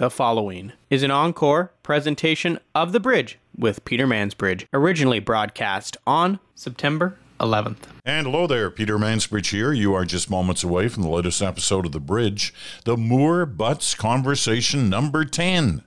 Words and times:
The 0.00 0.08
following 0.08 0.72
is 0.88 1.02
an 1.02 1.10
encore 1.10 1.72
presentation 1.82 2.58
of 2.74 2.92
The 2.92 3.00
Bridge 3.00 3.38
with 3.54 3.84
Peter 3.84 4.06
Mansbridge, 4.06 4.64
originally 4.72 5.18
broadcast 5.18 5.98
on 6.06 6.40
September 6.54 7.18
11th. 7.38 7.82
And 8.06 8.26
hello 8.26 8.46
there, 8.46 8.70
Peter 8.70 8.96
Mansbridge 8.96 9.50
here. 9.50 9.74
You 9.74 9.92
are 9.92 10.06
just 10.06 10.30
moments 10.30 10.64
away 10.64 10.88
from 10.88 11.02
the 11.02 11.10
latest 11.10 11.42
episode 11.42 11.84
of 11.84 11.92
The 11.92 12.00
Bridge, 12.00 12.54
the 12.86 12.96
Moore 12.96 13.44
Butts 13.44 13.94
Conversation 13.94 14.88
number 14.88 15.26
10. 15.26 15.84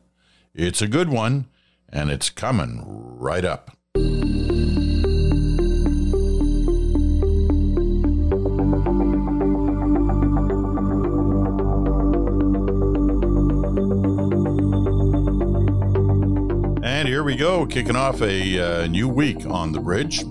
It's 0.54 0.84
a 0.84 0.88
good 0.88 1.10
one, 1.10 1.48
and 1.90 2.12
it's 2.12 2.30
coming 2.30 2.84
right 2.86 3.44
up. 3.44 3.76
Here 17.24 17.32
we 17.32 17.36
go, 17.38 17.66
kicking 17.66 17.96
off 17.96 18.22
a 18.22 18.60
uh, 18.60 18.88
new 18.88 19.08
week 19.08 19.46
on 19.46 19.72
the 19.72 19.80
bridge. 19.80 20.24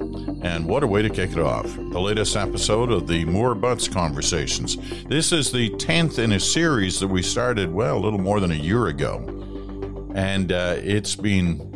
And 0.42 0.66
what 0.66 0.82
a 0.82 0.86
way 0.86 1.00
to 1.00 1.08
kick 1.08 1.32
it 1.32 1.38
off. 1.38 1.64
The 1.74 1.98
latest 1.98 2.36
episode 2.36 2.92
of 2.92 3.06
the 3.06 3.24
Moore 3.24 3.54
Butts 3.54 3.88
Conversations. 3.88 4.76
This 5.04 5.32
is 5.32 5.50
the 5.50 5.70
10th 5.70 6.18
in 6.18 6.32
a 6.32 6.38
series 6.38 7.00
that 7.00 7.08
we 7.08 7.22
started, 7.22 7.72
well, 7.72 7.96
a 7.96 7.98
little 7.98 8.18
more 8.18 8.40
than 8.40 8.50
a 8.50 8.56
year 8.56 8.88
ago. 8.88 9.24
And 10.14 10.52
uh, 10.52 10.74
it's 10.80 11.16
been, 11.16 11.66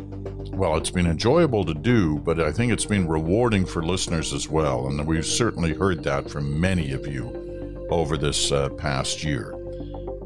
well, 0.51 0.77
it's 0.77 0.91
been 0.91 1.07
enjoyable 1.07 1.65
to 1.65 1.73
do, 1.73 2.19
but 2.19 2.39
I 2.39 2.51
think 2.51 2.71
it's 2.71 2.85
been 2.85 3.07
rewarding 3.07 3.65
for 3.65 3.83
listeners 3.83 4.33
as 4.33 4.47
well. 4.47 4.85
And 4.85 5.03
we've 5.07 5.25
certainly 5.25 5.73
heard 5.73 6.03
that 6.03 6.29
from 6.29 6.61
many 6.61 6.91
of 6.91 7.07
you 7.07 7.87
over 7.89 8.17
this 8.17 8.51
uh, 8.51 8.69
past 8.69 9.23
year. 9.23 9.55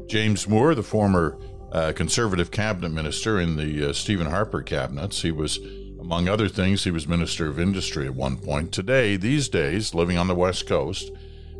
James 0.06 0.46
Moore, 0.46 0.74
the 0.74 0.82
former 0.82 1.38
uh, 1.72 1.92
conservative 1.92 2.50
cabinet 2.50 2.90
minister 2.90 3.40
in 3.40 3.56
the 3.56 3.88
uh, 3.88 3.92
Stephen 3.92 4.26
Harper 4.26 4.62
cabinets. 4.62 5.22
He 5.22 5.32
was, 5.32 5.58
among 5.98 6.28
other 6.28 6.48
things, 6.48 6.84
he 6.84 6.90
was 6.90 7.08
Minister 7.08 7.48
of 7.48 7.58
Industry 7.58 8.06
at 8.06 8.14
one 8.14 8.36
point. 8.36 8.72
Today, 8.72 9.16
these 9.16 9.48
days, 9.48 9.94
living 9.94 10.18
on 10.18 10.28
the 10.28 10.34
West 10.34 10.66
Coast, 10.66 11.10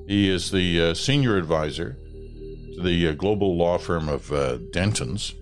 he 0.06 0.28
is 0.28 0.50
the 0.50 0.80
uh, 0.82 0.94
senior 0.94 1.38
advisor 1.38 1.96
to 2.74 2.82
the 2.82 3.08
uh, 3.08 3.12
global 3.12 3.56
law 3.56 3.78
firm 3.78 4.08
of 4.08 4.30
uh, 4.30 4.58
Dentons. 4.70 5.32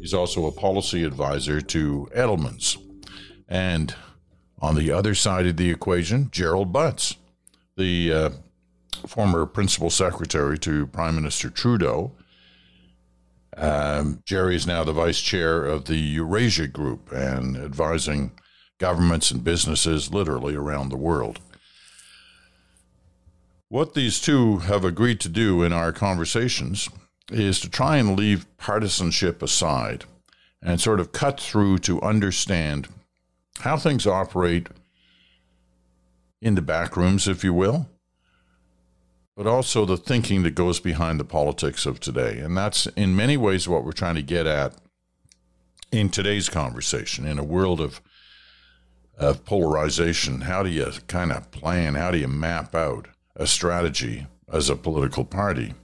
He's 0.00 0.14
also 0.14 0.46
a 0.46 0.52
policy 0.52 1.04
advisor 1.04 1.60
to 1.60 2.08
Edelman's. 2.16 2.78
And 3.46 3.94
on 4.58 4.74
the 4.74 4.90
other 4.90 5.14
side 5.14 5.46
of 5.46 5.58
the 5.58 5.70
equation, 5.70 6.30
Gerald 6.32 6.72
Butts, 6.72 7.16
the 7.76 8.12
uh, 8.12 8.30
former 9.06 9.44
principal 9.44 9.90
secretary 9.90 10.58
to 10.60 10.86
Prime 10.86 11.14
Minister 11.14 11.50
Trudeau 11.50 12.12
um, 13.56 14.22
Jerry 14.24 14.56
is 14.56 14.66
now 14.66 14.84
the 14.84 14.92
vice 14.92 15.20
chair 15.20 15.64
of 15.64 15.84
the 15.84 15.96
Eurasia 15.96 16.66
Group 16.66 17.12
and 17.12 17.56
advising 17.56 18.32
governments 18.78 19.30
and 19.30 19.44
businesses 19.44 20.12
literally 20.12 20.54
around 20.54 20.88
the 20.88 20.96
world. 20.96 21.40
What 23.68 23.94
these 23.94 24.20
two 24.20 24.58
have 24.58 24.84
agreed 24.84 25.20
to 25.20 25.28
do 25.28 25.62
in 25.62 25.72
our 25.72 25.92
conversations 25.92 26.88
is 27.30 27.60
to 27.60 27.70
try 27.70 27.96
and 27.96 28.18
leave 28.18 28.46
partisanship 28.58 29.42
aside 29.42 30.04
and 30.62 30.80
sort 30.80 31.00
of 31.00 31.12
cut 31.12 31.40
through 31.40 31.78
to 31.78 32.02
understand 32.02 32.88
how 33.60 33.76
things 33.76 34.06
operate 34.06 34.68
in 36.40 36.54
the 36.54 36.62
back 36.62 36.96
rooms, 36.96 37.28
if 37.28 37.44
you 37.44 37.54
will, 37.54 37.88
but 39.36 39.46
also 39.46 39.84
the 39.84 39.96
thinking 39.96 40.42
that 40.42 40.54
goes 40.54 40.80
behind 40.80 41.18
the 41.18 41.24
politics 41.24 41.86
of 41.86 42.00
today. 42.00 42.38
And 42.38 42.56
that's 42.56 42.86
in 42.88 43.16
many 43.16 43.36
ways 43.36 43.68
what 43.68 43.84
we're 43.84 43.92
trying 43.92 44.16
to 44.16 44.22
get 44.22 44.46
at 44.46 44.74
in 45.90 46.08
today's 46.08 46.48
conversation 46.48 47.26
in 47.26 47.38
a 47.38 47.44
world 47.44 47.80
of 47.80 48.00
of 49.18 49.44
polarization. 49.44 50.42
How 50.42 50.62
do 50.62 50.70
you 50.70 50.90
kind 51.06 51.32
of 51.32 51.50
plan? 51.50 51.94
How 51.94 52.10
do 52.10 52.18
you 52.18 52.28
map 52.28 52.74
out 52.74 53.08
a 53.36 53.46
strategy 53.46 54.26
as 54.50 54.68
a 54.68 54.76
political 54.76 55.24
party? 55.24 55.74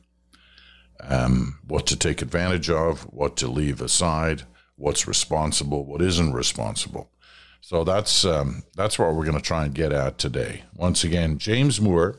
Um, 1.01 1.59
what 1.67 1.87
to 1.87 1.97
take 1.97 2.23
advantage 2.23 2.69
of, 2.69 3.03
what 3.03 3.37
to 3.37 3.47
leave 3.47 3.81
aside, 3.81 4.43
what's 4.77 5.07
responsible, 5.07 5.85
what 5.85 6.03
isn't 6.03 6.33
responsible. 6.33 7.13
So 7.61 7.85
that's 7.85 8.25
um, 8.25 8.63
that's 8.75 8.99
what 8.99 9.15
we're 9.15 9.25
going 9.25 9.37
to 9.37 9.43
try 9.43 9.65
and 9.65 9.75
get 9.75 9.93
at 9.93 10.19
today. 10.19 10.63
Once 10.75 11.05
again, 11.05 11.39
James 11.39 11.81
Moore 11.81 12.17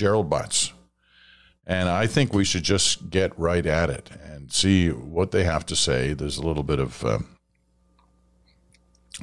Gerald 0.00 0.30
Butts. 0.30 0.72
And 1.66 1.90
I 1.90 2.06
think 2.06 2.32
we 2.32 2.42
should 2.42 2.62
just 2.62 3.10
get 3.10 3.38
right 3.38 3.66
at 3.66 3.90
it 3.90 4.08
and 4.24 4.50
see 4.50 4.88
what 4.88 5.30
they 5.30 5.44
have 5.44 5.66
to 5.66 5.76
say. 5.76 6.14
There's 6.14 6.38
a 6.38 6.42
little 6.42 6.62
bit 6.62 6.78
of 6.78 7.04
a 7.04 7.16
um, 7.16 7.36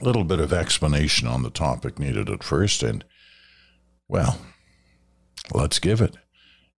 little 0.03 0.23
bit 0.23 0.39
of 0.39 0.53
explanation 0.53 1.27
on 1.27 1.41
the 1.41 1.49
topic 1.49 1.97
needed 1.97 2.29
at 2.29 2.43
first, 2.43 2.83
and 2.83 3.03
well, 4.07 4.39
let's 5.51 5.79
give 5.79 5.99
it. 5.99 6.15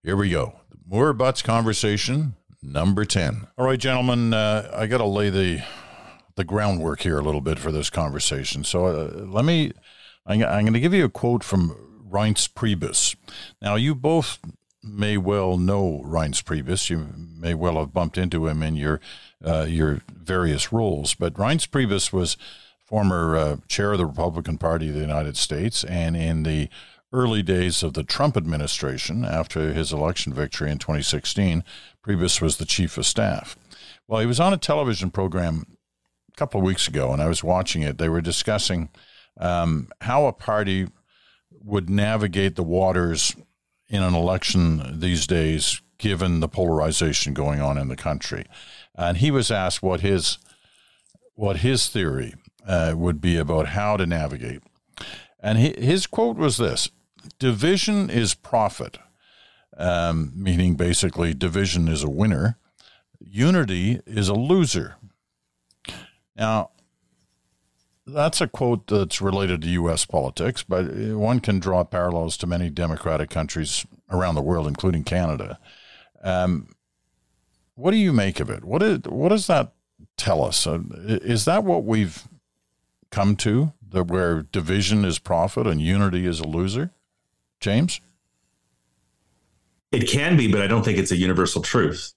Here 0.01 0.15
we 0.15 0.29
go. 0.29 0.61
The 0.69 0.77
Moore 0.87 1.11
Butts 1.11 1.41
conversation 1.41 2.35
number 2.63 3.03
ten. 3.03 3.47
All 3.57 3.65
right, 3.65 3.77
gentlemen, 3.77 4.33
uh, 4.33 4.71
I 4.73 4.87
got 4.87 4.99
to 4.99 5.05
lay 5.05 5.29
the 5.29 5.61
the 6.35 6.45
groundwork 6.45 7.01
here 7.01 7.19
a 7.19 7.23
little 7.23 7.41
bit 7.41 7.59
for 7.59 7.73
this 7.73 7.89
conversation. 7.89 8.63
So 8.63 8.85
uh, 8.85 9.25
let 9.25 9.43
me. 9.43 9.73
I'm, 10.25 10.41
I'm 10.41 10.63
going 10.63 10.73
to 10.73 10.79
give 10.79 10.93
you 10.93 11.03
a 11.03 11.09
quote 11.09 11.43
from 11.43 11.88
Reince 12.09 12.47
Priebus. 12.47 13.15
Now, 13.61 13.75
you 13.75 13.95
both 13.95 14.39
may 14.83 15.17
well 15.17 15.57
know 15.57 16.01
Reince 16.05 16.43
Priebus. 16.43 16.89
You 16.89 17.07
may 17.15 17.53
well 17.53 17.75
have 17.79 17.93
bumped 17.93 18.17
into 18.17 18.47
him 18.47 18.63
in 18.63 18.75
your 18.75 18.99
uh, 19.45 19.65
your 19.67 20.01
various 20.11 20.71
roles. 20.71 21.13
But 21.13 21.35
Reince 21.35 21.67
Priebus 21.67 22.11
was 22.11 22.37
former 22.85 23.35
uh, 23.35 23.57
chair 23.67 23.91
of 23.91 23.99
the 23.99 24.05
Republican 24.05 24.57
Party 24.57 24.89
of 24.89 24.95
the 24.95 25.01
United 25.01 25.37
States, 25.37 25.83
and 25.83 26.17
in 26.17 26.43
the 26.43 26.69
early 27.11 27.41
days 27.41 27.83
of 27.83 27.93
the 27.93 28.03
Trump 28.03 28.37
administration, 28.37 29.25
after 29.25 29.73
his 29.73 29.91
election 29.91 30.33
victory 30.33 30.71
in 30.71 30.77
2016, 30.77 31.63
Priebus 32.05 32.41
was 32.41 32.57
the 32.57 32.65
chief 32.65 32.97
of 32.97 33.05
staff. 33.05 33.57
Well, 34.07 34.21
he 34.21 34.25
was 34.25 34.39
on 34.39 34.53
a 34.53 34.57
television 34.57 35.11
program 35.11 35.65
a 36.31 36.37
couple 36.37 36.59
of 36.59 36.65
weeks 36.65 36.87
ago, 36.87 37.11
and 37.11 37.21
I 37.21 37.27
was 37.27 37.43
watching 37.43 37.81
it. 37.81 37.97
They 37.97 38.09
were 38.09 38.21
discussing 38.21 38.89
um, 39.39 39.89
how 40.01 40.25
a 40.25 40.33
party 40.33 40.87
would 41.63 41.89
navigate 41.89 42.55
the 42.55 42.63
waters 42.63 43.35
in 43.87 44.03
an 44.03 44.13
election 44.13 44.99
these 44.99 45.27
days, 45.27 45.81
given 45.97 46.39
the 46.39 46.47
polarization 46.47 47.33
going 47.33 47.59
on 47.59 47.77
in 47.77 47.87
the 47.87 47.95
country. 47.95 48.45
And 48.95 49.17
he 49.17 49.31
was 49.31 49.51
asked 49.51 49.81
what 49.81 50.01
his 50.01 50.37
what 51.35 51.57
his 51.57 51.87
theory 51.87 52.33
uh, 52.67 52.93
would 52.95 53.21
be 53.21 53.37
about 53.37 53.67
how 53.67 53.95
to 53.95 54.05
navigate. 54.05 54.61
And 55.39 55.57
he, 55.57 55.73
his 55.77 56.05
quote 56.05 56.37
was 56.37 56.57
this: 56.57 56.89
"Division 57.39 58.09
is 58.09 58.33
profit," 58.33 58.97
um, 59.77 60.33
meaning 60.35 60.75
basically 60.75 61.33
division 61.33 61.87
is 61.87 62.03
a 62.03 62.09
winner. 62.09 62.57
Unity 63.19 64.01
is 64.05 64.29
a 64.29 64.33
loser. 64.33 64.95
Now, 66.35 66.71
that's 68.13 68.41
a 68.41 68.47
quote 68.47 68.87
that's 68.87 69.21
related 69.21 69.61
to 69.61 69.69
U.S. 69.69 70.05
politics, 70.05 70.63
but 70.63 70.85
one 70.93 71.39
can 71.39 71.59
draw 71.59 71.83
parallels 71.83 72.37
to 72.37 72.47
many 72.47 72.69
democratic 72.69 73.29
countries 73.29 73.85
around 74.09 74.35
the 74.35 74.41
world, 74.41 74.67
including 74.67 75.03
Canada. 75.03 75.59
Um, 76.23 76.75
what 77.75 77.91
do 77.91 77.97
you 77.97 78.11
make 78.11 78.39
of 78.39 78.49
it? 78.49 78.63
What, 78.63 78.83
is, 78.83 78.99
what 79.05 79.29
does 79.29 79.47
that 79.47 79.73
tell 80.17 80.43
us? 80.43 80.67
Uh, 80.67 80.79
is 80.97 81.45
that 81.45 81.63
what 81.63 81.85
we've 81.85 82.27
come 83.09 83.35
to, 83.37 83.73
that 83.89 84.07
where 84.07 84.43
division 84.43 85.05
is 85.05 85.19
profit 85.19 85.65
and 85.65 85.81
unity 85.81 86.25
is 86.25 86.39
a 86.39 86.47
loser? 86.47 86.91
James? 87.59 88.01
It 89.91 90.07
can 90.07 90.37
be, 90.37 90.51
but 90.51 90.61
I 90.61 90.67
don't 90.67 90.83
think 90.83 90.97
it's 90.97 91.11
a 91.11 91.17
universal 91.17 91.61
truth. 91.61 92.13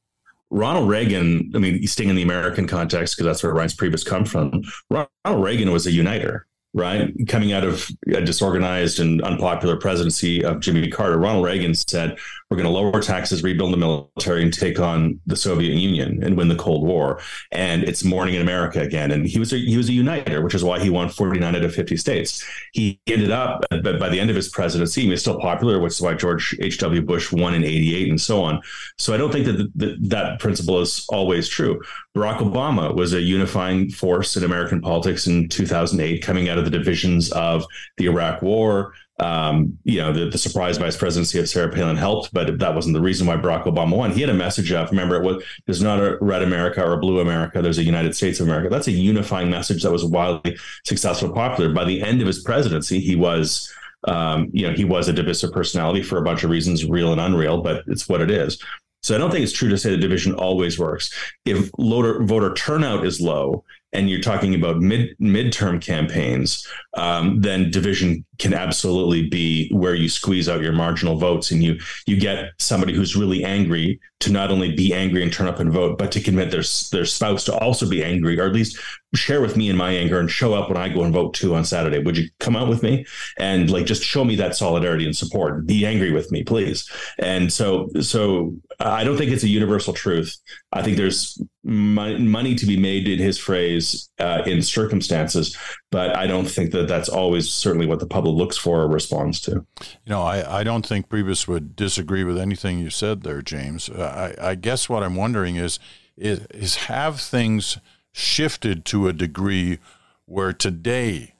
Ronald 0.52 0.86
Reagan, 0.86 1.50
I 1.54 1.58
mean, 1.58 1.86
staying 1.86 2.10
in 2.10 2.16
the 2.16 2.22
American 2.22 2.66
context, 2.66 3.16
because 3.16 3.24
that's 3.24 3.42
where 3.42 3.54
Reince 3.54 3.74
Priebus 3.74 4.04
come 4.04 4.26
from, 4.26 4.62
Ronald 4.90 5.44
Reagan 5.44 5.72
was 5.72 5.86
a 5.86 5.90
uniter 5.90 6.46
right? 6.74 7.12
Coming 7.28 7.52
out 7.52 7.64
of 7.64 7.88
a 8.08 8.22
disorganized 8.22 8.98
and 8.98 9.20
unpopular 9.22 9.76
presidency 9.76 10.44
of 10.44 10.60
Jimmy 10.60 10.88
Carter, 10.88 11.18
Ronald 11.18 11.44
Reagan 11.44 11.74
said, 11.74 12.18
We're 12.50 12.56
going 12.56 12.66
to 12.66 12.72
lower 12.72 13.00
taxes, 13.00 13.42
rebuild 13.42 13.72
the 13.72 13.76
military, 13.76 14.42
and 14.42 14.52
take 14.52 14.80
on 14.80 15.20
the 15.26 15.36
Soviet 15.36 15.74
Union 15.74 16.22
and 16.22 16.36
win 16.36 16.48
the 16.48 16.56
Cold 16.56 16.86
War. 16.86 17.20
And 17.50 17.84
it's 17.84 18.04
morning 18.04 18.34
in 18.34 18.42
America 18.42 18.80
again. 18.80 19.10
And 19.10 19.26
he 19.26 19.38
was 19.38 19.52
a, 19.52 19.58
he 19.58 19.76
was 19.76 19.88
a 19.88 19.92
uniter, 19.92 20.40
which 20.42 20.54
is 20.54 20.64
why 20.64 20.80
he 20.80 20.88
won 20.88 21.10
49 21.10 21.54
out 21.54 21.62
of 21.62 21.74
50 21.74 21.96
states. 21.96 22.42
He 22.72 22.98
ended 23.06 23.30
up, 23.30 23.64
but 23.70 23.98
by 23.98 24.08
the 24.08 24.18
end 24.18 24.30
of 24.30 24.36
his 24.36 24.48
presidency, 24.48 25.02
he 25.02 25.08
was 25.08 25.20
still 25.20 25.38
popular, 25.40 25.78
which 25.78 25.92
is 25.92 26.00
why 26.00 26.14
George 26.14 26.56
H.W. 26.60 27.02
Bush 27.02 27.32
won 27.32 27.54
in 27.54 27.64
88 27.64 28.08
and 28.08 28.20
so 28.20 28.42
on. 28.42 28.62
So 28.98 29.12
I 29.12 29.18
don't 29.18 29.30
think 29.30 29.46
that 29.46 29.70
the, 29.74 29.96
that 30.00 30.40
principle 30.40 30.80
is 30.80 31.04
always 31.10 31.48
true. 31.48 31.82
Barack 32.16 32.38
Obama 32.38 32.94
was 32.94 33.12
a 33.12 33.20
unifying 33.20 33.90
force 33.90 34.36
in 34.36 34.44
American 34.44 34.80
politics 34.80 35.26
in 35.26 35.48
2008, 35.48 36.22
coming 36.22 36.48
out 36.48 36.58
of 36.58 36.61
the 36.64 36.70
divisions 36.70 37.30
of 37.32 37.64
the 37.96 38.06
Iraq 38.06 38.42
War, 38.42 38.94
Um, 39.18 39.78
you 39.84 40.00
know, 40.00 40.12
the, 40.12 40.30
the, 40.30 40.38
surprise 40.38 40.78
vice 40.78 40.96
presidency 40.96 41.38
of 41.38 41.48
Sarah 41.48 41.70
Palin 41.70 41.96
helped, 41.96 42.32
but 42.32 42.58
that 42.58 42.74
wasn't 42.74 42.94
the 42.94 43.00
reason 43.00 43.26
why 43.26 43.36
Barack 43.36 43.64
Obama 43.64 43.96
won. 43.96 44.10
He 44.10 44.20
had 44.20 44.30
a 44.30 44.34
message 44.34 44.72
of, 44.72 44.90
remember, 44.90 45.16
it 45.16 45.24
was 45.24 45.44
there's 45.66 45.82
not 45.82 46.00
a 46.00 46.18
red 46.20 46.42
America 46.42 46.82
or 46.82 46.94
a 46.94 46.98
blue 46.98 47.20
America. 47.20 47.62
There's 47.62 47.78
a 47.78 47.84
United 47.84 48.16
States 48.16 48.40
of 48.40 48.48
America. 48.48 48.68
That's 48.68 48.88
a 48.88 48.92
unifying 48.92 49.50
message 49.50 49.82
that 49.82 49.92
was 49.92 50.04
wildly 50.04 50.56
successful 50.84 51.30
popular. 51.30 51.72
By 51.72 51.84
the 51.84 52.02
end 52.02 52.20
of 52.20 52.26
his 52.26 52.42
presidency, 52.42 52.98
he 52.98 53.14
was, 53.14 53.70
um, 54.08 54.48
you 54.52 54.66
know, 54.66 54.74
he 54.74 54.84
was 54.84 55.08
a 55.08 55.12
divisive 55.12 55.52
personality 55.52 56.02
for 56.02 56.18
a 56.18 56.22
bunch 56.22 56.42
of 56.42 56.50
reasons, 56.50 56.86
real 56.86 57.12
and 57.12 57.20
unreal, 57.20 57.62
but 57.62 57.84
it's 57.86 58.08
what 58.08 58.22
it 58.22 58.30
is. 58.30 58.60
So 59.02 59.14
I 59.14 59.18
don't 59.18 59.30
think 59.30 59.44
it's 59.44 59.52
true 59.52 59.68
to 59.68 59.78
say 59.78 59.90
the 59.90 59.96
division 59.96 60.34
always 60.34 60.78
works. 60.78 61.12
If 61.44 61.70
voter, 61.78 62.24
voter 62.24 62.54
turnout 62.54 63.04
is 63.04 63.20
low 63.20 63.64
and 63.92 64.08
you're 64.08 64.20
talking 64.20 64.54
about 64.54 64.80
mid 64.80 65.16
midterm 65.18 65.80
campaigns, 65.80 66.66
um, 66.94 67.40
then 67.40 67.70
division 67.70 68.24
can 68.38 68.52
absolutely 68.52 69.28
be 69.28 69.70
where 69.72 69.94
you 69.94 70.08
squeeze 70.08 70.48
out 70.48 70.62
your 70.62 70.72
marginal 70.72 71.16
votes 71.16 71.50
and 71.50 71.62
you 71.62 71.78
you 72.06 72.18
get 72.18 72.50
somebody 72.58 72.92
who's 72.92 73.16
really 73.16 73.44
angry 73.44 74.00
to 74.20 74.30
not 74.30 74.50
only 74.50 74.74
be 74.74 74.94
angry 74.94 75.22
and 75.22 75.32
turn 75.32 75.48
up 75.48 75.58
and 75.58 75.72
vote, 75.72 75.98
but 75.98 76.12
to 76.12 76.20
convince 76.20 76.52
their 76.90 76.98
their 76.98 77.06
spouse 77.06 77.44
to 77.44 77.58
also 77.58 77.88
be 77.88 78.04
angry, 78.04 78.38
or 78.38 78.46
at 78.46 78.52
least 78.52 78.78
share 79.14 79.40
with 79.40 79.56
me 79.56 79.68
in 79.68 79.76
my 79.76 79.90
anger 79.92 80.18
and 80.18 80.30
show 80.30 80.54
up 80.54 80.68
when 80.68 80.76
I 80.76 80.88
go 80.88 81.02
and 81.02 81.12
vote 81.12 81.34
too 81.34 81.54
on 81.54 81.64
Saturday. 81.64 81.98
Would 81.98 82.16
you 82.16 82.28
come 82.40 82.56
out 82.56 82.68
with 82.68 82.82
me 82.82 83.04
and 83.38 83.70
like 83.70 83.84
just 83.84 84.02
show 84.02 84.24
me 84.24 84.36
that 84.36 84.56
solidarity 84.56 85.04
and 85.04 85.16
support? 85.16 85.66
Be 85.66 85.84
angry 85.84 86.12
with 86.12 86.30
me, 86.30 86.44
please. 86.44 86.88
And 87.18 87.52
so 87.52 87.90
so 88.00 88.54
I 88.80 89.04
don't 89.04 89.16
think 89.16 89.32
it's 89.32 89.44
a 89.44 89.48
universal 89.48 89.92
truth. 89.92 90.36
I 90.72 90.82
think 90.82 90.96
there's 90.96 91.40
money 91.64 92.54
to 92.54 92.66
be 92.66 92.76
made 92.76 93.08
in 93.08 93.18
his 93.18 93.38
phrase 93.38 94.08
uh, 94.18 94.42
in 94.46 94.62
circumstances, 94.62 95.56
but 95.90 96.16
I 96.16 96.26
don't 96.26 96.46
think 96.46 96.72
that 96.72 96.81
that's 96.88 97.08
always 97.08 97.50
certainly 97.50 97.86
what 97.86 98.00
the 98.00 98.06
public 98.06 98.34
looks 98.34 98.56
for 98.56 98.82
or 98.82 98.88
responds 98.88 99.40
to. 99.42 99.66
You 99.80 99.86
know, 100.06 100.22
I, 100.22 100.60
I 100.60 100.64
don't 100.64 100.86
think 100.86 101.08
Priebus 101.08 101.48
would 101.48 101.76
disagree 101.76 102.24
with 102.24 102.38
anything 102.38 102.78
you 102.78 102.90
said 102.90 103.22
there, 103.22 103.42
James. 103.42 103.90
I, 103.90 104.34
I 104.40 104.54
guess 104.54 104.88
what 104.88 105.02
I'm 105.02 105.16
wondering 105.16 105.56
is, 105.56 105.78
is, 106.16 106.46
is 106.52 106.76
have 106.76 107.20
things 107.20 107.78
shifted 108.12 108.84
to 108.86 109.08
a 109.08 109.12
degree 109.12 109.78
where 110.26 110.52
today, 110.52 111.34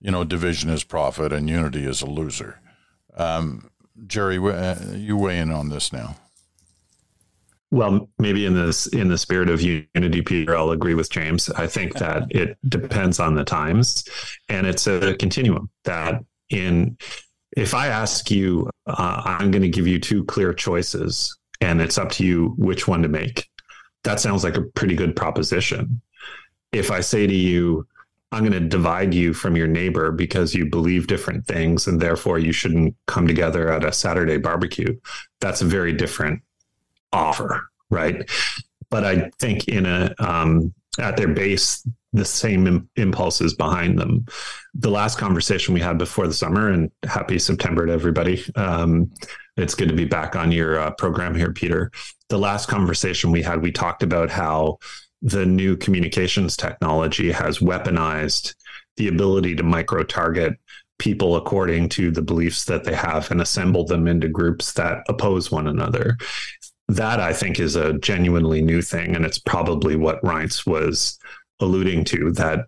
you 0.00 0.10
know, 0.10 0.24
division 0.24 0.70
is 0.70 0.84
profit 0.84 1.32
and 1.32 1.48
unity 1.48 1.84
is 1.84 2.02
a 2.02 2.06
loser. 2.06 2.60
Um, 3.16 3.70
Jerry, 4.06 4.38
uh, 4.38 4.76
you 4.92 5.16
weigh 5.16 5.38
in 5.38 5.50
on 5.50 5.68
this 5.68 5.92
now. 5.92 6.16
Well, 7.72 8.08
maybe 8.18 8.46
in 8.46 8.54
this 8.54 8.88
in 8.88 9.08
the 9.08 9.18
spirit 9.18 9.48
of 9.48 9.60
unity, 9.60 10.22
Peter, 10.22 10.56
I'll 10.56 10.72
agree 10.72 10.94
with 10.94 11.10
James. 11.10 11.48
I 11.50 11.68
think 11.68 11.94
that 11.94 12.24
it 12.30 12.58
depends 12.68 13.20
on 13.20 13.34
the 13.34 13.44
times, 13.44 14.04
and 14.48 14.66
it's 14.66 14.88
a 14.88 15.14
continuum. 15.14 15.70
That 15.84 16.24
in 16.50 16.96
if 17.56 17.74
I 17.74 17.88
ask 17.88 18.30
you, 18.30 18.70
uh, 18.86 19.22
I'm 19.24 19.50
going 19.50 19.62
to 19.62 19.68
give 19.68 19.86
you 19.86 20.00
two 20.00 20.24
clear 20.24 20.52
choices, 20.52 21.36
and 21.60 21.80
it's 21.80 21.98
up 21.98 22.10
to 22.12 22.24
you 22.24 22.54
which 22.58 22.88
one 22.88 23.02
to 23.02 23.08
make. 23.08 23.48
That 24.02 24.18
sounds 24.18 24.42
like 24.42 24.56
a 24.56 24.62
pretty 24.62 24.96
good 24.96 25.14
proposition. 25.14 26.00
If 26.72 26.90
I 26.90 27.00
say 27.00 27.26
to 27.26 27.34
you, 27.34 27.86
I'm 28.32 28.44
going 28.44 28.52
to 28.52 28.68
divide 28.68 29.12
you 29.12 29.34
from 29.34 29.56
your 29.56 29.66
neighbor 29.66 30.12
because 30.12 30.54
you 30.54 30.66
believe 30.66 31.08
different 31.08 31.46
things 31.46 31.88
and 31.88 32.00
therefore 32.00 32.38
you 32.38 32.52
shouldn't 32.52 32.94
come 33.06 33.26
together 33.26 33.72
at 33.72 33.84
a 33.84 33.92
Saturday 33.92 34.36
barbecue. 34.36 34.98
That's 35.40 35.62
a 35.62 35.64
very 35.64 35.92
different 35.92 36.40
offer, 37.12 37.68
right? 37.90 38.28
But 38.90 39.04
I 39.04 39.30
think 39.38 39.68
in 39.68 39.86
a 39.86 40.14
um, 40.18 40.74
at 40.98 41.16
their 41.16 41.28
base, 41.28 41.86
the 42.12 42.24
same 42.24 42.66
Im- 42.66 42.90
impulses 42.96 43.54
behind 43.54 43.98
them. 43.98 44.26
The 44.74 44.90
last 44.90 45.18
conversation 45.18 45.74
we 45.74 45.80
had 45.80 45.98
before 45.98 46.26
the 46.26 46.34
summer, 46.34 46.70
and 46.70 46.90
happy 47.04 47.38
September 47.38 47.86
to 47.86 47.92
everybody. 47.92 48.42
Um, 48.56 49.10
it's 49.56 49.74
good 49.74 49.88
to 49.88 49.94
be 49.94 50.04
back 50.04 50.36
on 50.36 50.52
your 50.52 50.78
uh, 50.78 50.90
program 50.92 51.34
here, 51.34 51.52
Peter. 51.52 51.90
The 52.28 52.38
last 52.38 52.68
conversation 52.68 53.30
we 53.30 53.42
had, 53.42 53.62
we 53.62 53.72
talked 53.72 54.02
about 54.02 54.30
how 54.30 54.78
the 55.22 55.44
new 55.44 55.76
communications 55.76 56.56
technology 56.56 57.30
has 57.30 57.58
weaponized 57.58 58.54
the 58.96 59.08
ability 59.08 59.54
to 59.56 59.62
micro 59.62 60.02
target 60.02 60.58
people 60.98 61.36
according 61.36 61.88
to 61.88 62.10
the 62.10 62.22
beliefs 62.22 62.66
that 62.66 62.84
they 62.84 62.94
have 62.94 63.30
and 63.30 63.40
assemble 63.40 63.84
them 63.84 64.06
into 64.06 64.28
groups 64.28 64.74
that 64.74 64.98
oppose 65.08 65.50
one 65.50 65.66
another 65.66 66.16
that 66.90 67.20
I 67.20 67.32
think 67.32 67.60
is 67.60 67.76
a 67.76 67.98
genuinely 67.98 68.62
new 68.62 68.82
thing. 68.82 69.14
And 69.14 69.24
it's 69.24 69.38
probably 69.38 69.94
what 69.94 70.20
Reince 70.22 70.66
was 70.66 71.18
alluding 71.60 72.04
to 72.06 72.32
that 72.32 72.66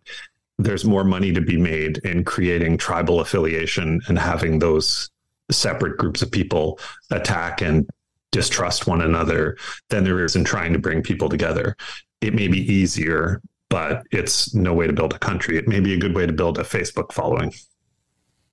there's 0.58 0.84
more 0.84 1.02
money 1.02 1.32
to 1.32 1.40
be 1.40 1.56
made 1.56 1.98
in 1.98 2.24
creating 2.24 2.78
tribal 2.78 3.20
affiliation 3.20 4.00
and 4.06 4.18
having 4.18 4.58
those 4.58 5.10
separate 5.50 5.98
groups 5.98 6.22
of 6.22 6.30
people 6.30 6.78
attack 7.10 7.62
and 7.62 7.88
distrust 8.30 8.86
one 8.86 9.00
another 9.00 9.56
than 9.88 10.04
there 10.04 10.24
is 10.24 10.36
in 10.36 10.44
trying 10.44 10.72
to 10.72 10.78
bring 10.78 11.02
people 11.02 11.28
together. 11.28 11.76
It 12.20 12.32
may 12.32 12.46
be 12.46 12.60
easier, 12.72 13.42
but 13.70 14.04
it's 14.12 14.54
no 14.54 14.72
way 14.72 14.86
to 14.86 14.92
build 14.92 15.14
a 15.14 15.18
country. 15.18 15.56
It 15.56 15.66
may 15.66 15.80
be 15.80 15.94
a 15.94 15.98
good 15.98 16.14
way 16.14 16.26
to 16.26 16.32
build 16.32 16.58
a 16.58 16.62
Facebook 16.62 17.12
following. 17.12 17.52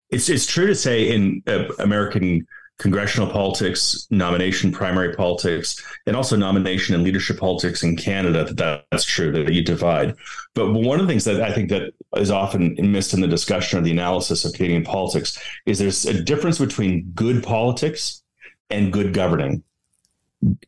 It's 0.10 0.30
it's 0.30 0.48
true 0.48 0.66
to 0.66 0.74
say 0.74 1.14
in 1.14 1.44
uh, 1.46 1.66
American 1.78 2.48
congressional 2.80 3.30
politics, 3.30 4.08
nomination 4.10 4.72
primary 4.72 5.14
politics, 5.14 5.84
and 6.08 6.16
also 6.16 6.36
nomination 6.36 6.96
and 6.96 7.04
leadership 7.04 7.38
politics 7.38 7.84
in 7.84 7.96
Canada. 7.96 8.46
That 8.46 8.86
that's 8.90 9.04
true 9.04 9.32
that 9.32 9.54
you 9.54 9.64
divide. 9.64 10.16
But 10.56 10.74
one 10.74 11.00
of 11.00 11.06
the 11.06 11.12
things 11.12 11.26
that 11.26 11.42
I 11.42 11.54
think 11.54 11.70
that 11.70 11.94
is 12.16 12.32
often 12.32 12.76
missed 12.80 13.14
in 13.14 13.22
the 13.22 13.28
discussion 13.28 13.78
or 13.78 13.82
the 13.84 13.92
analysis 13.92 14.46
of 14.46 14.54
Canadian 14.54 14.84
politics 14.84 15.40
is 15.66 15.78
there's 15.78 16.06
a 16.06 16.24
difference 16.24 16.58
between 16.58 17.12
good 17.14 17.44
politics 17.44 18.24
and 18.70 18.92
good 18.92 19.14
governing. 19.14 19.64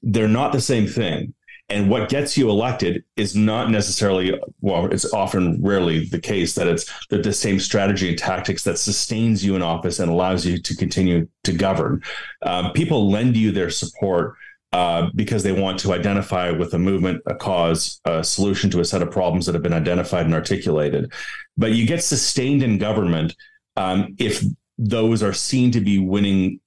They're 0.04 0.28
not 0.28 0.52
the 0.52 0.62
same 0.62 0.88
thing. 0.88 1.34
And 1.72 1.90
what 1.90 2.10
gets 2.10 2.38
you 2.38 2.50
elected 2.50 3.06
is 3.16 3.34
not 3.34 3.72
necessarily, 3.72 4.38
well, 4.60 4.88
it's 4.88 5.12
often 5.14 5.64
rarely 5.64 6.06
the 6.06 6.20
case 6.20 6.54
that 6.56 6.68
it's 6.68 6.92
the, 7.08 7.18
the 7.18 7.32
same 7.32 7.60
strategy 7.60 8.10
and 8.10 8.18
tactics 8.18 8.64
that 8.66 8.78
sustains 8.78 9.44
you 9.44 9.56
in 9.56 9.62
office 9.62 10.00
and 10.00 10.12
allows 10.12 10.46
you 10.46 10.62
to 10.62 10.76
continue 10.76 11.30
to 11.46 11.54
govern. 11.54 12.04
Um, 12.46 12.74
people 12.74 13.10
lend 13.10 13.38
you 13.38 13.52
their 13.52 13.70
support 13.70 14.36
uh, 14.74 15.10
because 15.16 15.44
they 15.44 15.54
want 15.54 15.80
to 15.80 15.94
identify 15.94 16.52
with 16.52 16.74
a 16.74 16.80
movement, 16.80 17.22
a 17.26 17.36
cause, 17.36 18.02
a 18.04 18.22
solution 18.22 18.70
to 18.72 18.82
a 18.82 18.86
set 18.86 19.02
of 19.02 19.10
problems 19.10 19.46
that 19.46 19.56
have 19.56 19.64
been 19.64 19.74
identified 19.74 20.26
and 20.26 20.36
articulated. 20.36 21.12
But 21.58 21.72
you 21.72 21.88
get 21.88 22.04
sustained 22.04 22.64
in 22.64 22.80
government 22.80 23.34
um, 23.78 24.16
if 24.20 24.44
those 24.78 25.24
are 25.24 25.34
seen 25.34 25.72
to 25.72 25.80
be 25.80 26.00
winning 26.00 26.60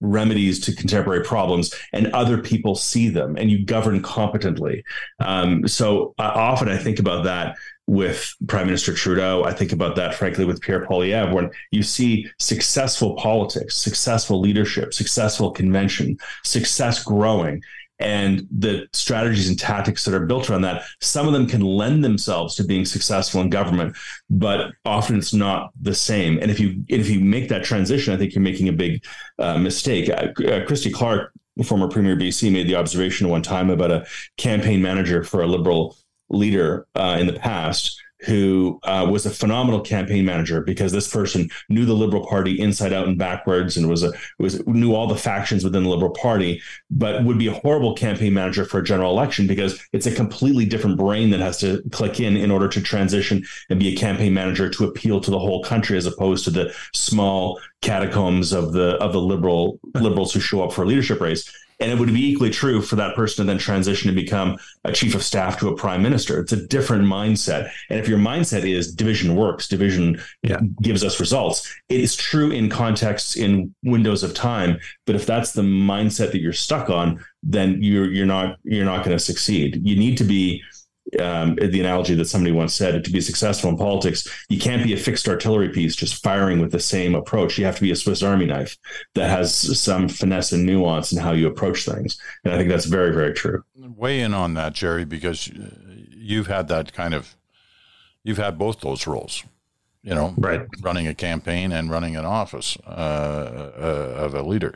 remedies 0.00 0.60
to 0.60 0.74
contemporary 0.74 1.24
problems 1.24 1.74
and 1.92 2.06
other 2.08 2.38
people 2.38 2.74
see 2.74 3.08
them 3.08 3.36
and 3.36 3.50
you 3.50 3.64
govern 3.64 4.02
competently. 4.02 4.84
Um, 5.18 5.66
so 5.66 6.14
uh, 6.18 6.32
often 6.34 6.68
I 6.68 6.76
think 6.76 6.98
about 6.98 7.24
that 7.24 7.56
with 7.86 8.34
Prime 8.46 8.66
Minister 8.66 8.92
Trudeau. 8.92 9.44
I 9.44 9.52
think 9.52 9.72
about 9.72 9.96
that, 9.96 10.14
frankly, 10.14 10.44
with 10.44 10.60
Pierre 10.60 10.84
Poilievre, 10.84 11.32
when 11.32 11.50
you 11.70 11.82
see 11.82 12.28
successful 12.38 13.16
politics, 13.16 13.76
successful 13.76 14.40
leadership, 14.40 14.92
successful 14.92 15.50
convention, 15.50 16.18
success 16.44 17.02
growing, 17.02 17.62
and 18.00 18.46
the 18.50 18.86
strategies 18.92 19.48
and 19.48 19.58
tactics 19.58 20.04
that 20.04 20.14
are 20.14 20.26
built 20.26 20.48
around 20.48 20.62
that 20.62 20.84
some 21.00 21.26
of 21.26 21.32
them 21.32 21.46
can 21.46 21.60
lend 21.60 22.04
themselves 22.04 22.54
to 22.54 22.64
being 22.64 22.84
successful 22.84 23.40
in 23.40 23.50
government 23.50 23.96
but 24.30 24.72
often 24.84 25.18
it's 25.18 25.34
not 25.34 25.72
the 25.80 25.94
same. 25.94 26.38
And 26.40 26.50
if 26.50 26.60
you 26.60 26.84
if 26.88 27.08
you 27.08 27.20
make 27.20 27.48
that 27.48 27.64
transition 27.64 28.14
i 28.14 28.16
think 28.16 28.34
you're 28.34 28.42
making 28.42 28.68
a 28.68 28.72
big 28.72 29.04
uh, 29.38 29.58
mistake. 29.58 30.08
Uh, 30.10 30.32
uh, 30.46 30.66
christy 30.66 30.90
clark 30.90 31.32
former 31.64 31.88
premier 31.88 32.16
bc 32.16 32.52
made 32.52 32.68
the 32.68 32.76
observation 32.76 33.28
one 33.28 33.42
time 33.42 33.70
about 33.70 33.90
a 33.90 34.06
campaign 34.36 34.80
manager 34.80 35.24
for 35.24 35.42
a 35.42 35.46
liberal 35.46 35.96
leader 36.30 36.86
uh, 36.94 37.16
in 37.18 37.26
the 37.26 37.32
past 37.32 38.00
who 38.20 38.80
uh, 38.82 39.06
was 39.08 39.26
a 39.26 39.30
phenomenal 39.30 39.80
campaign 39.80 40.24
manager 40.24 40.60
because 40.60 40.92
this 40.92 41.08
person 41.08 41.48
knew 41.68 41.84
the 41.84 41.94
Liberal 41.94 42.26
Party 42.26 42.60
inside 42.60 42.92
out 42.92 43.06
and 43.06 43.18
backwards, 43.18 43.76
and 43.76 43.88
was 43.88 44.02
a 44.02 44.12
was 44.38 44.64
knew 44.66 44.94
all 44.94 45.06
the 45.06 45.16
factions 45.16 45.64
within 45.64 45.84
the 45.84 45.90
Liberal 45.90 46.10
Party, 46.10 46.60
but 46.90 47.24
would 47.24 47.38
be 47.38 47.46
a 47.46 47.52
horrible 47.52 47.94
campaign 47.94 48.34
manager 48.34 48.64
for 48.64 48.78
a 48.78 48.84
general 48.84 49.10
election 49.10 49.46
because 49.46 49.80
it's 49.92 50.06
a 50.06 50.14
completely 50.14 50.64
different 50.64 50.96
brain 50.96 51.30
that 51.30 51.40
has 51.40 51.58
to 51.58 51.82
click 51.92 52.20
in 52.20 52.36
in 52.36 52.50
order 52.50 52.68
to 52.68 52.80
transition 52.80 53.44
and 53.70 53.78
be 53.78 53.94
a 53.94 53.96
campaign 53.96 54.34
manager 54.34 54.68
to 54.68 54.84
appeal 54.84 55.20
to 55.20 55.30
the 55.30 55.38
whole 55.38 55.62
country 55.62 55.96
as 55.96 56.06
opposed 56.06 56.44
to 56.44 56.50
the 56.50 56.74
small 56.94 57.60
catacombs 57.82 58.52
of 58.52 58.72
the 58.72 58.96
of 58.96 59.12
the 59.12 59.20
liberal 59.20 59.78
liberals 59.94 60.32
who 60.32 60.40
show 60.40 60.62
up 60.64 60.72
for 60.72 60.82
a 60.82 60.86
leadership 60.86 61.20
race. 61.20 61.50
And 61.80 61.92
it 61.92 61.98
would 61.98 62.12
be 62.12 62.30
equally 62.30 62.50
true 62.50 62.82
for 62.82 62.96
that 62.96 63.14
person 63.14 63.44
to 63.44 63.52
then 63.52 63.58
transition 63.58 64.08
to 64.08 64.14
become 64.14 64.58
a 64.84 64.92
chief 64.92 65.14
of 65.14 65.22
staff 65.22 65.58
to 65.60 65.68
a 65.68 65.76
prime 65.76 66.02
minister. 66.02 66.40
It's 66.40 66.52
a 66.52 66.66
different 66.66 67.04
mindset. 67.04 67.70
And 67.88 68.00
if 68.00 68.08
your 68.08 68.18
mindset 68.18 68.68
is 68.68 68.92
division 68.92 69.36
works, 69.36 69.68
division 69.68 70.20
yeah. 70.42 70.60
gives 70.82 71.04
us 71.04 71.20
results, 71.20 71.72
it 71.88 72.00
is 72.00 72.16
true 72.16 72.50
in 72.50 72.68
contexts 72.68 73.36
in 73.36 73.74
windows 73.84 74.22
of 74.22 74.34
time. 74.34 74.78
But 75.06 75.14
if 75.14 75.24
that's 75.24 75.52
the 75.52 75.62
mindset 75.62 76.32
that 76.32 76.40
you're 76.40 76.52
stuck 76.52 76.90
on, 76.90 77.24
then 77.42 77.82
you're 77.82 78.10
you're 78.10 78.26
not 78.26 78.58
you're 78.64 78.84
not 78.84 79.04
going 79.04 79.16
to 79.16 79.22
succeed. 79.22 79.80
You 79.82 79.96
need 79.96 80.18
to 80.18 80.24
be 80.24 80.62
um, 81.20 81.56
the 81.56 81.80
analogy 81.80 82.14
that 82.14 82.26
somebody 82.26 82.52
once 82.52 82.74
said 82.74 83.02
to 83.02 83.10
be 83.10 83.20
successful 83.20 83.70
in 83.70 83.76
politics, 83.76 84.28
you 84.48 84.58
can't 84.58 84.82
be 84.82 84.92
a 84.92 84.96
fixed 84.96 85.28
artillery 85.28 85.70
piece 85.70 85.96
just 85.96 86.22
firing 86.22 86.60
with 86.60 86.72
the 86.72 86.80
same 86.80 87.14
approach. 87.14 87.58
You 87.58 87.64
have 87.64 87.76
to 87.76 87.82
be 87.82 87.90
a 87.90 87.96
Swiss 87.96 88.22
Army 88.22 88.46
knife 88.46 88.76
that 89.14 89.30
has 89.30 89.54
some 89.80 90.08
finesse 90.08 90.52
and 90.52 90.66
nuance 90.66 91.12
in 91.12 91.18
how 91.18 91.32
you 91.32 91.46
approach 91.46 91.84
things. 91.84 92.20
And 92.44 92.52
I 92.52 92.58
think 92.58 92.68
that's 92.68 92.86
very, 92.86 93.12
very 93.12 93.32
true. 93.32 93.64
Weigh 93.74 94.20
in 94.20 94.34
on 94.34 94.54
that, 94.54 94.74
Jerry, 94.74 95.04
because 95.04 95.50
you've 96.10 96.46
had 96.46 96.68
that 96.68 96.92
kind 96.92 97.14
of, 97.14 97.36
you've 98.22 98.38
had 98.38 98.58
both 98.58 98.80
those 98.80 99.06
roles 99.06 99.44
you 100.02 100.14
know, 100.14 100.34
right. 100.38 100.62
running 100.80 101.06
a 101.06 101.14
campaign 101.14 101.72
and 101.72 101.90
running 101.90 102.16
an 102.16 102.24
office 102.24 102.78
uh, 102.86 102.90
uh, 103.76 104.14
of 104.16 104.34
a 104.34 104.42
leader. 104.42 104.74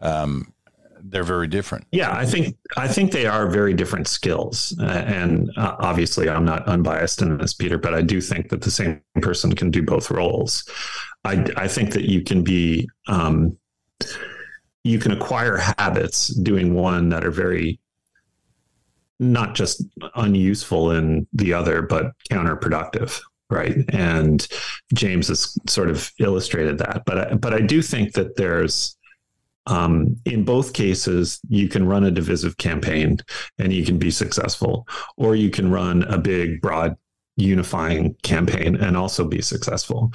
Um, 0.00 0.54
they're 1.04 1.24
very 1.24 1.46
different. 1.46 1.86
Yeah, 1.92 2.12
I 2.12 2.26
think 2.26 2.56
I 2.76 2.88
think 2.88 3.12
they 3.12 3.26
are 3.26 3.48
very 3.48 3.74
different 3.74 4.08
skills, 4.08 4.74
uh, 4.80 4.84
and 4.84 5.50
uh, 5.56 5.76
obviously, 5.78 6.28
I'm 6.28 6.44
not 6.44 6.66
unbiased 6.66 7.22
in 7.22 7.36
this, 7.38 7.54
Peter, 7.54 7.78
but 7.78 7.94
I 7.94 8.02
do 8.02 8.20
think 8.20 8.48
that 8.50 8.62
the 8.62 8.70
same 8.70 9.00
person 9.20 9.54
can 9.54 9.70
do 9.70 9.82
both 9.82 10.10
roles. 10.10 10.68
I 11.24 11.44
I 11.56 11.68
think 11.68 11.92
that 11.92 12.04
you 12.04 12.22
can 12.22 12.42
be 12.42 12.88
um, 13.08 13.56
you 14.84 14.98
can 14.98 15.12
acquire 15.12 15.58
habits 15.78 16.28
doing 16.28 16.74
one 16.74 17.08
that 17.10 17.24
are 17.24 17.30
very 17.30 17.80
not 19.18 19.54
just 19.54 19.84
unuseful 20.14 20.92
in 20.92 21.26
the 21.32 21.52
other, 21.52 21.82
but 21.82 22.12
counterproductive 22.30 23.20
right? 23.50 23.84
And 23.92 24.46
James 24.94 25.28
has 25.28 25.58
sort 25.68 25.90
of 25.90 26.10
illustrated 26.18 26.78
that. 26.78 27.02
But 27.04 27.18
I, 27.18 27.34
but 27.34 27.52
I 27.52 27.60
do 27.60 27.82
think 27.82 28.14
that 28.14 28.36
there's 28.36 28.96
um, 29.66 30.16
in 30.24 30.44
both 30.44 30.72
cases, 30.72 31.40
you 31.48 31.68
can 31.68 31.86
run 31.86 32.04
a 32.04 32.10
divisive 32.10 32.56
campaign 32.56 33.18
and 33.58 33.72
you 33.72 33.84
can 33.84 33.98
be 33.98 34.10
successful, 34.10 34.86
or 35.16 35.36
you 35.36 35.50
can 35.50 35.70
run 35.70 36.02
a 36.04 36.18
big, 36.18 36.60
broad, 36.60 36.96
unifying 37.36 38.14
campaign 38.22 38.76
and 38.76 38.96
also 38.96 39.26
be 39.26 39.40
successful. 39.40 40.12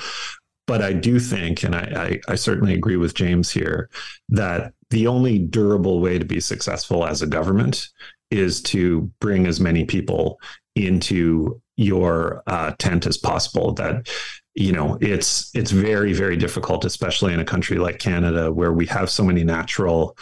But 0.68 0.82
I 0.82 0.94
do 0.94 1.20
think, 1.20 1.64
and 1.64 1.76
I, 1.76 2.20
I, 2.28 2.34
I 2.34 2.36
certainly 2.36 2.74
agree 2.74 2.98
with 2.98 3.14
James 3.14 3.52
here, 3.52 3.90
that 4.30 4.74
the 4.90 5.08
only 5.08 5.40
durable 5.40 6.02
way 6.02 6.20
to 6.20 6.26
be 6.26 6.40
successful 6.40 7.06
as 7.06 7.22
a 7.22 7.28
government 7.28 7.88
is 8.32 8.62
to 8.64 9.12
bring 9.20 9.46
as 9.46 9.60
many 9.60 9.86
people 9.86 10.40
into 10.76 11.62
your 11.78 12.42
uh, 12.48 12.72
tent 12.80 13.06
as 13.06 13.18
possible 13.18 13.74
that 13.74 14.08
you 14.56 14.72
know 14.72 14.98
it's 15.02 15.52
it's 15.54 15.72
very 15.72 16.14
very 16.14 16.38
difficult 16.38 16.86
especially 16.86 17.34
in 17.34 17.40
a 17.40 17.46
country 17.46 17.78
like 17.78 18.00
canada 18.00 18.52
where 18.52 18.72
we 18.72 18.86
have 18.86 19.10
so 19.10 19.24
many 19.24 19.44
natural 19.44 20.18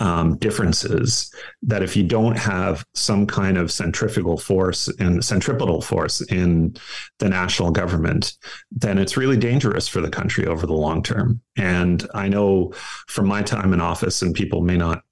um, 0.00 0.36
differences 0.38 1.32
that 1.62 1.82
if 1.82 1.94
you 1.94 2.02
don't 2.02 2.36
have 2.36 2.84
some 2.94 3.26
kind 3.26 3.58
of 3.58 3.70
centrifugal 3.70 4.38
force 4.38 4.88
and 4.98 5.22
centripetal 5.22 5.82
force 5.82 6.22
in 6.32 6.74
the 7.18 7.28
national 7.28 7.70
government, 7.70 8.38
then 8.72 8.96
it's 8.96 9.18
really 9.18 9.36
dangerous 9.36 9.86
for 9.86 10.00
the 10.00 10.08
country 10.08 10.46
over 10.46 10.66
the 10.66 10.72
long 10.72 11.02
term. 11.02 11.40
And 11.56 12.08
I 12.14 12.28
know 12.28 12.72
from 13.08 13.28
my 13.28 13.42
time 13.42 13.74
in 13.74 13.80
office, 13.80 14.22
and 14.22 14.34
people 14.34 14.62
may 14.62 14.78
not 14.78 15.02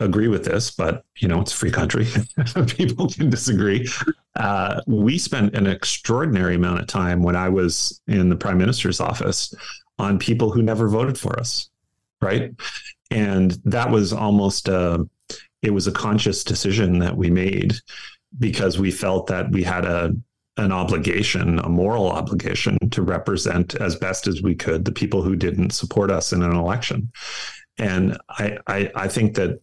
agree 0.00 0.28
with 0.28 0.44
this, 0.44 0.70
but 0.70 1.04
you 1.16 1.26
know, 1.26 1.40
it's 1.40 1.52
a 1.52 1.56
free 1.56 1.72
country. 1.72 2.06
people 2.68 3.08
can 3.08 3.28
disagree. 3.28 3.88
Uh, 4.36 4.80
we 4.86 5.18
spent 5.18 5.56
an 5.56 5.66
extraordinary 5.66 6.54
amount 6.54 6.80
of 6.80 6.86
time 6.86 7.22
when 7.22 7.34
I 7.34 7.48
was 7.48 8.00
in 8.06 8.28
the 8.28 8.36
prime 8.36 8.58
minister's 8.58 9.00
office 9.00 9.52
on 9.98 10.18
people 10.18 10.50
who 10.50 10.62
never 10.62 10.88
voted 10.88 11.18
for 11.18 11.38
us 11.40 11.70
right 12.22 12.52
and 13.10 13.52
that 13.64 13.90
was 13.90 14.12
almost 14.12 14.68
a 14.68 15.08
it 15.62 15.70
was 15.70 15.86
a 15.86 15.92
conscious 15.92 16.44
decision 16.44 16.98
that 17.00 17.16
we 17.16 17.30
made 17.30 17.74
because 18.38 18.78
we 18.78 18.90
felt 18.90 19.26
that 19.28 19.50
we 19.50 19.62
had 19.62 19.84
a 19.84 20.14
an 20.58 20.72
obligation, 20.72 21.58
a 21.58 21.68
moral 21.68 22.08
obligation 22.08 22.78
to 22.90 23.02
represent 23.02 23.74
as 23.74 23.94
best 23.96 24.26
as 24.26 24.42
we 24.42 24.54
could 24.54 24.84
the 24.84 24.92
people 24.92 25.22
who 25.22 25.36
didn't 25.36 25.70
support 25.70 26.10
us 26.10 26.32
in 26.32 26.42
an 26.42 26.56
election. 26.56 27.10
And 27.78 28.16
I, 28.30 28.56
I, 28.66 28.90
I 28.94 29.08
think 29.08 29.34
that 29.34 29.60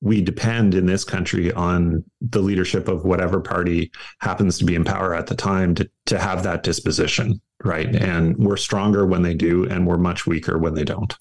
we 0.00 0.20
depend 0.20 0.74
in 0.74 0.86
this 0.86 1.04
country 1.04 1.52
on 1.52 2.04
the 2.20 2.40
leadership 2.40 2.88
of 2.88 3.04
whatever 3.04 3.40
party 3.40 3.92
happens 4.18 4.58
to 4.58 4.64
be 4.64 4.74
in 4.74 4.84
power 4.84 5.14
at 5.14 5.28
the 5.28 5.36
time 5.36 5.74
to, 5.76 5.88
to 6.06 6.18
have 6.18 6.42
that 6.42 6.62
disposition, 6.62 7.40
right? 7.62 7.94
And 7.94 8.36
we're 8.36 8.56
stronger 8.56 9.06
when 9.06 9.22
they 9.22 9.34
do, 9.34 9.68
and 9.70 9.86
we're 9.86 9.96
much 9.96 10.26
weaker 10.26 10.58
when 10.58 10.74
they 10.74 10.84
don't. 10.84 11.16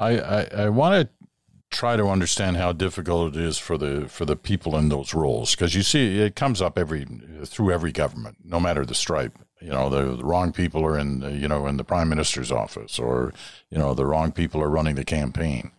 I, 0.00 0.18
I, 0.18 0.48
I 0.64 0.68
want 0.70 1.02
to 1.02 1.26
try 1.70 1.96
to 1.96 2.08
understand 2.08 2.56
how 2.56 2.72
difficult 2.72 3.36
it 3.36 3.40
is 3.40 3.58
for 3.58 3.78
the 3.78 4.08
for 4.08 4.24
the 4.24 4.34
people 4.34 4.76
in 4.76 4.88
those 4.88 5.14
roles 5.14 5.54
because 5.54 5.74
you 5.74 5.82
see 5.82 6.18
it 6.18 6.34
comes 6.34 6.60
up 6.60 6.76
every 6.76 7.06
through 7.44 7.70
every 7.72 7.92
government, 7.92 8.38
no 8.44 8.58
matter 8.58 8.84
the 8.84 8.94
stripe. 8.94 9.38
You 9.60 9.68
know, 9.68 9.90
the, 9.90 10.16
the 10.16 10.24
wrong 10.24 10.52
people 10.52 10.84
are 10.84 10.98
in 10.98 11.20
the, 11.20 11.32
you 11.32 11.46
know 11.46 11.66
in 11.66 11.76
the 11.76 11.84
prime 11.84 12.08
minister's 12.08 12.50
office, 12.50 12.98
or 12.98 13.32
you 13.70 13.78
know 13.78 13.94
the 13.94 14.06
wrong 14.06 14.32
people 14.32 14.62
are 14.62 14.70
running 14.70 14.96
the 14.96 15.04
campaign. 15.04 15.70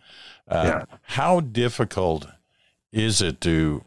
Uh, 0.47 0.63
yeah. 0.65 0.97
How 1.03 1.39
difficult 1.39 2.27
is 2.91 3.21
it 3.21 3.41
to 3.41 3.83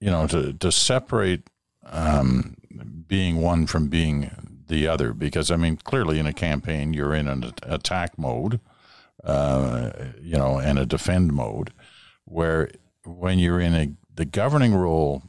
you 0.00 0.10
know 0.10 0.26
to 0.28 0.52
to 0.52 0.72
separate 0.72 1.50
um, 1.84 2.56
being 3.06 3.40
one 3.40 3.66
from 3.66 3.88
being 3.88 4.30
the 4.68 4.86
other? 4.86 5.12
Because 5.12 5.50
I 5.50 5.56
mean, 5.56 5.76
clearly 5.78 6.20
in 6.20 6.26
a 6.26 6.32
campaign, 6.32 6.94
you're 6.94 7.14
in 7.14 7.26
an 7.26 7.52
attack 7.64 8.16
mode 8.16 8.60
uh, 9.24 9.90
you 10.20 10.36
know, 10.36 10.58
and 10.58 10.78
a 10.78 10.86
defend 10.86 11.32
mode, 11.32 11.72
where 12.24 12.70
when 13.04 13.38
you're 13.38 13.60
in 13.60 13.74
a 13.74 13.90
the 14.14 14.24
governing 14.24 14.74
role, 14.74 15.22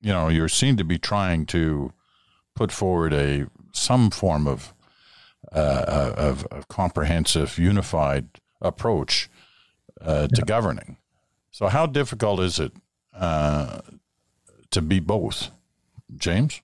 you 0.00 0.12
know, 0.12 0.28
you're 0.28 0.48
seen 0.48 0.76
to 0.76 0.84
be 0.84 0.98
trying 0.98 1.46
to 1.46 1.92
put 2.54 2.72
forward 2.72 3.12
a 3.12 3.46
some 3.72 4.10
form 4.10 4.46
of 4.46 4.74
uh, 5.52 6.12
of, 6.16 6.44
of, 6.46 6.68
comprehensive, 6.68 7.58
unified 7.58 8.28
approach 8.60 9.28
uh, 10.00 10.28
to 10.28 10.36
yeah. 10.38 10.44
governing. 10.44 10.96
So, 11.50 11.66
how 11.68 11.86
difficult 11.86 12.40
is 12.40 12.60
it 12.60 12.72
uh, 13.14 13.80
to 14.70 14.82
be 14.82 15.00
both, 15.00 15.50
James? 16.16 16.60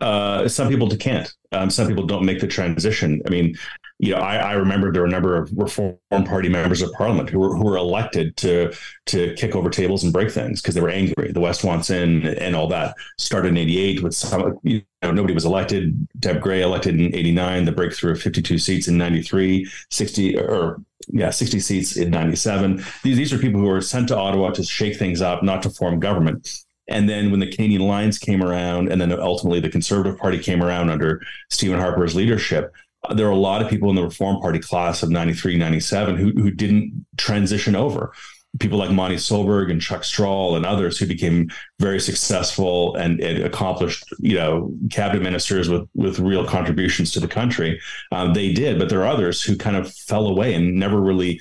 Uh, 0.00 0.48
some 0.48 0.68
people 0.68 0.88
can't. 0.96 1.32
Um, 1.52 1.68
some 1.68 1.88
people 1.88 2.06
don't 2.06 2.24
make 2.24 2.40
the 2.40 2.46
transition. 2.46 3.20
I 3.26 3.30
mean, 3.30 3.56
you 4.00 4.14
know, 4.14 4.20
I, 4.20 4.36
I, 4.36 4.52
remember 4.54 4.90
there 4.90 5.02
were 5.02 5.08
a 5.08 5.10
number 5.10 5.36
of 5.36 5.52
Reform 5.54 5.98
Party 6.10 6.48
members 6.48 6.80
of 6.80 6.90
Parliament 6.94 7.28
who 7.28 7.38
were 7.38 7.54
who 7.54 7.62
were 7.62 7.76
elected 7.76 8.34
to 8.38 8.72
to 9.06 9.34
kick 9.34 9.54
over 9.54 9.68
tables 9.68 10.02
and 10.02 10.10
break 10.10 10.30
things 10.30 10.62
because 10.62 10.74
they 10.74 10.80
were 10.80 10.88
angry. 10.88 11.32
The 11.32 11.40
West 11.40 11.64
wants 11.64 11.90
in 11.90 12.26
and 12.26 12.56
all 12.56 12.66
that 12.68 12.94
started 13.18 13.48
in 13.48 13.58
'88 13.58 14.02
with 14.02 14.14
some. 14.14 14.58
You 14.62 14.80
know, 15.02 15.12
nobody 15.12 15.34
was 15.34 15.44
elected. 15.44 16.08
Deb 16.18 16.40
Grey 16.40 16.62
elected 16.62 16.98
in 16.98 17.14
'89. 17.14 17.66
The 17.66 17.72
breakthrough 17.72 18.12
of 18.12 18.22
52 18.22 18.56
seats 18.56 18.88
in 18.88 18.96
'93, 18.96 19.70
60 19.90 20.38
or 20.38 20.82
yeah, 21.08 21.28
60 21.28 21.60
seats 21.60 21.98
in 21.98 22.10
97. 22.10 22.82
These, 23.02 23.16
these 23.18 23.32
are 23.34 23.38
people 23.38 23.60
who 23.60 23.66
were 23.66 23.82
sent 23.82 24.08
to 24.08 24.16
Ottawa 24.16 24.50
to 24.52 24.62
shake 24.62 24.96
things 24.96 25.20
up, 25.20 25.42
not 25.42 25.62
to 25.64 25.70
form 25.70 26.00
government. 26.00 26.64
And 26.88 27.08
then 27.08 27.30
when 27.30 27.40
the 27.40 27.50
Canadian 27.50 27.82
Alliance 27.82 28.18
came 28.18 28.42
around, 28.42 28.90
and 28.90 28.98
then 28.98 29.12
ultimately 29.12 29.60
the 29.60 29.68
Conservative 29.68 30.18
Party 30.18 30.38
came 30.38 30.62
around 30.62 30.88
under 30.88 31.20
Stephen 31.50 31.78
Harper's 31.78 32.14
leadership, 32.14 32.72
there 33.14 33.26
are 33.26 33.30
a 33.30 33.36
lot 33.36 33.62
of 33.62 33.68
people 33.68 33.88
in 33.90 33.96
the 33.96 34.02
Reform 34.02 34.40
Party 34.40 34.58
class 34.58 35.02
of 35.02 35.10
93, 35.10 35.56
97 35.56 36.16
who, 36.16 36.30
who 36.32 36.50
didn't 36.50 37.06
transition 37.16 37.74
over. 37.74 38.12
People 38.58 38.78
like 38.78 38.90
Monte 38.90 39.16
Solberg 39.16 39.70
and 39.70 39.80
Chuck 39.80 40.02
Strahl 40.02 40.56
and 40.56 40.66
others 40.66 40.98
who 40.98 41.06
became 41.06 41.48
very 41.78 42.00
successful 42.00 42.96
and, 42.96 43.20
and 43.20 43.44
accomplished, 43.44 44.04
you 44.18 44.34
know, 44.36 44.72
cabinet 44.90 45.22
ministers 45.22 45.68
with 45.68 45.88
with 45.94 46.18
real 46.18 46.44
contributions 46.44 47.12
to 47.12 47.20
the 47.20 47.28
country. 47.28 47.80
Um, 48.10 48.34
they 48.34 48.52
did, 48.52 48.78
but 48.78 48.88
there 48.88 49.02
are 49.02 49.06
others 49.06 49.40
who 49.40 49.56
kind 49.56 49.76
of 49.76 49.92
fell 49.92 50.26
away 50.26 50.54
and 50.54 50.74
never 50.74 51.00
really 51.00 51.40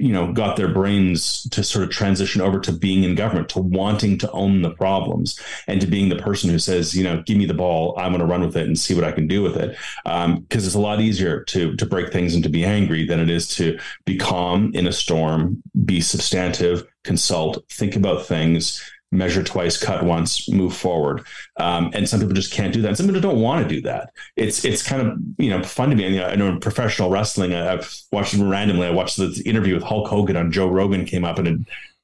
you 0.00 0.12
know 0.12 0.32
got 0.32 0.56
their 0.56 0.72
brains 0.72 1.42
to 1.50 1.62
sort 1.62 1.84
of 1.84 1.90
transition 1.90 2.40
over 2.40 2.58
to 2.58 2.72
being 2.72 3.04
in 3.04 3.14
government 3.14 3.48
to 3.50 3.60
wanting 3.60 4.16
to 4.18 4.30
own 4.30 4.62
the 4.62 4.70
problems 4.70 5.38
and 5.66 5.80
to 5.80 5.86
being 5.86 6.08
the 6.08 6.16
person 6.16 6.48
who 6.48 6.58
says 6.58 6.96
you 6.96 7.04
know 7.04 7.22
give 7.26 7.36
me 7.36 7.44
the 7.44 7.54
ball 7.54 7.94
i'm 7.98 8.12
going 8.12 8.20
to 8.20 8.26
run 8.26 8.40
with 8.40 8.56
it 8.56 8.66
and 8.66 8.78
see 8.78 8.94
what 8.94 9.04
i 9.04 9.12
can 9.12 9.26
do 9.26 9.42
with 9.42 9.56
it. 9.56 9.76
Because 10.04 10.24
um, 10.24 10.46
it's 10.48 10.74
a 10.74 10.80
lot 10.80 11.00
easier 11.00 11.44
to 11.44 11.76
to 11.76 11.86
break 11.86 12.12
things 12.12 12.34
and 12.34 12.42
to 12.42 12.50
be 12.50 12.64
angry 12.64 13.06
than 13.06 13.20
it 13.20 13.28
is 13.28 13.46
to 13.56 13.78
be 14.06 14.16
calm 14.16 14.70
in 14.74 14.86
a 14.86 14.92
storm 14.92 15.62
be 15.84 16.00
substantive 16.00 16.86
consult 17.04 17.64
think 17.70 17.94
about 17.94 18.26
things 18.26 18.82
measure 19.12 19.42
twice, 19.42 19.76
cut 19.76 20.04
once, 20.04 20.48
move 20.48 20.74
forward. 20.74 21.26
Um, 21.56 21.90
and 21.94 22.08
some 22.08 22.20
people 22.20 22.34
just 22.34 22.52
can't 22.52 22.72
do 22.72 22.80
that. 22.82 22.88
And 22.88 22.96
some 22.96 23.06
people 23.06 23.20
don't 23.20 23.40
want 23.40 23.66
to 23.66 23.74
do 23.74 23.80
that. 23.82 24.10
It's 24.36 24.64
it's 24.64 24.82
kind 24.82 25.02
of 25.02 25.18
you 25.38 25.50
know 25.50 25.62
fun 25.62 25.90
to 25.90 25.96
me. 25.96 26.04
And, 26.04 26.14
you 26.14 26.20
know, 26.20 26.26
I 26.26 26.36
know 26.36 26.48
in 26.48 26.60
professional 26.60 27.10
wrestling, 27.10 27.54
I've 27.54 27.92
watched 28.12 28.34
randomly. 28.34 28.86
I 28.86 28.90
watched 28.90 29.16
the 29.16 29.42
interview 29.44 29.74
with 29.74 29.82
Hulk 29.82 30.08
Hogan 30.08 30.36
on 30.36 30.52
Joe 30.52 30.68
Rogan 30.68 31.04
came 31.04 31.24
up 31.24 31.38
and 31.38 31.48
it 31.48 31.60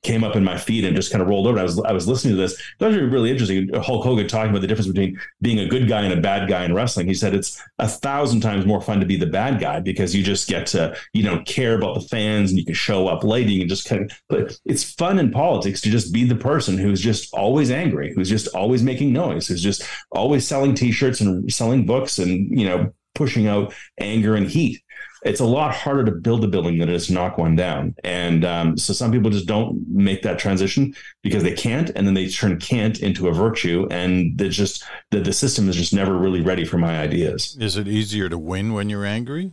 came 0.07 0.23
up 0.23 0.37
in 0.37 0.45
my 0.45 0.57
feed 0.57 0.85
and 0.85 0.95
just 0.95 1.11
kind 1.11 1.21
of 1.21 1.29
rolled 1.29 1.49
over. 1.49 1.59
I 1.59 1.65
was 1.65 1.83
I 1.83 1.93
was 1.93 2.07
listening 2.07 2.37
to 2.37 2.41
this. 2.41 2.53
It 2.79 2.85
was 2.85 2.97
really 2.97 3.31
interesting. 3.31 3.69
Hulk 3.75 4.05
Hogan 4.05 4.29
talking 4.29 4.51
about 4.51 4.63
the 4.63 4.69
difference 4.69 4.87
between 4.87 5.21
being 5.43 5.59
a 5.59 5.67
good 5.67 5.89
guy 5.89 6.03
and 6.03 6.13
a 6.13 6.21
bad 6.21 6.49
guy 6.49 6.65
in 6.65 6.73
wrestling. 6.73 7.09
He 7.09 7.15
said 7.15 7.35
it's 7.35 7.61
a 7.81 7.89
thousand 7.89 8.41
times 8.41 8.65
more 8.65 8.81
fun 8.81 9.01
to 9.01 9.07
be 9.07 9.17
the 9.17 9.27
bad 9.27 9.61
guy 9.61 9.81
because 9.81 10.15
you 10.15 10.23
just 10.23 10.49
get 10.49 10.67
to 10.69 10.97
you 11.13 11.25
know 11.25 11.43
care 11.45 11.77
about 11.77 11.95
the 11.95 12.09
fans 12.09 12.51
and 12.51 12.59
you 12.59 12.65
can 12.65 12.75
show 12.75 13.09
up 13.09 13.25
late 13.25 13.43
and 13.43 13.53
you 13.53 13.61
can 13.61 13.69
just 13.69 13.89
kind 13.89 14.03
of. 14.03 14.23
But 14.29 14.59
it's 14.65 14.85
fun 14.85 15.19
in 15.19 15.33
politics 15.33 15.81
to 15.83 15.91
just 15.91 16.13
be 16.13 16.25
the 16.25 16.37
person 16.37 16.79
who's 16.79 17.01
just 17.01 17.35
always 17.35 17.71
angry, 17.73 18.15
who's 18.15 18.29
just 18.29 18.47
always 18.55 18.83
making 18.83 19.13
noise, 19.13 19.49
who's 19.49 19.63
just 19.63 19.83
always 20.13 20.47
selling 20.47 20.75
T-shirts 20.75 21.21
and 21.21 21.53
selling 21.53 21.85
books 21.85 22.19
and 22.19 22.57
you 22.57 22.67
know 22.67 22.93
pushing 23.17 23.49
out 23.49 23.75
anger 23.99 24.37
and 24.37 24.47
heat 24.47 24.83
it's 25.25 25.41
a 25.41 25.45
lot 25.45 25.75
harder 25.75 26.05
to 26.05 26.13
build 26.13 26.45
a 26.45 26.49
building 26.49 26.79
than 26.79 26.89
it 26.89 26.95
is 26.95 27.07
to 27.07 27.13
knock 27.13 27.39
one 27.39 27.57
down. 27.57 27.95
And 28.05 28.45
um, 28.45 28.77
so 28.77 28.93
some 28.93 29.13
people 29.13 29.31
just 29.31 29.47
don't 29.47 29.87
make 29.89 30.23
that 30.23 30.39
transition 30.39 30.95
because 31.23 31.43
they 31.43 31.55
can't, 31.55 31.91
and 31.91 32.07
then 32.07 32.15
they 32.15 32.29
turn 32.29 32.59
can't 32.59 32.99
into 33.01 33.29
a 33.29 33.33
virtue, 33.33 33.89
and 33.91 34.41
it's 34.41 34.57
just 34.57 34.85
the 35.11 35.21
the 35.21 35.33
system 35.33 35.69
is 35.69 35.77
just 35.77 35.95
never 35.95 36.17
really 36.17 36.41
ready 36.41 36.65
for 36.65 36.79
my 36.79 36.99
ideas. 36.99 37.57
Is 37.61 37.77
it 37.77 37.89
easier 37.89 38.29
to 38.29 38.39
win 38.39 38.73
when 38.73 38.89
you're 38.89 39.07
angry? 39.07 39.53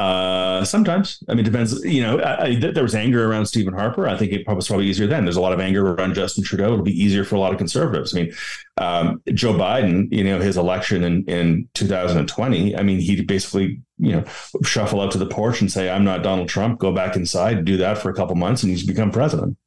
Uh, 0.00 0.64
sometimes, 0.64 1.22
I 1.28 1.34
mean, 1.34 1.40
it 1.40 1.50
depends. 1.50 1.84
You 1.84 2.00
know, 2.00 2.20
I, 2.20 2.44
I, 2.44 2.54
there 2.54 2.82
was 2.82 2.94
anger 2.94 3.30
around 3.30 3.44
Stephen 3.44 3.74
Harper. 3.74 4.08
I 4.08 4.16
think 4.16 4.32
it 4.32 4.48
was 4.48 4.66
probably 4.66 4.86
easier 4.86 5.06
then. 5.06 5.26
There's 5.26 5.36
a 5.36 5.42
lot 5.42 5.52
of 5.52 5.60
anger 5.60 5.92
around 5.92 6.14
Justin 6.14 6.42
Trudeau. 6.42 6.72
It'll 6.72 6.82
be 6.82 6.98
easier 6.98 7.22
for 7.22 7.34
a 7.34 7.38
lot 7.38 7.52
of 7.52 7.58
conservatives. 7.58 8.14
I 8.16 8.22
mean, 8.22 8.32
um, 8.78 9.20
Joe 9.34 9.52
Biden, 9.52 10.10
you 10.10 10.24
know, 10.24 10.40
his 10.40 10.56
election 10.56 11.04
in, 11.04 11.24
in 11.26 11.68
2020. 11.74 12.78
I 12.78 12.82
mean, 12.82 12.98
he 12.98 13.20
basically, 13.20 13.82
you 13.98 14.12
know, 14.12 14.24
shuffle 14.64 15.02
out 15.02 15.10
to 15.10 15.18
the 15.18 15.26
porch 15.26 15.60
and 15.60 15.70
say, 15.70 15.90
"I'm 15.90 16.04
not 16.04 16.22
Donald 16.22 16.48
Trump." 16.48 16.78
Go 16.78 16.92
back 16.92 17.14
inside, 17.14 17.66
do 17.66 17.76
that 17.76 17.98
for 17.98 18.08
a 18.08 18.14
couple 18.14 18.36
months, 18.36 18.62
and 18.62 18.70
he's 18.70 18.86
become 18.86 19.10
president. 19.10 19.58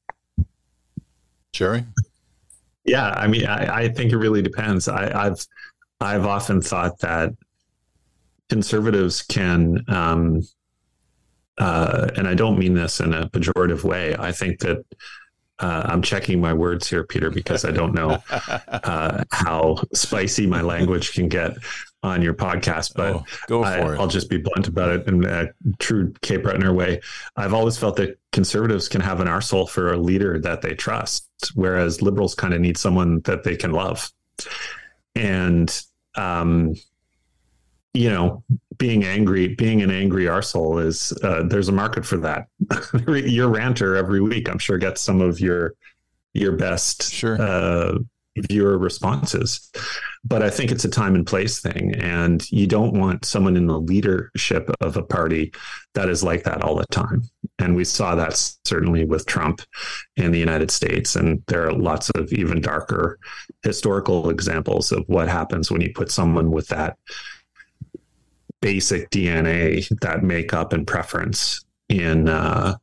Jerry. 1.52 1.86
Yeah, 2.86 3.10
I 3.10 3.28
mean, 3.28 3.46
I, 3.46 3.84
I 3.84 3.90
think 3.90 4.12
it 4.12 4.18
really 4.18 4.42
depends. 4.42 4.88
I, 4.88 5.28
I've 5.28 5.46
I've 6.02 6.26
often 6.26 6.60
thought 6.60 6.98
that 7.02 7.34
conservatives 8.54 9.24
can, 9.24 9.84
um, 9.88 10.44
uh, 11.58 12.08
and 12.16 12.28
I 12.28 12.36
don't 12.36 12.60
mean 12.60 12.76
this 12.76 13.00
in 13.00 13.12
a 13.12 13.28
pejorative 13.28 13.84
way. 13.84 14.16
I 14.16 14.32
think 14.32 14.60
that 14.60 14.86
uh, 15.58 15.82
I'm 15.86 16.04
checking 16.04 16.40
my 16.40 16.54
words 16.54 16.88
here, 16.88 17.04
Peter, 17.04 17.32
because 17.32 17.66
I 17.66 17.72
don't 17.72 17.96
know 17.96 18.22
uh, 18.30 19.24
how 19.32 19.78
spicy 19.96 20.46
my 20.46 20.62
language 20.62 21.14
can 21.14 21.30
get 21.30 21.58
on 22.04 22.22
your 22.22 22.36
podcast. 22.36 22.94
But 22.96 23.16
oh, 23.16 23.26
go 23.48 23.64
for 23.64 23.70
I, 23.70 23.94
it. 23.96 24.00
I'll 24.00 24.08
just 24.08 24.30
be 24.30 24.38
blunt 24.38 24.68
about 24.68 24.92
it 24.92 25.08
in 25.08 25.26
a 25.26 25.48
true 25.80 26.14
Cape 26.22 26.44
Bretonner 26.44 26.76
way. 26.76 27.02
I've 27.36 27.56
always 27.56 27.76
felt 27.76 27.96
that 27.96 28.20
conservatives 28.34 28.88
can 28.88 29.02
have 29.02 29.20
an 29.20 29.28
arsehole 29.28 29.68
for 29.68 29.94
a 29.94 29.98
leader 29.98 30.40
that 30.42 30.62
they 30.62 30.76
trust, 30.76 31.28
whereas 31.56 32.04
liberals 32.04 32.36
kind 32.36 32.54
of 32.54 32.62
need 32.62 32.78
someone 32.78 33.22
that 33.22 33.44
they 33.44 33.56
can 33.56 33.72
love. 33.72 34.12
And 35.16 35.76
um, 36.16 36.76
you 37.94 38.10
know, 38.10 38.44
being 38.78 39.04
angry, 39.04 39.50
being 39.50 39.82
an 39.82 39.92
angry 39.92 40.26
arsehole 40.26 40.84
is 40.84 41.14
uh, 41.24 41.44
there's 41.48 41.70
a 41.70 41.74
market 41.74 42.06
for 42.06 42.18
that. 42.18 42.48
your 43.08 43.50
ranter 43.50 43.96
every 43.96 44.20
week, 44.22 44.50
I'm 44.50 44.58
sure, 44.58 44.78
gets 44.78 45.02
some 45.02 45.22
of 45.22 45.40
your 45.40 45.76
your 46.34 46.54
best 46.54 47.12
sure. 47.14 47.40
uh, 47.40 48.00
viewer 48.36 48.80
responses. 48.80 49.70
But 50.26 50.42
I 50.42 50.50
think 50.50 50.72
it's 50.72 50.86
a 50.86 50.90
time 50.90 51.14
and 51.14 51.28
place 51.28 51.60
thing, 51.60 51.94
and 51.96 52.50
you 52.52 52.66
don't 52.66 52.98
want 53.00 53.26
someone 53.26 53.56
in 53.56 53.68
the 53.68 53.80
leadership 53.80 54.72
of 54.82 54.98
a 54.98 55.04
party 55.04 55.54
that 55.94 56.10
is 56.10 56.24
like 56.24 56.44
that 56.44 56.64
all 56.64 56.76
the 56.76 56.88
time. 56.88 57.24
And 57.60 57.76
we 57.76 57.84
saw 57.84 58.16
that 58.16 58.34
certainly 58.66 59.06
with 59.06 59.28
Trump 59.28 59.62
in 60.16 60.32
the 60.32 60.40
United 60.40 60.72
States, 60.72 61.16
and 61.16 61.44
there 61.48 61.68
are 61.68 61.74
lots 61.74 62.10
of 62.12 62.34
even 62.34 62.62
darker 62.62 63.20
historical 63.62 64.30
examples 64.30 64.92
of 64.92 65.04
what 65.08 65.30
happens 65.30 65.70
when 65.70 65.82
you 65.82 65.92
put 65.94 66.10
someone 66.10 66.50
with 66.50 66.68
that 66.70 66.98
basic 68.64 69.10
DNA, 69.10 69.86
that 70.00 70.24
makeup 70.24 70.72
and 70.72 70.88
preference 70.88 71.66
in 71.90 72.30
uh, 72.30 72.76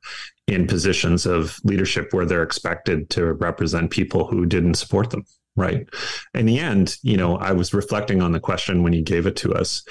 in 0.47 0.67
positions 0.67 1.25
of 1.25 1.59
leadership 1.65 2.13
where 2.13 2.27
they're 2.27 2.43
expected 2.43 3.09
to 3.09 3.33
represent 3.33 3.91
people 3.91 4.27
who 4.27 4.45
didn't 4.45 4.75
support 4.75 5.11
them. 5.11 5.25
Right. 5.57 5.89
In 6.35 6.47
the 6.47 6.61
end, 6.61 6.97
you 7.03 7.17
know, 7.17 7.37
I 7.37 7.53
was 7.53 7.75
reflecting 7.75 8.23
on 8.23 8.33
the 8.33 8.41
question 8.41 8.83
when 8.83 8.93
you 8.93 9.03
gave 9.03 9.27
it 9.27 9.37
to 9.37 9.53
us 9.53 9.83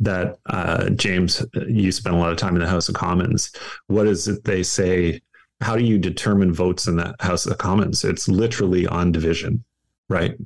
that 0.00 0.36
uh, 0.48 0.90
James, 0.90 1.44
you 1.66 1.90
spent 1.92 2.14
a 2.14 2.18
lot 2.18 2.30
of 2.30 2.38
time 2.38 2.54
in 2.54 2.62
the 2.62 2.68
House 2.68 2.88
of 2.88 2.94
Commons. 2.94 3.50
What 3.88 4.06
is 4.06 4.28
it 4.28 4.44
they 4.44 4.62
say? 4.62 5.20
How 5.60 5.76
do 5.76 5.84
you 5.84 5.98
determine 5.98 6.52
votes 6.52 6.86
in 6.86 6.96
that 6.96 7.16
House 7.20 7.46
of 7.46 7.58
Commons? 7.58 8.04
It's 8.04 8.28
literally 8.28 8.86
on 8.86 9.12
division, 9.12 9.64
right? 10.08 10.36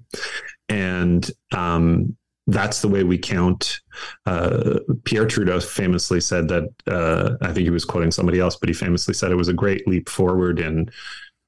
And 0.69 1.31
um, 1.53 2.17
that's 2.47 2.83
the 2.83 2.89
way 2.89 3.05
we 3.05 3.19
count. 3.19 3.81
Uh, 4.27 4.81
Pierre 5.05 5.27
Trudeau 5.27 5.61
famously 5.61 6.21
said 6.21 6.49
that 6.49 6.69
uh, 6.87 7.37
I 7.41 7.53
think 7.53 7.65
he 7.65 7.71
was 7.71 7.85
quoting 7.85 8.11
somebody 8.11 8.41
else, 8.41 8.57
but 8.57 8.69
he 8.69 8.75
famously 8.75 9.15
said 9.15 9.31
it 9.31 9.37
was 9.37 9.49
a 9.49 9.55
great 9.55 9.87
leap 9.87 10.09
forward 10.09 10.59
in 10.59 10.91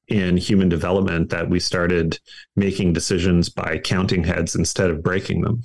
in 0.07 0.37
human 0.37 0.69
development 0.69 1.31
that 1.31 1.49
we 1.49 1.59
started 1.59 2.19
making 2.55 2.93
decisions 2.93 3.49
by 3.49 3.79
counting 3.79 4.23
heads 4.23 4.55
instead 4.55 4.91
of 4.91 5.01
breaking 5.01 5.41
them. 5.41 5.63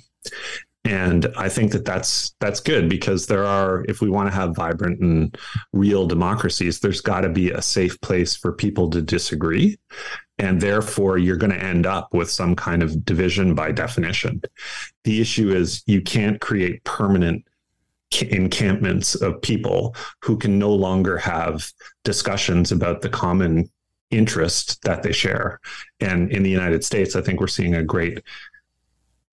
And 0.83 1.27
I 1.37 1.47
think 1.47 1.73
that 1.73 1.85
that's 1.85 2.33
that's 2.39 2.59
good 2.59 2.89
because 2.89 3.27
there 3.27 3.45
are, 3.45 3.85
if 3.87 4.01
we 4.01 4.09
want 4.09 4.29
to 4.29 4.35
have 4.35 4.55
vibrant 4.55 4.99
and 4.99 5.37
real 5.73 6.07
democracies, 6.07 6.79
there's 6.79 7.01
got 7.01 7.21
to 7.21 7.29
be 7.29 7.51
a 7.51 7.61
safe 7.61 8.01
place 8.01 8.35
for 8.35 8.51
people 8.51 8.89
to 8.89 9.01
disagree, 9.01 9.77
and 10.41 10.59
therefore 10.59 11.19
you're 11.19 11.37
going 11.37 11.51
to 11.51 11.63
end 11.63 11.85
up 11.85 12.11
with 12.13 12.29
some 12.29 12.55
kind 12.55 12.81
of 12.81 13.05
division 13.05 13.53
by 13.53 13.71
definition. 13.71 14.41
The 15.03 15.21
issue 15.21 15.51
is 15.51 15.83
you 15.85 16.01
can't 16.01 16.41
create 16.41 16.83
permanent 16.83 17.45
encampments 18.19 19.13
of 19.13 19.41
people 19.43 19.95
who 20.21 20.35
can 20.37 20.57
no 20.57 20.73
longer 20.73 21.17
have 21.17 21.71
discussions 22.03 22.71
about 22.71 23.01
the 23.01 23.09
common 23.09 23.69
interest 24.09 24.81
that 24.81 25.03
they 25.03 25.11
share. 25.11 25.59
And 25.99 26.31
in 26.31 26.41
the 26.41 26.49
United 26.49 26.83
States, 26.83 27.15
I 27.15 27.21
think 27.21 27.39
we're 27.39 27.47
seeing 27.47 27.75
a 27.75 27.83
great 27.83 28.21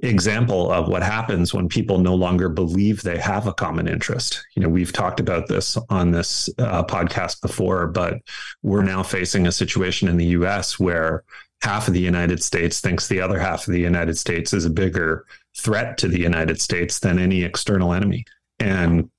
example 0.00 0.70
of 0.70 0.88
what 0.88 1.02
happens 1.02 1.52
when 1.52 1.68
people 1.68 1.98
no 1.98 2.14
longer 2.14 2.48
believe 2.48 3.02
they 3.02 3.18
have 3.18 3.46
a 3.46 3.54
common 3.54 3.88
interest. 3.88 4.44
You 4.54 4.62
know, 4.62 4.68
we've 4.68 4.92
talked 4.92 5.18
about 5.18 5.48
this 5.48 5.76
on 5.90 6.12
this 6.12 6.48
uh, 6.58 6.84
podcast 6.84 7.40
before, 7.42 7.88
but 7.88 8.18
we're 8.62 8.84
now 8.84 9.02
facing 9.02 9.46
a 9.46 9.52
situation 9.52 10.08
in 10.08 10.16
the 10.16 10.26
US 10.26 10.78
where 10.78 11.24
half 11.62 11.88
of 11.88 11.94
the 11.94 12.00
United 12.00 12.42
States 12.42 12.80
thinks 12.80 13.08
the 13.08 13.20
other 13.20 13.38
half 13.38 13.66
of 13.66 13.72
the 13.72 13.80
United 13.80 14.16
States 14.16 14.52
is 14.52 14.64
a 14.64 14.70
bigger 14.70 15.26
threat 15.56 15.98
to 15.98 16.08
the 16.08 16.20
United 16.20 16.60
States 16.60 17.00
than 17.00 17.18
any 17.18 17.42
external 17.42 17.92
enemy. 17.92 18.24
And 18.60 19.10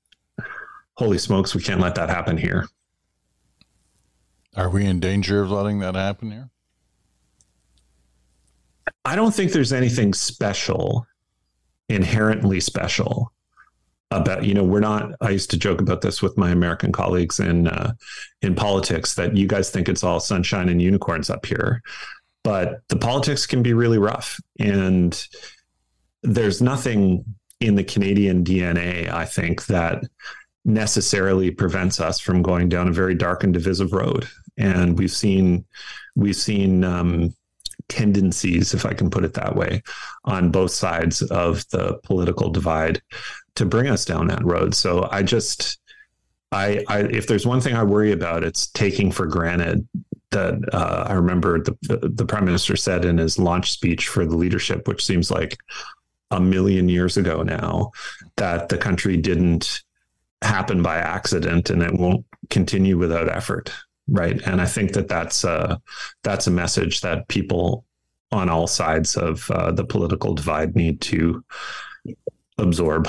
holy 0.94 1.18
smokes, 1.18 1.54
we 1.54 1.62
can't 1.62 1.80
let 1.80 1.94
that 1.96 2.08
happen 2.08 2.38
here. 2.38 2.66
Are 4.56 4.70
we 4.70 4.86
in 4.86 4.98
danger 4.98 5.42
of 5.42 5.50
letting 5.50 5.78
that 5.80 5.94
happen 5.94 6.30
here? 6.30 6.50
I 9.04 9.16
don't 9.16 9.34
think 9.34 9.52
there's 9.52 9.72
anything 9.72 10.14
special, 10.14 11.06
inherently 11.88 12.60
special 12.60 13.32
about 14.12 14.44
you 14.44 14.54
know 14.54 14.64
we're 14.64 14.80
not 14.80 15.12
i 15.20 15.30
used 15.30 15.50
to 15.50 15.56
joke 15.56 15.80
about 15.80 16.00
this 16.00 16.20
with 16.20 16.36
my 16.36 16.50
american 16.50 16.90
colleagues 16.90 17.38
in 17.38 17.68
uh, 17.68 17.92
in 18.42 18.56
politics 18.56 19.14
that 19.14 19.36
you 19.36 19.46
guys 19.46 19.70
think 19.70 19.88
it's 19.88 20.02
all 20.02 20.18
sunshine 20.18 20.68
and 20.68 20.82
unicorns 20.82 21.30
up 21.30 21.46
here 21.46 21.80
but 22.42 22.80
the 22.88 22.96
politics 22.96 23.46
can 23.46 23.62
be 23.62 23.74
really 23.74 23.98
rough. 23.98 24.40
And 24.58 25.26
there's 26.22 26.60
nothing 26.62 27.24
in 27.60 27.74
the 27.74 27.84
canadian 27.84 28.42
dna 28.44 29.08
i 29.10 29.24
think 29.24 29.66
that 29.66 30.02
necessarily 30.64 31.50
prevents 31.50 32.00
us 32.00 32.20
from 32.20 32.42
going 32.42 32.68
down 32.68 32.88
a 32.88 32.92
very 32.92 33.14
dark 33.14 33.44
and 33.44 33.54
divisive 33.54 33.92
road. 33.92 34.28
And 34.58 34.98
we've 34.98 35.10
seen 35.10 35.64
we've 36.16 36.36
seen 36.36 36.84
um, 36.84 37.34
tendencies, 37.90 38.72
if 38.72 38.86
I 38.86 38.94
can 38.94 39.10
put 39.10 39.24
it 39.24 39.34
that 39.34 39.54
way, 39.54 39.82
on 40.24 40.50
both 40.50 40.70
sides 40.70 41.20
of 41.22 41.68
the 41.68 41.98
political 42.02 42.48
divide 42.48 43.02
to 43.56 43.66
bring 43.66 43.88
us 43.88 44.06
down 44.06 44.28
that 44.28 44.44
road. 44.44 44.74
So 44.74 45.08
I 45.10 45.22
just, 45.22 45.78
I, 46.52 46.82
I 46.88 47.00
if 47.00 47.26
there's 47.26 47.46
one 47.46 47.60
thing 47.60 47.74
I 47.74 47.82
worry 47.82 48.12
about, 48.12 48.44
it's 48.44 48.68
taking 48.68 49.12
for 49.12 49.26
granted 49.26 49.86
that 50.30 50.54
uh, 50.72 51.04
I 51.08 51.14
remember 51.14 51.60
the 51.60 51.76
the 51.82 52.24
prime 52.24 52.44
minister 52.44 52.76
said 52.76 53.04
in 53.04 53.18
his 53.18 53.38
launch 53.38 53.72
speech 53.72 54.08
for 54.08 54.24
the 54.24 54.36
leadership, 54.36 54.86
which 54.86 55.04
seems 55.04 55.30
like 55.30 55.58
a 56.30 56.40
million 56.40 56.88
years 56.88 57.16
ago 57.16 57.42
now, 57.42 57.90
that 58.36 58.68
the 58.68 58.78
country 58.78 59.16
didn't 59.16 59.82
happen 60.42 60.82
by 60.82 60.96
accident 60.96 61.68
and 61.68 61.82
it 61.82 61.92
won't 61.92 62.24
continue 62.48 62.96
without 62.96 63.28
effort 63.28 63.72
right? 64.10 64.40
And 64.46 64.60
I 64.60 64.66
think 64.66 64.92
that 64.92 65.08
that's 65.08 65.44
a, 65.44 65.80
that's 66.22 66.46
a 66.46 66.50
message 66.50 67.00
that 67.00 67.28
people 67.28 67.84
on 68.32 68.48
all 68.48 68.66
sides 68.66 69.16
of 69.16 69.50
uh, 69.50 69.72
the 69.72 69.84
political 69.84 70.34
divide 70.34 70.76
need 70.76 71.00
to 71.00 71.44
absorb. 72.58 73.08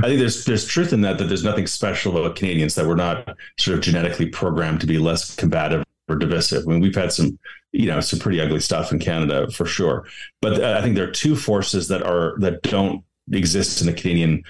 I 0.00 0.06
think 0.06 0.18
there's 0.18 0.44
there's 0.44 0.66
truth 0.66 0.92
in 0.92 1.00
that 1.02 1.18
that 1.18 1.24
there's 1.24 1.44
nothing 1.44 1.66
special 1.66 2.16
about 2.16 2.36
Canadians 2.36 2.74
that 2.74 2.86
we're 2.86 2.96
not 2.96 3.36
sort 3.58 3.78
of 3.78 3.84
genetically 3.84 4.28
programmed 4.28 4.80
to 4.80 4.86
be 4.86 4.98
less 4.98 5.34
combative 5.34 5.84
or 6.08 6.16
divisive. 6.16 6.64
I 6.66 6.72
mean, 6.72 6.80
we've 6.80 6.94
had 6.94 7.12
some 7.12 7.38
you 7.72 7.86
know 7.86 8.00
some 8.00 8.18
pretty 8.18 8.40
ugly 8.40 8.60
stuff 8.60 8.92
in 8.92 8.98
Canada 8.98 9.50
for 9.50 9.64
sure, 9.64 10.06
but 10.40 10.60
uh, 10.62 10.76
I 10.78 10.82
think 10.82 10.96
there 10.96 11.08
are 11.08 11.12
two 11.12 11.36
forces 11.36 11.88
that 11.88 12.02
are 12.02 12.34
that 12.40 12.62
don't 12.62 13.04
exist 13.32 13.80
in 13.80 13.86
the 13.86 13.92
Canadian 13.92 14.42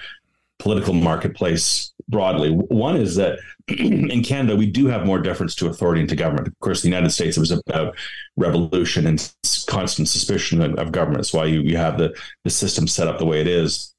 political 0.59 0.93
marketplace 0.93 1.93
broadly. 2.11 2.51
One 2.51 2.97
is 2.97 3.15
that 3.15 3.39
in 3.67 4.23
Canada, 4.23 4.55
we 4.55 4.67
do 4.67 4.87
have 4.87 5.05
more 5.05 5.19
deference 5.19 5.55
to 5.55 5.67
authority 5.67 6.01
and 6.01 6.09
to 6.09 6.15
government. 6.15 6.47
Of 6.47 6.59
course, 6.59 6.81
the 6.81 6.89
United 6.89 7.09
States, 7.11 7.37
it 7.37 7.39
was 7.39 7.51
about 7.51 7.95
revolution 8.35 9.07
and 9.07 9.33
constant 9.67 10.07
suspicion 10.07 10.61
of, 10.61 10.75
of 10.75 10.91
government. 10.91 11.19
That's 11.19 11.33
why 11.33 11.45
you, 11.45 11.61
you 11.61 11.77
have 11.77 11.97
the, 11.97 12.15
the 12.43 12.49
system 12.49 12.87
set 12.87 13.07
up 13.07 13.17
the 13.17 13.25
way 13.25 13.41
it 13.41 13.47
is 13.47 13.95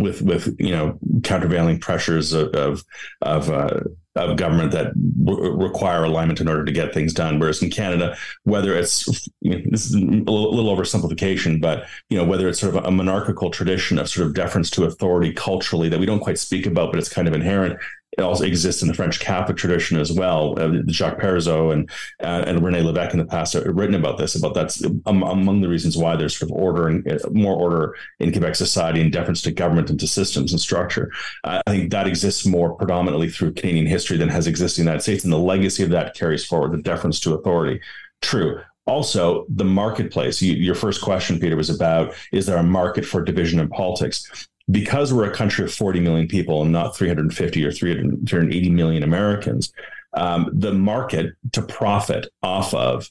with, 0.00 0.22
with 0.22 0.56
you 0.58 0.70
know, 0.70 0.98
countervailing 1.22 1.78
pressures 1.78 2.32
of, 2.32 2.54
of, 2.54 2.84
of 3.22 3.50
uh, 3.50 3.80
of 4.16 4.36
government 4.36 4.72
that 4.72 4.92
re- 4.96 5.50
require 5.50 6.04
alignment 6.04 6.40
in 6.40 6.48
order 6.48 6.64
to 6.64 6.72
get 6.72 6.92
things 6.92 7.12
done. 7.12 7.38
Whereas 7.38 7.62
in 7.62 7.70
Canada, 7.70 8.16
whether 8.44 8.74
it's 8.76 9.28
you 9.40 9.50
know, 9.50 9.62
this 9.70 9.86
is 9.86 9.94
a 9.94 9.98
little, 9.98 10.54
little 10.54 10.76
oversimplification, 10.76 11.60
but 11.60 11.86
you 12.08 12.18
know 12.18 12.24
whether 12.24 12.48
it's 12.48 12.60
sort 12.60 12.74
of 12.74 12.84
a 12.84 12.90
monarchical 12.90 13.50
tradition 13.50 13.98
of 13.98 14.08
sort 14.08 14.26
of 14.26 14.34
deference 14.34 14.70
to 14.70 14.84
authority 14.84 15.32
culturally 15.32 15.88
that 15.88 16.00
we 16.00 16.06
don't 16.06 16.20
quite 16.20 16.38
speak 16.38 16.66
about, 16.66 16.90
but 16.90 16.98
it's 16.98 17.08
kind 17.08 17.28
of 17.28 17.34
inherent 17.34 17.78
it 18.18 18.22
also 18.22 18.44
exists 18.44 18.82
in 18.82 18.88
the 18.88 18.94
French 18.94 19.20
Catholic 19.20 19.56
tradition 19.56 19.98
as 19.98 20.12
well. 20.12 20.58
Uh, 20.58 20.82
Jacques 20.88 21.20
Parizeau 21.20 21.72
and 21.72 21.88
uh, 22.20 22.44
and 22.46 22.62
Rene 22.62 22.82
Levesque 22.82 23.12
in 23.12 23.20
the 23.20 23.24
past 23.24 23.52
have 23.52 23.64
written 23.66 23.94
about 23.94 24.18
this. 24.18 24.34
About 24.34 24.54
that's 24.54 24.84
um, 25.06 25.22
among 25.22 25.60
the 25.60 25.68
reasons 25.68 25.96
why 25.96 26.16
there's 26.16 26.36
sort 26.36 26.50
of 26.50 26.56
order 26.56 26.88
and 26.88 27.06
uh, 27.10 27.18
more 27.30 27.54
order 27.54 27.94
in 28.18 28.32
Quebec 28.32 28.56
society 28.56 29.00
in 29.00 29.10
deference 29.10 29.42
to 29.42 29.52
government 29.52 29.90
and 29.90 30.00
to 30.00 30.08
systems 30.08 30.52
and 30.52 30.60
structure. 30.60 31.10
I 31.44 31.62
think 31.68 31.92
that 31.92 32.08
exists 32.08 32.44
more 32.44 32.74
predominantly 32.74 33.30
through 33.30 33.52
Canadian 33.52 33.86
history 33.86 34.16
than 34.16 34.28
has 34.28 34.46
existed 34.46 34.80
in 34.80 34.86
the 34.86 34.90
United 34.90 35.02
States, 35.02 35.24
and 35.24 35.32
the 35.32 35.38
legacy 35.38 35.84
of 35.84 35.90
that 35.90 36.14
carries 36.14 36.44
forward 36.44 36.72
the 36.72 36.82
deference 36.82 37.20
to 37.20 37.34
authority. 37.34 37.80
True 38.22 38.60
also 38.86 39.46
the 39.50 39.64
marketplace 39.64 40.40
you, 40.42 40.54
your 40.54 40.74
first 40.74 41.02
question 41.02 41.38
peter 41.38 41.54
was 41.54 41.70
about 41.70 42.14
is 42.32 42.46
there 42.46 42.56
a 42.56 42.62
market 42.62 43.04
for 43.04 43.22
division 43.22 43.60
in 43.60 43.68
politics 43.68 44.48
because 44.70 45.12
we're 45.12 45.30
a 45.30 45.34
country 45.34 45.64
of 45.64 45.72
40 45.72 46.00
million 46.00 46.28
people 46.28 46.62
and 46.62 46.72
not 46.72 46.96
350 46.96 47.64
or 47.64 47.72
380 47.72 48.70
million 48.70 49.02
Americans, 49.02 49.72
um, 50.14 50.50
the 50.52 50.72
market 50.72 51.34
to 51.52 51.62
profit 51.62 52.28
off 52.42 52.74
of 52.74 53.10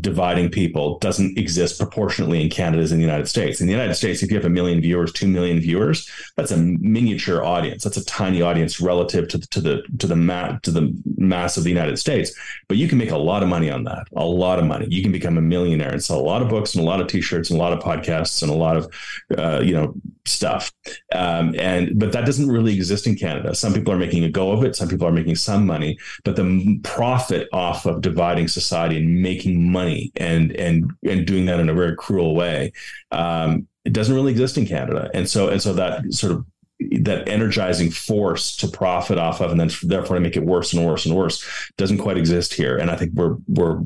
dividing 0.00 0.50
people 0.50 0.98
doesn't 0.98 1.38
exist 1.38 1.78
proportionately 1.78 2.42
in 2.42 2.50
Canada 2.50 2.82
as 2.82 2.92
in 2.92 2.98
the 2.98 3.04
United 3.04 3.28
States. 3.28 3.60
In 3.60 3.66
the 3.66 3.72
United 3.72 3.94
States, 3.94 4.22
if 4.22 4.30
you 4.30 4.36
have 4.36 4.46
a 4.46 4.50
million 4.50 4.80
viewers, 4.80 5.12
two 5.12 5.28
million 5.28 5.60
viewers, 5.60 6.10
that's 6.36 6.50
a 6.50 6.56
miniature 6.56 7.44
audience. 7.44 7.84
That's 7.84 7.96
a 7.96 8.04
tiny 8.04 8.42
audience 8.42 8.80
relative 8.80 9.28
to 9.28 9.38
the 9.38 9.46
to 9.48 9.60
the 9.60 9.82
to 9.98 10.06
the 10.06 10.16
ma- 10.16 10.58
to 10.62 10.70
the 10.70 10.94
mass 11.16 11.56
of 11.56 11.64
the 11.64 11.70
United 11.70 11.98
States. 11.98 12.32
But 12.68 12.76
you 12.76 12.88
can 12.88 12.98
make 12.98 13.10
a 13.10 13.18
lot 13.18 13.42
of 13.42 13.48
money 13.48 13.70
on 13.70 13.84
that. 13.84 14.06
A 14.16 14.24
lot 14.24 14.58
of 14.58 14.64
money. 14.64 14.86
You 14.88 15.02
can 15.02 15.12
become 15.12 15.38
a 15.38 15.42
millionaire 15.42 15.92
and 15.92 16.02
sell 16.02 16.18
a 16.18 16.22
lot 16.22 16.42
of 16.42 16.48
books 16.48 16.74
and 16.74 16.82
a 16.82 16.86
lot 16.86 17.00
of 17.00 17.06
T-shirts 17.06 17.50
and 17.50 17.58
a 17.58 17.62
lot 17.62 17.72
of 17.72 17.80
podcasts 17.80 18.42
and 18.42 18.50
a 18.50 18.54
lot 18.54 18.76
of 18.76 18.92
uh, 19.36 19.60
you 19.62 19.74
know 19.74 19.94
stuff. 20.26 20.72
Um, 21.14 21.54
and 21.58 21.98
but 21.98 22.12
that 22.12 22.26
doesn't 22.26 22.48
really 22.48 22.74
exist 22.74 23.06
in 23.06 23.16
Canada. 23.16 23.54
Some 23.54 23.74
people 23.74 23.92
are 23.92 23.98
making 23.98 24.24
a 24.24 24.30
go 24.30 24.52
of 24.52 24.64
it. 24.64 24.74
Some 24.74 24.88
people 24.88 25.06
are 25.06 25.12
making 25.12 25.36
some 25.36 25.66
money, 25.66 25.98
but 26.24 26.36
the 26.36 26.80
profit 26.82 27.48
off 27.52 27.86
of 27.86 28.00
dividing 28.00 28.48
society 28.48 28.96
and 28.96 29.22
making 29.22 29.70
money 29.70 29.83
and 30.16 30.52
and 30.52 30.92
and 31.02 31.26
doing 31.26 31.46
that 31.46 31.60
in 31.60 31.68
a 31.68 31.74
very 31.74 31.96
cruel 31.96 32.34
way, 32.34 32.72
um, 33.10 33.66
it 33.84 33.92
doesn't 33.92 34.14
really 34.14 34.32
exist 34.32 34.58
in 34.58 34.66
Canada. 34.66 35.10
And 35.14 35.28
so 35.28 35.48
and 35.48 35.62
so 35.62 35.72
that 35.74 36.12
sort 36.12 36.32
of 36.32 36.44
that 37.00 37.28
energizing 37.28 37.90
force 37.90 38.56
to 38.56 38.68
profit 38.68 39.16
off 39.16 39.40
of 39.40 39.50
and 39.50 39.60
then 39.60 39.70
therefore 39.82 40.16
to 40.16 40.20
make 40.20 40.36
it 40.36 40.44
worse 40.44 40.72
and 40.72 40.84
worse 40.84 41.06
and 41.06 41.14
worse 41.14 41.70
doesn't 41.76 41.98
quite 41.98 42.18
exist 42.18 42.52
here 42.52 42.76
and 42.76 42.90
i 42.90 42.96
think 42.96 43.12
we're 43.14 43.36
we're 43.46 43.80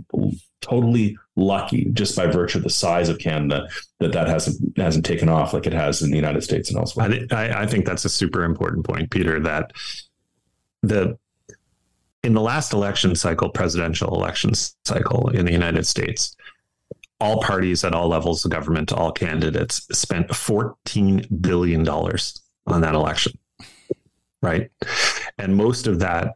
totally 0.60 1.16
lucky 1.36 1.86
just 1.92 2.16
by 2.16 2.26
virtue 2.26 2.58
of 2.58 2.64
the 2.64 2.70
size 2.70 3.08
of 3.08 3.18
Canada 3.18 3.68
that 4.00 4.12
that 4.12 4.28
hasn't 4.28 4.76
hasn't 4.76 5.04
taken 5.04 5.28
off 5.28 5.52
like 5.52 5.66
it 5.66 5.72
has 5.72 6.02
in 6.02 6.10
the 6.10 6.16
United 6.16 6.42
States 6.42 6.68
and 6.68 6.78
elsewhere. 6.78 7.26
I, 7.30 7.62
I 7.62 7.66
think 7.66 7.86
that's 7.86 8.04
a 8.04 8.10
super 8.10 8.44
important 8.44 8.84
point, 8.84 9.10
Peter. 9.10 9.38
That 9.40 9.72
the 10.82 11.18
in 12.28 12.34
the 12.34 12.42
last 12.42 12.74
election 12.74 13.14
cycle, 13.14 13.48
presidential 13.48 14.14
election 14.14 14.52
cycle 14.84 15.30
in 15.30 15.46
the 15.46 15.52
United 15.52 15.86
States, 15.86 16.36
all 17.20 17.40
parties 17.40 17.84
at 17.84 17.94
all 17.94 18.06
levels 18.06 18.44
of 18.44 18.50
government, 18.50 18.92
all 18.92 19.10
candidates 19.10 19.86
spent 19.98 20.28
$14 20.28 21.40
billion 21.40 21.88
on 21.88 22.80
that 22.82 22.94
election. 22.94 23.32
Right. 24.42 24.70
And 25.38 25.56
most 25.56 25.86
of 25.86 26.00
that 26.00 26.34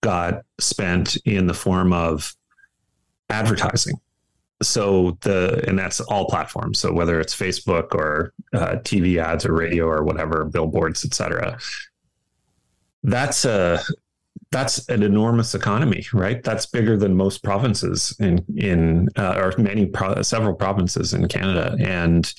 got 0.00 0.44
spent 0.58 1.16
in 1.26 1.46
the 1.46 1.52
form 1.52 1.92
of 1.92 2.34
advertising. 3.28 4.00
So 4.62 5.18
the 5.20 5.62
and 5.68 5.78
that's 5.78 6.00
all 6.00 6.24
platforms. 6.24 6.78
So 6.78 6.90
whether 6.90 7.20
it's 7.20 7.36
Facebook 7.36 7.94
or 7.94 8.32
uh, 8.54 8.76
TV 8.76 9.22
ads 9.22 9.44
or 9.44 9.52
radio 9.52 9.84
or 9.84 10.04
whatever, 10.04 10.46
billboards, 10.46 11.04
etc. 11.04 11.58
That's 13.02 13.44
a 13.44 13.82
that's 14.54 14.88
an 14.88 15.02
enormous 15.02 15.56
economy, 15.56 16.06
right? 16.12 16.40
That's 16.44 16.64
bigger 16.64 16.96
than 16.96 17.16
most 17.16 17.42
provinces 17.42 18.16
in 18.20 18.44
in 18.56 19.08
uh, 19.16 19.34
or 19.36 19.52
many 19.58 19.86
pro- 19.86 20.22
several 20.22 20.54
provinces 20.54 21.12
in 21.12 21.26
Canada. 21.26 21.76
And 21.80 22.32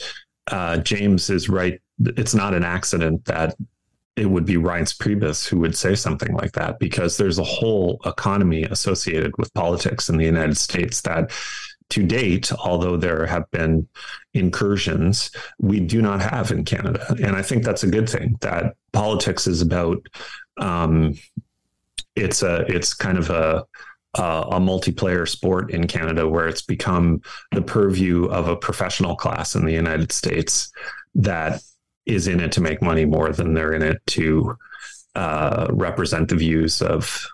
uh, 0.49 0.78
James 0.78 1.30
is 1.30 1.49
right. 1.49 1.82
It's 1.99 2.34
not 2.34 2.54
an 2.54 2.63
accident 2.63 3.25
that 3.25 3.56
it 4.15 4.28
would 4.28 4.45
be 4.45 4.56
Reince 4.56 4.97
Priebus 4.97 5.45
who 5.45 5.60
would 5.60 5.75
say 5.75 5.93
something 5.93 6.34
like 6.34 6.54
that 6.54 6.80
because 6.80 7.17
there's 7.17 7.38
a 7.38 7.43
whole 7.43 7.99
economy 8.06 8.63
associated 8.63 9.34
with 9.38 9.54
politics 9.54 10.08
in 10.08 10.15
the 10.15 10.23
United 10.23 10.58
States 10.58 11.01
that 11.01 11.32
to 11.89 12.01
date, 12.01 12.49
although 12.54 12.95
there 12.95 13.25
have 13.25 13.51
been 13.51 13.89
incursions, 14.34 15.32
we 15.60 15.82
do 15.82 16.01
not 16.01 16.21
have 16.21 16.49
in 16.49 16.63
Canada. 16.63 17.13
And 17.21 17.36
I 17.36 17.41
think 17.41 17.65
that's 17.65 17.84
a 17.84 17.91
good 17.91 18.10
thing 18.10 18.38
that 18.39 18.75
politics 18.93 19.47
is 19.47 19.62
about 19.62 19.97
um, 20.58 21.15
it's 22.15 22.43
a 22.43 22.65
it's 22.67 22.93
kind 22.93 23.17
of 23.17 23.30
a 23.30 23.63
a 24.17 24.60
multiplayer 24.62 25.28
sport 25.28 25.71
in 25.71 25.88
Canada 25.88 26.28
where 26.28 26.47
it's 26.47 26.62
become 26.62 27.21
the 27.51 27.62
purview 27.62 28.25
of 28.25 28.47
a 28.47 28.56
professional 28.56 29.15
class 29.15 29.56
in 29.56 29.65
the 29.65 29.73
United 29.73 30.12
States 30.12 30.71
that 31.15 31.62
is 32.06 32.28
in 32.28 32.39
it 32.39 32.51
to 32.54 32.62
make 32.62 32.82
money 32.82 33.04
more 33.04 33.34
than 33.34 33.54
they're 33.54 33.73
in 33.73 33.82
it 33.82 34.01
to 34.08 34.56
uh, 35.15 35.67
represent 35.71 36.30
the 36.30 36.36
views 36.36 36.82
of 36.82 37.28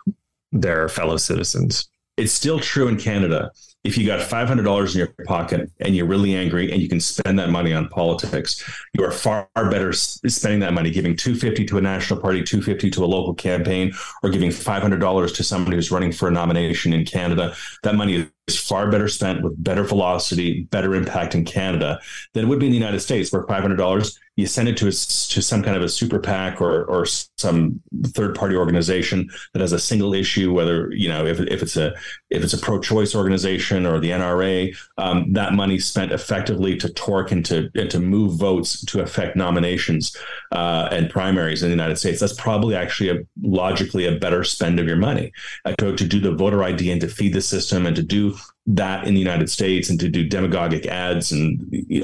their 0.51 0.89
fellow 0.89 1.17
citizens. 1.17 1.87
It's 2.17 2.33
still 2.33 2.59
true 2.59 2.87
in 2.87 2.97
Canada 2.97 3.51
if 3.83 3.97
you 3.97 4.05
got 4.05 4.19
$500 4.19 4.91
in 4.91 4.97
your 4.97 5.07
pocket 5.25 5.71
and 5.79 5.95
you're 5.95 6.05
really 6.05 6.35
angry 6.35 6.71
and 6.71 6.81
you 6.81 6.87
can 6.87 6.99
spend 6.99 7.39
that 7.39 7.49
money 7.49 7.73
on 7.73 7.87
politics, 7.89 8.63
you 8.93 9.03
are 9.03 9.11
far 9.11 9.47
better 9.55 9.91
spending 9.91 10.59
that 10.59 10.73
money 10.73 10.91
giving 10.91 11.15
250 11.15 11.65
to 11.65 11.77
a 11.79 11.81
national 11.81 12.19
party, 12.21 12.43
250 12.43 12.91
to 12.91 13.03
a 13.03 13.07
local 13.07 13.33
campaign, 13.33 13.91
or 14.21 14.29
giving 14.29 14.51
$500 14.51 15.35
to 15.35 15.43
somebody 15.43 15.77
who's 15.77 15.91
running 15.91 16.11
for 16.11 16.27
a 16.27 16.31
nomination 16.31 16.93
in 16.93 17.05
Canada. 17.05 17.55
That 17.81 17.95
money 17.95 18.29
is 18.47 18.59
far 18.59 18.91
better 18.91 19.07
spent 19.07 19.41
with 19.41 19.61
better 19.63 19.83
velocity, 19.83 20.63
better 20.65 20.93
impact 20.93 21.33
in 21.33 21.43
Canada 21.43 21.99
than 22.33 22.45
it 22.45 22.47
would 22.47 22.59
be 22.59 22.67
in 22.67 22.71
the 22.71 22.77
United 22.77 22.99
States, 22.99 23.31
where 23.31 23.45
$500 23.45 24.17
you 24.37 24.47
send 24.47 24.69
it 24.69 24.77
to 24.77 24.87
a, 24.87 24.91
to 24.91 25.41
some 25.41 25.61
kind 25.61 25.75
of 25.75 25.83
a 25.83 25.89
super 25.89 26.19
PAC 26.19 26.61
or 26.61 26.85
or 26.85 27.05
some 27.05 27.81
third 28.07 28.33
party 28.35 28.55
organization 28.55 29.29
that 29.53 29.59
has 29.59 29.73
a 29.73 29.79
single 29.79 30.13
issue, 30.13 30.53
whether 30.53 30.91
you 30.93 31.09
know 31.09 31.25
if, 31.25 31.39
if 31.39 31.61
it's 31.61 31.75
a 31.75 31.93
if 32.29 32.43
it's 32.43 32.53
a 32.53 32.57
pro 32.57 32.79
choice 32.79 33.13
organization 33.13 33.85
or 33.85 33.99
the 33.99 34.11
NRA, 34.11 34.75
um, 34.97 35.33
that 35.33 35.53
money 35.53 35.79
spent 35.79 36.11
effectively 36.11 36.77
to 36.77 36.91
torque 36.93 37.31
and 37.31 37.45
to 37.45 37.69
and 37.75 37.89
to 37.91 37.99
move 37.99 38.35
votes 38.37 38.83
to 38.85 39.01
affect 39.01 39.35
nominations 39.35 40.15
uh, 40.53 40.87
and 40.91 41.09
primaries 41.09 41.61
in 41.61 41.69
the 41.69 41.75
United 41.75 41.97
States. 41.97 42.19
That's 42.19 42.33
probably 42.33 42.75
actually 42.75 43.09
a 43.09 43.19
logically 43.41 44.05
a 44.05 44.17
better 44.17 44.43
spend 44.43 44.79
of 44.79 44.87
your 44.87 44.97
money 44.97 45.33
uh, 45.65 45.73
to, 45.79 45.95
to 45.95 46.07
do 46.07 46.19
the 46.19 46.33
voter 46.33 46.63
ID 46.63 46.91
and 46.91 47.01
to 47.01 47.07
feed 47.07 47.33
the 47.33 47.41
system 47.41 47.85
and 47.85 47.95
to 47.95 48.03
do 48.03 48.35
that 48.67 49.07
in 49.07 49.13
the 49.13 49.19
United 49.19 49.49
States 49.49 49.89
and 49.89 49.99
to 49.99 50.09
do 50.09 50.27
demagogic 50.27 50.85
ads 50.85 51.31
and 51.31 51.59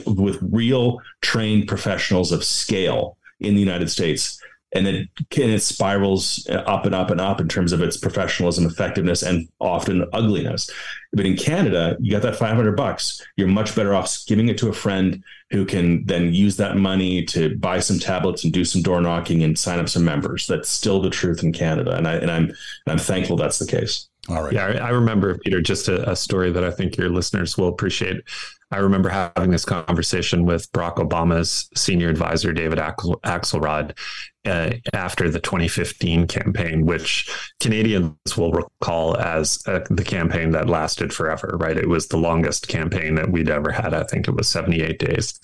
with 0.05 0.39
real 0.41 0.99
trained 1.21 1.67
professionals 1.67 2.31
of 2.31 2.43
scale 2.43 3.17
in 3.39 3.53
the 3.53 3.61
United 3.61 3.89
States. 3.89 4.41
And 4.73 4.85
and 4.85 5.07
it 5.31 5.63
spirals 5.63 6.45
up 6.51 6.85
and 6.85 6.93
up 6.93 7.09
and 7.09 7.21
up 7.21 7.39
in 7.39 7.47
terms 7.47 7.71
of 7.71 7.81
its 7.81 7.95
professionalism, 7.95 8.65
effectiveness, 8.65 9.23
and 9.23 9.47
often 9.61 10.05
ugliness. 10.11 10.69
But 11.13 11.25
in 11.25 11.37
Canada, 11.37 11.95
you 12.01 12.11
got 12.11 12.21
that 12.23 12.35
500 12.35 12.75
bucks. 12.75 13.25
You're 13.37 13.47
much 13.47 13.73
better 13.75 13.95
off 13.95 14.25
giving 14.27 14.49
it 14.49 14.57
to 14.57 14.67
a 14.67 14.73
friend 14.73 15.23
who 15.51 15.65
can 15.65 16.05
then 16.05 16.33
use 16.33 16.57
that 16.57 16.75
money 16.75 17.23
to 17.25 17.55
buy 17.57 17.79
some 17.79 17.97
tablets 17.97 18.43
and 18.43 18.51
do 18.51 18.65
some 18.65 18.81
door 18.81 18.99
knocking 18.99 19.41
and 19.41 19.57
sign 19.57 19.79
up 19.79 19.87
some 19.87 20.03
members. 20.03 20.47
That's 20.47 20.69
still 20.69 21.01
the 21.01 21.09
truth 21.09 21.43
in 21.43 21.53
Canada. 21.53 21.95
And 21.95 22.05
I, 22.05 22.15
and 22.15 22.29
I'm, 22.29 22.43
and 22.43 22.55
I'm 22.87 22.99
thankful 22.99 23.37
that's 23.37 23.59
the 23.59 23.67
case. 23.67 24.09
All 24.29 24.43
right. 24.43 24.53
Yeah, 24.53 24.65
I, 24.65 24.89
remember, 24.89 25.37
Peter, 25.37 25.61
just 25.61 25.87
a, 25.87 26.09
a, 26.09 26.15
story 26.15 26.51
that 26.51 26.63
I 26.63 26.71
think 26.71 26.97
your 26.97 27.09
listeners 27.09 27.57
will 27.57 27.69
appreciate. 27.69 28.23
I 28.71 28.79
remember 28.79 29.07
having 29.07 29.51
this 29.51 29.63
conversation 29.63 30.45
with 30.45 30.69
Barack 30.73 30.95
Obama's 30.95 31.69
senior 31.75 32.09
advisor, 32.09 32.51
David 32.51 32.77
Axel, 32.77 33.21
Axelrod, 33.23 33.97
uh, 34.45 34.71
after 34.93 35.29
the 35.29 35.39
2015 35.39 36.27
campaign, 36.27 36.85
which 36.85 37.29
Canadians 37.61 38.37
will 38.37 38.51
recall 38.51 39.15
as 39.17 39.63
uh, 39.65 39.79
the 39.89 40.03
campaign 40.03 40.51
that 40.51 40.67
lasted 40.67 41.13
forever, 41.13 41.55
right? 41.59 41.77
It 41.77 41.87
was 41.87 42.07
the 42.07 42.17
longest 42.17 42.67
campaign 42.67 43.15
that 43.15 43.31
we'd 43.31 43.49
ever 43.49 43.71
had. 43.71 43.93
I 43.93 44.03
think 44.03 44.27
it 44.27 44.35
was 44.35 44.49
78 44.49 44.99
days. 44.99 45.39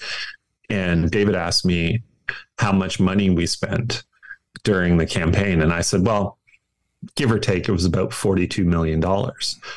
And 0.69 1.09
David 1.09 1.35
asked 1.35 1.65
me 1.65 2.03
how 2.57 2.73
much 2.73 2.99
money 2.99 3.29
we 3.29 3.45
spent 3.45 4.03
during 4.63 4.97
the 4.97 5.05
campaign. 5.05 5.61
And 5.61 5.71
I 5.71 5.81
said, 5.81 6.05
well, 6.05 6.37
give 7.15 7.31
or 7.31 7.39
take, 7.39 7.67
it 7.67 7.71
was 7.71 7.85
about 7.85 8.11
$42 8.11 8.65
million, 8.65 9.01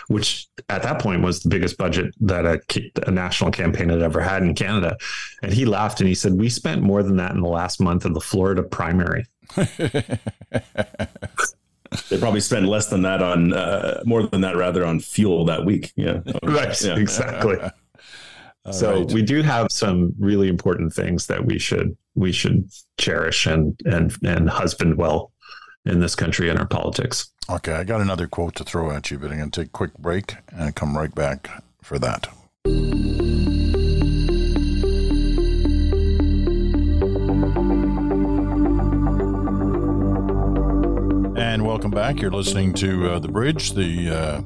which 0.09 0.49
at 0.69 0.83
that 0.83 1.01
point 1.01 1.23
was 1.23 1.41
the 1.41 1.49
biggest 1.49 1.79
budget 1.79 2.15
that 2.21 2.47
a, 2.47 2.61
a, 3.07 3.11
national 3.11 3.51
campaign 3.51 3.89
had 3.89 4.03
ever 4.03 4.21
had 4.21 4.43
in 4.43 4.55
Canada. 4.55 4.97
And 5.43 5.53
he 5.53 5.65
laughed 5.65 6.01
and 6.01 6.09
he 6.09 6.15
said, 6.15 6.35
We 6.35 6.49
spent 6.49 6.83
more 6.83 7.03
than 7.03 7.17
that 7.17 7.33
in 7.33 7.41
the 7.41 7.49
last 7.49 7.81
month 7.81 8.05
of 8.05 8.15
the 8.15 8.21
Florida 8.21 8.63
primary. 8.63 9.27
they 9.57 10.19
probably 12.19 12.41
spent 12.41 12.67
less 12.67 12.89
than 12.89 13.03
that 13.03 13.23
on, 13.23 13.53
uh, 13.53 14.03
more 14.05 14.27
than 14.27 14.41
that 14.41 14.57
rather, 14.57 14.85
on 14.85 15.01
fuel 15.01 15.45
that 15.47 15.65
week. 15.65 15.93
Yeah. 15.97 16.21
right. 16.43 16.81
Yeah. 16.83 16.97
Exactly. 16.97 17.57
so 18.73 19.01
right. 19.01 19.13
we 19.13 19.23
do 19.23 19.43
have 19.43 19.69
some 19.71 20.13
really 20.19 20.49
important 20.49 20.93
things 20.93 21.27
that 21.27 21.45
we 21.45 21.59
should 21.59 21.97
we 22.15 22.33
should 22.33 22.69
cherish 22.99 23.47
and 23.47 23.79
and 23.85 24.17
and 24.25 24.51
husband 24.51 24.97
well 24.97 25.31
in 25.87 26.01
this 26.01 26.17
country 26.17 26.49
and 26.49 26.59
our 26.59 26.67
politics. 26.67 27.31
Okay, 27.49 27.73
I 27.73 27.85
got 27.85 28.01
another 28.01 28.27
quote 28.27 28.57
to 28.57 28.65
throw 28.65 28.91
at 28.91 29.11
you, 29.11 29.19
but 29.19 29.31
I'm 29.31 29.39
going 29.39 29.51
to 29.53 29.61
take 29.61 29.69
a 29.69 29.71
quick 29.71 29.95
break 29.95 30.35
and 30.49 30.75
come 30.75 30.97
right 30.97 31.15
back 31.15 31.63
for 31.81 31.99
that. 32.01 32.27
And 41.39 41.65
welcome 41.65 41.93
back. 41.93 42.21
You're 42.21 42.33
listening 42.33 42.75
to 42.75 43.13
uh, 43.13 43.19
The 43.21 43.29
Bridge, 43.29 43.75
the 43.75 44.11
uh, 44.11 44.41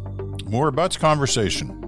Moore 0.45 0.71
Butts 0.71 0.99
conversation. 0.99 1.79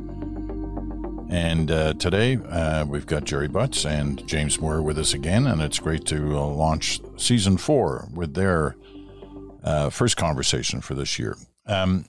And 1.29 1.71
uh, 1.71 1.95
today 1.95 2.37
uh, 2.37 2.87
we've 2.87 3.07
got 3.07 3.25
Jerry 3.25 3.49
Butts 3.49 3.85
and 3.85 4.27
James 4.27 4.61
Moore 4.61 4.81
with 4.83 4.99
us 4.99 5.13
again, 5.13 5.47
and 5.47 5.61
it's 5.61 5.79
great 5.79 6.07
to 6.07 6.37
uh, 6.37 6.47
launch 6.47 7.01
season 7.17 7.59
four 7.59 8.09
with 8.15 8.35
their 8.35 8.77
uh, 9.63 9.91
first 9.91 10.17
conversation 10.17 10.81
for 10.81 10.95
this 10.95 11.19
year. 11.19 11.37
Um, 11.67 12.07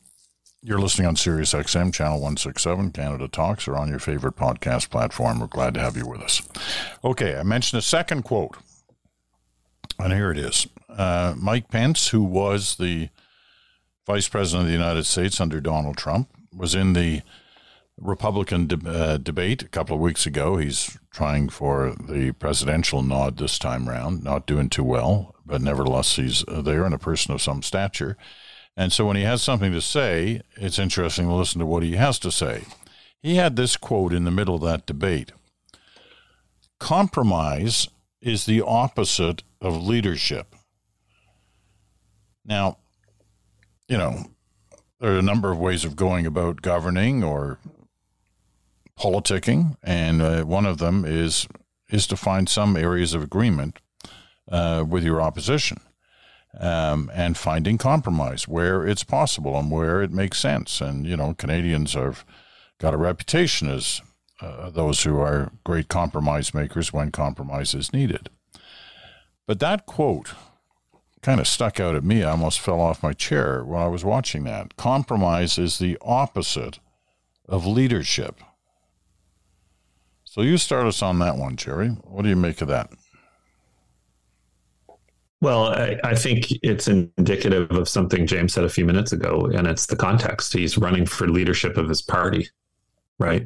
you're 0.66 0.80
listening 0.80 1.08
on 1.08 1.16
Sirius 1.18 1.54
XM, 1.54 1.94
channel 1.94 2.20
167, 2.20 2.92
Canada 2.92 3.28
Talks, 3.28 3.68
or 3.68 3.76
on 3.76 3.90
your 3.90 4.00
favorite 4.00 4.38
podcast 4.38 4.90
platform. 4.90 5.40
We're 5.40 5.48
glad 5.48 5.74
to 5.74 5.82
have 5.82 5.98
you 5.98 6.08
with 6.08 6.22
us. 6.22 6.42
Okay, 7.04 7.38
I 7.38 7.44
mentioned 7.44 7.80
a 7.80 7.84
second 7.84 8.24
quote, 8.24 8.56
and 10.00 10.14
here 10.14 10.32
it 10.32 10.38
is. 10.38 10.68
Uh, 10.88 11.34
Mike 11.38 11.70
Pence, 11.70 12.10
who 12.10 12.24
was 12.24 12.78
the 12.78 13.10
vice 14.08 14.30
president 14.30 14.62
of 14.64 14.68
the 14.68 14.74
United 14.74 15.06
States 15.06 15.42
under 15.42 15.60
Donald 15.60 15.98
Trump, 15.98 16.30
was 16.56 16.76
in 16.76 16.94
the 16.94 17.22
Republican 17.98 18.68
de- 18.68 18.90
uh, 18.90 19.18
debate 19.18 19.64
a 19.64 19.68
couple 19.68 19.96
of 19.96 20.02
weeks 20.02 20.26
ago. 20.26 20.58
He's 20.58 20.98
trying 21.12 21.50
for 21.50 21.94
the 22.00 22.32
presidential 22.34 23.02
nod 23.02 23.38
this 23.38 23.60
time 23.60 23.88
round, 23.90 24.24
not 24.24 24.46
doing 24.46 24.70
too 24.70 24.84
well, 24.84 25.33
but 25.46 25.62
nevertheless, 25.62 26.16
he's 26.16 26.44
uh, 26.48 26.62
there 26.62 26.86
and 26.86 26.94
a 26.94 27.00
person 27.00 27.34
of 27.34 27.42
some 27.42 27.62
stature. 27.62 28.18
And 28.76 28.92
so 28.92 29.06
when 29.06 29.18
he 29.18 29.24
has 29.24 29.42
something 29.42 29.72
to 29.72 29.82
say, 29.82 30.42
it's 30.56 30.80
interesting 30.80 31.28
to 31.28 31.34
listen 31.34 31.60
to 31.60 31.66
what 31.66 31.84
he 31.84 31.96
has 31.96 32.18
to 32.20 32.32
say. 32.32 32.64
He 33.22 33.36
had 33.36 33.56
this 33.56 33.78
quote 33.78 34.14
in 34.14 34.24
the 34.24 34.32
middle 34.32 34.56
of 34.56 34.62
that 34.62 34.86
debate 34.86 35.32
Compromise 36.80 37.88
is 38.22 38.46
the 38.46 38.62
opposite 38.62 39.44
of 39.62 39.86
leadership. 39.86 40.56
Now, 42.46 42.78
you 43.88 43.98
know, 43.98 44.26
there 45.00 45.14
are 45.14 45.20
a 45.20 45.22
number 45.22 45.52
of 45.52 45.60
ways 45.60 45.86
of 45.86 45.96
going 45.96 46.26
about 46.26 46.62
governing 46.62 47.24
or 47.24 47.60
politicking, 49.00 49.78
and 49.84 50.22
uh, 50.22 50.44
one 50.44 50.66
of 50.66 50.78
them 50.78 51.06
is 51.06 51.48
is 51.90 52.08
to 52.08 52.18
find 52.18 52.50
some 52.50 52.76
areas 52.76 53.14
of 53.14 53.22
agreement 53.22 53.80
uh, 54.52 54.84
with 54.88 55.04
your 55.04 55.22
opposition. 55.22 55.80
Um, 56.60 57.10
and 57.16 57.36
finding 57.36 57.80
compromise 57.80 58.48
where 58.48 58.86
it's 58.86 59.04
possible 59.04 59.58
and 59.58 59.72
where 59.72 60.04
it 60.04 60.12
makes 60.12 60.40
sense. 60.40 60.82
And, 60.82 61.04
you 61.04 61.18
know, 61.18 61.34
Canadians 61.34 61.96
have 61.96 62.24
got 62.78 62.94
a 62.94 62.98
reputation 62.98 63.68
as 63.70 64.02
uh, 64.40 64.70
those 64.70 65.02
who 65.02 65.20
are 65.20 65.52
great 65.64 65.88
compromise 65.88 66.54
makers 66.54 66.94
when 66.94 67.12
compromise 67.12 67.74
is 67.74 67.92
needed. 67.92 68.30
But 69.48 69.60
that 69.62 69.88
quote 69.88 70.34
kind 71.24 71.40
of 71.40 71.48
stuck 71.48 71.80
out 71.80 71.96
at 71.96 72.04
me. 72.04 72.24
I 72.24 72.32
almost 72.32 72.60
fell 72.60 72.82
off 72.82 73.02
my 73.02 73.14
chair 73.14 73.64
when 73.64 73.82
I 73.82 73.88
was 73.88 74.06
watching 74.06 74.44
that. 74.44 74.76
Compromise 74.76 75.58
is 75.58 75.80
the 75.80 75.98
opposite 76.02 76.80
of 77.48 77.66
leadership. 77.66 78.42
So 80.24 80.42
you 80.42 80.58
start 80.58 80.86
us 80.86 81.02
on 81.02 81.20
that 81.20 81.38
one, 81.38 81.56
Jerry. 81.56 81.90
What 81.90 82.24
do 82.24 82.30
you 82.30 82.36
make 82.36 82.62
of 82.62 82.68
that? 82.68 82.92
Well, 85.44 85.74
I, 85.74 86.00
I, 86.06 86.16
think 86.16 86.54
it's 86.64 86.88
indicative 86.88 87.70
of 87.72 87.90
something 87.90 88.26
James 88.26 88.54
said 88.54 88.64
a 88.64 88.70
few 88.70 88.86
minutes 88.86 89.12
ago, 89.12 89.52
and 89.54 89.68
it's 89.68 89.88
the 89.88 89.98
context. 89.98 90.54
He's 90.54 90.78
running 90.78 91.06
for 91.06 91.28
leadership 91.28 91.76
of 91.76 91.90
his 91.90 92.02
party, 92.02 92.48
right? 93.20 93.46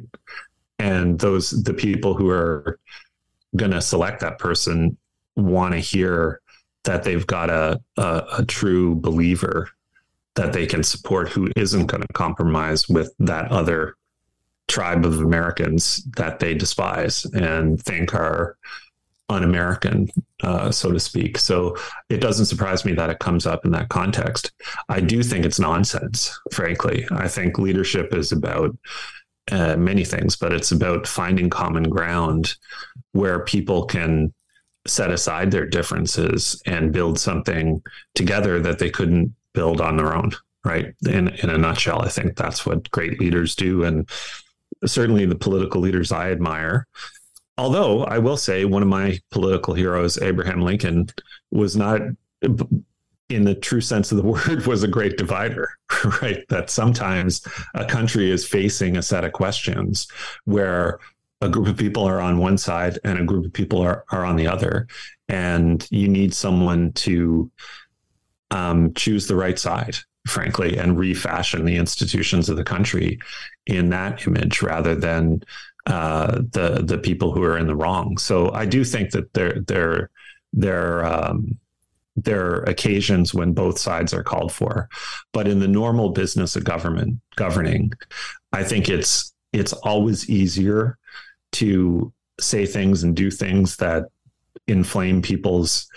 And 0.78 1.18
those 1.18 1.50
the 1.64 1.74
people 1.74 2.14
who 2.14 2.30
are 2.30 2.78
going 3.56 3.72
to 3.72 3.80
select 3.80 4.20
that 4.20 4.38
person 4.38 4.96
want 5.34 5.74
to 5.74 5.80
hear 5.80 6.40
that 6.84 7.02
they've 7.02 7.26
got 7.26 7.50
a, 7.50 7.80
a, 7.96 8.22
a 8.38 8.44
true 8.44 8.94
believer 8.94 9.68
that 10.36 10.52
they 10.52 10.68
can 10.68 10.84
support 10.84 11.28
who 11.28 11.50
isn't 11.56 11.86
going 11.86 12.02
to 12.02 12.12
compromise 12.12 12.88
with 12.88 13.12
that 13.18 13.50
other 13.50 13.96
tribe 14.68 15.04
of 15.04 15.20
Americans 15.20 16.04
that 16.16 16.38
they 16.38 16.54
despise 16.54 17.24
and 17.24 17.82
think 17.82 18.14
are 18.14 18.56
un-American, 19.28 20.08
uh, 20.42 20.70
so 20.70 20.90
to 20.90 21.00
speak. 21.00 21.38
So 21.38 21.76
it 22.08 22.18
doesn't 22.18 22.46
surprise 22.46 22.84
me 22.84 22.92
that 22.94 23.10
it 23.10 23.18
comes 23.18 23.46
up 23.46 23.64
in 23.64 23.70
that 23.72 23.90
context. 23.90 24.52
I 24.88 25.00
do 25.00 25.22
think 25.22 25.44
it's 25.44 25.60
nonsense, 25.60 26.38
frankly. 26.52 27.06
I 27.10 27.28
think 27.28 27.58
leadership 27.58 28.14
is 28.14 28.32
about 28.32 28.76
uh, 29.50 29.76
many 29.76 30.04
things, 30.04 30.36
but 30.36 30.52
it's 30.52 30.72
about 30.72 31.06
finding 31.06 31.50
common 31.50 31.84
ground 31.84 32.54
where 33.12 33.44
people 33.44 33.84
can 33.84 34.32
set 34.86 35.10
aside 35.10 35.50
their 35.50 35.66
differences 35.66 36.62
and 36.64 36.92
build 36.92 37.18
something 37.18 37.82
together 38.14 38.60
that 38.60 38.78
they 38.78 38.90
couldn't 38.90 39.34
build 39.52 39.80
on 39.80 39.96
their 39.96 40.14
own. 40.14 40.32
Right. 40.64 40.94
In 41.06 41.28
in 41.28 41.50
a 41.50 41.56
nutshell, 41.56 42.02
I 42.02 42.08
think 42.08 42.36
that's 42.36 42.66
what 42.66 42.90
great 42.90 43.20
leaders 43.20 43.54
do, 43.54 43.84
and 43.84 44.08
certainly 44.84 45.24
the 45.24 45.34
political 45.34 45.80
leaders 45.80 46.12
I 46.12 46.30
admire 46.30 46.86
although 47.58 48.04
I 48.04 48.18
will 48.18 48.36
say 48.36 48.64
one 48.64 48.82
of 48.82 48.88
my 48.88 49.18
political 49.30 49.74
heroes, 49.74 50.16
Abraham 50.22 50.62
Lincoln, 50.62 51.08
was 51.50 51.76
not 51.76 52.00
in 53.28 53.44
the 53.44 53.54
true 53.54 53.80
sense 53.80 54.10
of 54.10 54.16
the 54.16 54.24
word 54.48 54.66
was 54.66 54.82
a 54.82 54.88
great 54.88 55.18
divider 55.18 55.68
right? 56.22 56.44
That 56.48 56.70
sometimes 56.70 57.46
a 57.74 57.84
country 57.84 58.30
is 58.30 58.46
facing 58.46 58.96
a 58.96 59.02
set 59.02 59.24
of 59.24 59.32
questions 59.32 60.08
where 60.44 60.98
a 61.40 61.48
group 61.48 61.68
of 61.68 61.76
people 61.76 62.04
are 62.04 62.20
on 62.20 62.38
one 62.38 62.58
side 62.58 62.98
and 63.04 63.18
a 63.18 63.24
group 63.24 63.46
of 63.46 63.52
people 63.52 63.80
are, 63.80 64.04
are 64.10 64.24
on 64.24 64.36
the 64.36 64.46
other. 64.46 64.88
And 65.28 65.86
you 65.90 66.08
need 66.08 66.34
someone 66.34 66.92
to 66.94 67.50
um, 68.50 68.92
choose 68.94 69.26
the 69.26 69.36
right 69.36 69.58
side 69.58 69.96
frankly 70.26 70.76
and 70.76 70.98
refashion 70.98 71.64
the 71.64 71.76
institutions 71.76 72.50
of 72.50 72.56
the 72.56 72.64
country 72.64 73.18
in 73.66 73.88
that 73.88 74.26
image 74.26 74.62
rather 74.62 74.94
than 74.94 75.42
uh, 75.88 76.42
the 76.52 76.82
the 76.84 76.98
people 76.98 77.32
who 77.32 77.42
are 77.42 77.58
in 77.58 77.66
the 77.66 77.74
wrong. 77.74 78.18
So 78.18 78.52
I 78.52 78.66
do 78.66 78.84
think 78.84 79.10
that 79.12 79.32
there 79.32 79.60
there 79.66 80.10
there 80.52 81.04
um, 81.04 81.58
there 82.14 82.46
are 82.46 82.62
occasions 82.64 83.32
when 83.32 83.54
both 83.54 83.78
sides 83.78 84.12
are 84.12 84.22
called 84.22 84.52
for, 84.52 84.88
but 85.32 85.48
in 85.48 85.60
the 85.60 85.68
normal 85.68 86.10
business 86.10 86.56
of 86.56 86.64
government 86.64 87.20
governing, 87.36 87.92
I 88.52 88.64
think 88.64 88.88
it's 88.88 89.32
it's 89.52 89.72
always 89.72 90.28
easier 90.28 90.98
to 91.52 92.12
say 92.38 92.66
things 92.66 93.02
and 93.02 93.16
do 93.16 93.30
things 93.30 93.76
that 93.76 94.04
inflame 94.66 95.22
people's 95.22 95.88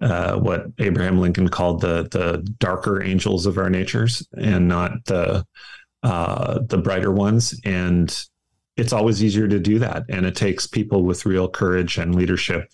uh, 0.00 0.36
what 0.36 0.66
Abraham 0.78 1.20
Lincoln 1.20 1.48
called 1.48 1.82
the 1.82 2.08
the 2.10 2.38
darker 2.58 3.02
angels 3.02 3.44
of 3.44 3.58
our 3.58 3.68
natures 3.68 4.26
and 4.32 4.66
not 4.66 5.04
the 5.04 5.44
uh, 6.02 6.60
the 6.66 6.78
brighter 6.78 7.12
ones. 7.12 7.58
And 7.64 8.16
it's 8.76 8.92
always 8.92 9.24
easier 9.24 9.48
to 9.48 9.58
do 9.58 9.78
that. 9.78 10.04
And 10.08 10.26
it 10.26 10.36
takes 10.36 10.66
people 10.66 11.02
with 11.02 11.26
real 11.26 11.48
courage 11.48 11.98
and 11.98 12.14
leadership 12.14 12.70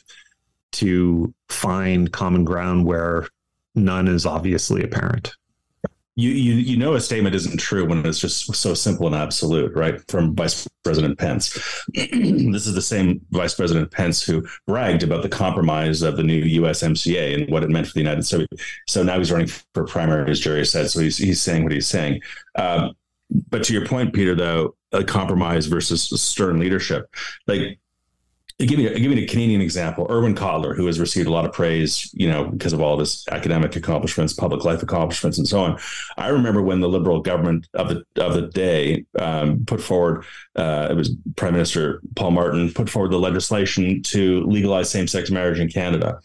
to 0.72 1.32
find 1.48 2.12
common 2.12 2.44
ground 2.44 2.86
where 2.86 3.28
none 3.74 4.08
is 4.08 4.26
obviously 4.26 4.82
apparent. 4.82 5.34
you, 6.16 6.30
you 6.30 6.54
you 6.54 6.76
know 6.76 6.94
a 6.94 7.00
statement 7.00 7.34
isn't 7.34 7.58
true 7.58 7.86
when 7.86 8.04
it's 8.04 8.18
just 8.18 8.54
so 8.54 8.74
simple 8.74 9.06
and 9.06 9.14
absolute, 9.14 9.74
right? 9.74 10.00
From 10.08 10.34
Vice 10.34 10.68
President 10.82 11.18
Pence. 11.18 11.52
this 11.94 12.66
is 12.66 12.74
the 12.74 12.82
same 12.82 13.20
Vice 13.30 13.54
President 13.54 13.90
Pence 13.90 14.22
who 14.22 14.46
bragged 14.66 15.02
about 15.02 15.22
the 15.22 15.28
compromise 15.28 16.02
of 16.02 16.16
the 16.16 16.22
new 16.22 16.42
USMCA 16.62 17.42
and 17.42 17.50
what 17.50 17.62
it 17.62 17.70
meant 17.70 17.86
for 17.86 17.94
the 17.94 18.00
United 18.00 18.24
States. 18.24 18.46
So 18.88 19.02
now 19.02 19.18
he's 19.18 19.32
running 19.32 19.48
for 19.74 19.84
primary, 19.84 20.30
as 20.30 20.40
Jerry 20.40 20.66
said. 20.66 20.90
So 20.90 21.00
he's 21.00 21.16
he's 21.16 21.40
saying 21.40 21.62
what 21.62 21.72
he's 21.72 21.86
saying. 21.86 22.20
Um, 22.56 22.94
but 23.50 23.64
to 23.64 23.72
your 23.72 23.86
point, 23.86 24.12
Peter, 24.12 24.34
though, 24.34 24.74
a 24.92 25.04
compromise 25.04 25.66
versus 25.66 26.08
stern 26.20 26.58
leadership, 26.58 27.14
like 27.46 27.78
give 28.58 28.78
me 28.78 28.88
give 29.00 29.10
me 29.10 29.24
a 29.24 29.26
Canadian 29.26 29.60
example. 29.60 30.06
Irwin 30.10 30.34
Cotler, 30.34 30.76
who 30.76 30.86
has 30.86 31.00
received 31.00 31.26
a 31.26 31.32
lot 31.32 31.44
of 31.44 31.52
praise, 31.52 32.10
you 32.12 32.28
know, 32.28 32.44
because 32.44 32.72
of 32.72 32.80
all 32.80 32.98
his 32.98 33.24
academic 33.30 33.76
accomplishments, 33.76 34.32
public 34.32 34.64
life 34.64 34.82
accomplishments, 34.82 35.38
and 35.38 35.48
so 35.48 35.60
on. 35.60 35.78
I 36.16 36.28
remember 36.28 36.62
when 36.62 36.80
the 36.80 36.88
Liberal 36.88 37.20
government 37.20 37.68
of 37.74 37.88
the 37.88 38.04
of 38.22 38.34
the 38.34 38.48
day 38.48 39.04
um, 39.18 39.64
put 39.66 39.80
forward, 39.80 40.24
uh, 40.56 40.88
it 40.90 40.94
was 40.94 41.14
Prime 41.36 41.54
Minister 41.54 42.02
Paul 42.16 42.32
Martin 42.32 42.72
put 42.72 42.90
forward 42.90 43.12
the 43.12 43.18
legislation 43.18 44.02
to 44.04 44.44
legalize 44.44 44.90
same 44.90 45.08
sex 45.08 45.30
marriage 45.30 45.58
in 45.58 45.68
Canada 45.68 46.20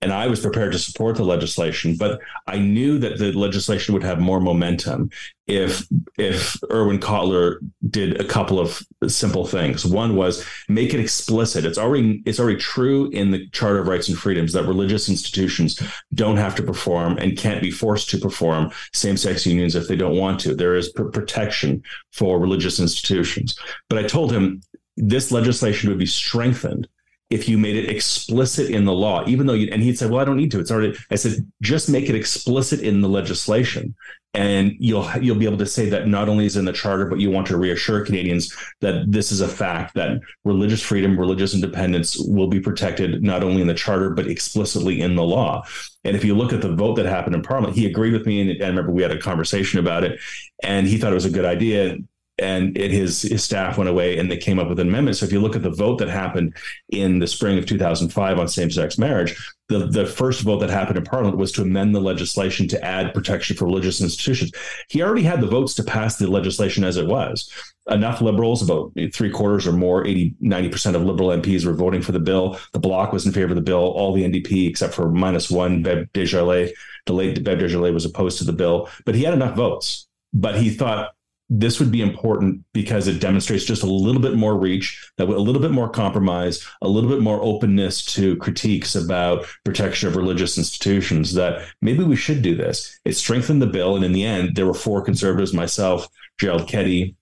and 0.00 0.12
I 0.12 0.28
was 0.28 0.40
prepared 0.40 0.72
to 0.72 0.78
support 0.78 1.16
the 1.16 1.24
legislation, 1.24 1.96
but 1.96 2.20
I 2.46 2.58
knew 2.58 2.98
that 2.98 3.18
the 3.18 3.32
legislation 3.32 3.94
would 3.94 4.04
have 4.04 4.20
more 4.20 4.40
momentum 4.40 5.10
if 5.48 5.86
if 6.18 6.56
Irwin 6.70 7.00
Cotler 7.00 7.58
did 7.90 8.20
a 8.20 8.24
couple 8.24 8.60
of 8.60 8.80
simple 9.08 9.44
things. 9.44 9.84
One 9.84 10.14
was 10.14 10.46
make 10.68 10.94
it 10.94 11.00
explicit. 11.00 11.64
It's 11.64 11.78
already 11.78 12.22
it's 12.26 12.38
already 12.38 12.58
true 12.58 13.10
in 13.10 13.32
the 13.32 13.48
Charter 13.48 13.80
of 13.80 13.88
Rights 13.88 14.08
and 14.08 14.16
Freedoms 14.16 14.52
that 14.52 14.66
religious 14.66 15.08
institutions 15.08 15.82
don't 16.14 16.36
have 16.36 16.54
to 16.56 16.62
perform 16.62 17.18
and 17.18 17.36
can't 17.36 17.62
be 17.62 17.70
forced 17.70 18.08
to 18.10 18.18
perform 18.18 18.70
same-sex 18.92 19.46
unions 19.46 19.74
if 19.74 19.88
they 19.88 19.96
don't 19.96 20.16
want 20.16 20.38
to. 20.40 20.54
There 20.54 20.76
is 20.76 20.90
pr- 20.90 21.04
protection 21.04 21.82
for 22.12 22.38
religious 22.38 22.78
institutions. 22.78 23.58
But 23.88 23.98
I 23.98 24.04
told 24.04 24.32
him 24.32 24.62
this 24.96 25.32
legislation 25.32 25.88
would 25.88 25.98
be 25.98 26.06
strengthened 26.06 26.88
if 27.30 27.48
you 27.48 27.58
made 27.58 27.76
it 27.76 27.90
explicit 27.90 28.70
in 28.70 28.84
the 28.84 28.92
law, 28.92 29.22
even 29.26 29.46
though 29.46 29.54
you, 29.54 29.68
and 29.70 29.82
he'd 29.82 29.98
say, 29.98 30.06
well, 30.06 30.20
I 30.20 30.24
don't 30.24 30.36
need 30.36 30.50
to. 30.52 30.60
It's 30.60 30.70
already, 30.70 30.96
I 31.10 31.16
said, 31.16 31.46
just 31.60 31.90
make 31.90 32.08
it 32.08 32.14
explicit 32.14 32.80
in 32.80 33.02
the 33.02 33.08
legislation. 33.08 33.94
And 34.34 34.74
you'll, 34.78 35.10
you'll 35.20 35.38
be 35.38 35.46
able 35.46 35.58
to 35.58 35.66
say 35.66 35.88
that 35.90 36.06
not 36.06 36.28
only 36.28 36.46
is 36.46 36.56
in 36.56 36.64
the 36.64 36.72
charter, 36.72 37.06
but 37.06 37.18
you 37.18 37.30
want 37.30 37.46
to 37.48 37.56
reassure 37.56 38.04
Canadians 38.04 38.54
that 38.80 39.10
this 39.10 39.32
is 39.32 39.40
a 39.40 39.48
fact 39.48 39.94
that 39.94 40.20
religious 40.44 40.82
freedom, 40.82 41.18
religious 41.18 41.54
independence 41.54 42.16
will 42.18 42.46
be 42.46 42.60
protected 42.60 43.22
not 43.22 43.42
only 43.42 43.60
in 43.60 43.66
the 43.66 43.74
charter, 43.74 44.10
but 44.10 44.26
explicitly 44.26 45.00
in 45.00 45.16
the 45.16 45.22
law. 45.22 45.62
And 46.04 46.14
if 46.16 46.24
you 46.24 46.34
look 46.34 46.52
at 46.52 46.62
the 46.62 46.74
vote 46.74 46.94
that 46.94 47.06
happened 47.06 47.34
in 47.34 47.42
Parliament, 47.42 47.76
he 47.76 47.86
agreed 47.86 48.12
with 48.12 48.26
me. 48.26 48.40
And 48.40 48.62
I 48.62 48.68
remember 48.68 48.92
we 48.92 49.02
had 49.02 49.10
a 49.12 49.20
conversation 49.20 49.80
about 49.80 50.04
it 50.04 50.20
and 50.62 50.86
he 50.86 50.98
thought 50.98 51.12
it 51.12 51.16
was 51.16 51.24
a 51.24 51.30
good 51.30 51.44
idea 51.44 51.96
and 52.38 52.76
it, 52.76 52.90
his 52.90 53.22
his 53.22 53.42
staff 53.42 53.78
went 53.78 53.90
away 53.90 54.18
and 54.18 54.30
they 54.30 54.36
came 54.36 54.58
up 54.58 54.68
with 54.68 54.78
an 54.78 54.88
amendment. 54.88 55.16
So 55.16 55.26
if 55.26 55.32
you 55.32 55.40
look 55.40 55.56
at 55.56 55.62
the 55.62 55.70
vote 55.70 55.98
that 55.98 56.08
happened 56.08 56.56
in 56.90 57.18
the 57.18 57.26
spring 57.26 57.58
of 57.58 57.66
2005 57.66 58.38
on 58.38 58.48
same-sex 58.48 58.98
marriage, 58.98 59.36
the 59.68 59.86
the 59.86 60.06
first 60.06 60.42
vote 60.42 60.58
that 60.58 60.70
happened 60.70 60.98
in 60.98 61.04
Parliament 61.04 61.36
was 61.36 61.52
to 61.52 61.62
amend 61.62 61.94
the 61.94 62.00
legislation 62.00 62.68
to 62.68 62.84
add 62.84 63.12
protection 63.12 63.56
for 63.56 63.64
religious 63.64 64.00
institutions. 64.00 64.52
He 64.88 65.02
already 65.02 65.22
had 65.22 65.40
the 65.40 65.46
votes 65.46 65.74
to 65.74 65.82
pass 65.82 66.16
the 66.16 66.28
legislation 66.28 66.84
as 66.84 66.96
it 66.96 67.06
was. 67.06 67.52
Enough 67.88 68.20
liberals, 68.20 68.62
about 68.62 68.92
three 69.14 69.30
quarters 69.30 69.66
or 69.66 69.72
more, 69.72 70.06
80, 70.06 70.34
90% 70.42 70.94
of 70.94 71.02
liberal 71.02 71.30
MPs 71.30 71.64
were 71.64 71.72
voting 71.72 72.02
for 72.02 72.12
the 72.12 72.20
bill. 72.20 72.58
The 72.72 72.78
bloc 72.78 73.14
was 73.14 73.24
in 73.24 73.32
favor 73.32 73.50
of 73.50 73.56
the 73.56 73.62
bill. 73.62 73.78
All 73.78 74.12
the 74.12 74.24
NDP, 74.24 74.68
except 74.68 74.94
for 74.94 75.10
minus 75.10 75.50
one, 75.50 75.82
Bev 75.82 76.06
Desjarlais, 76.12 76.70
the 77.06 77.14
late 77.14 77.42
Bev 77.42 77.58
Desjarlais 77.58 77.94
was 77.94 78.04
opposed 78.04 78.38
to 78.38 78.44
the 78.44 78.52
bill, 78.52 78.90
but 79.06 79.14
he 79.14 79.22
had 79.22 79.32
enough 79.32 79.56
votes. 79.56 80.06
But 80.34 80.56
he 80.56 80.68
thought 80.68 81.14
this 81.50 81.80
would 81.80 81.90
be 81.90 82.02
important 82.02 82.62
because 82.74 83.08
it 83.08 83.20
demonstrates 83.20 83.64
just 83.64 83.82
a 83.82 83.86
little 83.86 84.20
bit 84.20 84.34
more 84.34 84.58
reach, 84.58 85.10
that 85.16 85.28
a 85.28 85.38
little 85.38 85.62
bit 85.62 85.70
more 85.70 85.88
compromise, 85.88 86.66
a 86.82 86.88
little 86.88 87.08
bit 87.08 87.20
more 87.20 87.42
openness 87.42 88.04
to 88.04 88.36
critiques 88.36 88.94
about 88.94 89.46
protection 89.64 90.08
of 90.08 90.16
religious 90.16 90.58
institutions. 90.58 91.32
That 91.34 91.66
maybe 91.80 92.04
we 92.04 92.16
should 92.16 92.42
do 92.42 92.54
this. 92.54 92.98
It 93.04 93.16
strengthened 93.16 93.62
the 93.62 93.66
bill, 93.66 93.96
and 93.96 94.04
in 94.04 94.12
the 94.12 94.24
end, 94.24 94.56
there 94.56 94.66
were 94.66 94.74
four 94.74 95.02
conservatives: 95.02 95.54
myself, 95.54 96.06
Gerald 96.38 96.68
Keddy, 96.68 97.14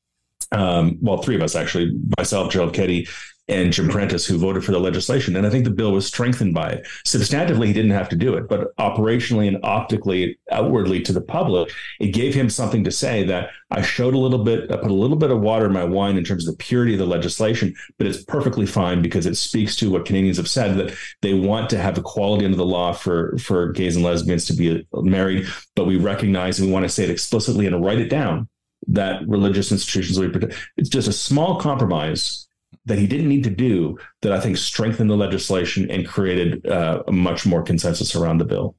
um, 0.52 0.98
well, 1.00 1.18
three 1.18 1.36
of 1.36 1.42
us 1.42 1.54
actually, 1.54 1.96
myself, 2.18 2.52
Gerald 2.52 2.74
Keddy, 2.74 3.08
and 3.48 3.72
Jim 3.72 3.88
Prentice, 3.88 4.26
who 4.26 4.38
voted 4.38 4.64
for 4.64 4.72
the 4.72 4.80
legislation. 4.80 5.36
And 5.36 5.46
I 5.46 5.50
think 5.50 5.64
the 5.64 5.70
bill 5.70 5.92
was 5.92 6.06
strengthened 6.06 6.52
by 6.52 6.68
it. 6.70 6.86
Substantively, 7.06 7.66
he 7.66 7.72
didn't 7.72 7.92
have 7.92 8.08
to 8.08 8.16
do 8.16 8.34
it, 8.34 8.48
but 8.48 8.76
operationally 8.76 9.46
and 9.46 9.58
optically, 9.62 10.38
outwardly 10.50 11.00
to 11.02 11.12
the 11.12 11.20
public, 11.20 11.70
it 12.00 12.08
gave 12.08 12.34
him 12.34 12.50
something 12.50 12.82
to 12.84 12.90
say 12.90 13.24
that 13.24 13.50
I 13.70 13.82
showed 13.82 14.14
a 14.14 14.18
little 14.18 14.42
bit, 14.42 14.70
I 14.70 14.76
put 14.76 14.90
a 14.90 14.94
little 14.94 15.16
bit 15.16 15.30
of 15.30 15.40
water 15.40 15.66
in 15.66 15.72
my 15.72 15.84
wine 15.84 16.16
in 16.16 16.24
terms 16.24 16.46
of 16.46 16.56
the 16.56 16.62
purity 16.62 16.94
of 16.94 16.98
the 16.98 17.06
legislation, 17.06 17.74
but 17.98 18.06
it's 18.06 18.22
perfectly 18.24 18.66
fine 18.66 19.00
because 19.00 19.26
it 19.26 19.36
speaks 19.36 19.76
to 19.76 19.90
what 19.90 20.06
Canadians 20.06 20.38
have 20.38 20.48
said 20.48 20.76
that 20.76 20.96
they 21.22 21.34
want 21.34 21.70
to 21.70 21.78
have 21.78 21.98
equality 21.98 22.44
under 22.44 22.56
the 22.56 22.64
law 22.64 22.92
for, 22.92 23.36
for 23.38 23.72
gays 23.72 23.96
and 23.96 24.04
lesbians 24.04 24.46
to 24.46 24.54
be 24.54 24.86
married, 24.92 25.46
but 25.74 25.86
we 25.86 25.96
recognize 25.96 26.58
and 26.58 26.68
we 26.68 26.72
want 26.72 26.84
to 26.84 26.88
say 26.88 27.04
it 27.04 27.10
explicitly 27.10 27.66
and 27.66 27.84
write 27.84 27.98
it 27.98 28.08
down 28.08 28.48
that 28.88 29.26
religious 29.26 29.72
institutions 29.72 30.18
will 30.18 30.26
be 30.26 30.32
protected. 30.32 30.58
It's 30.76 30.88
just 30.88 31.08
a 31.08 31.12
small 31.12 31.58
compromise 31.58 32.45
that 32.86 32.98
he 32.98 33.06
didn't 33.06 33.28
need 33.28 33.44
to 33.44 33.50
do 33.50 33.98
that 34.22 34.32
I 34.32 34.40
think 34.40 34.56
strengthened 34.56 35.10
the 35.10 35.16
legislation 35.16 35.90
and 35.90 36.06
created 36.06 36.66
uh, 36.66 37.02
much 37.10 37.44
more 37.44 37.62
consensus 37.62 38.14
around 38.14 38.38
the 38.38 38.44
bill. 38.44 38.76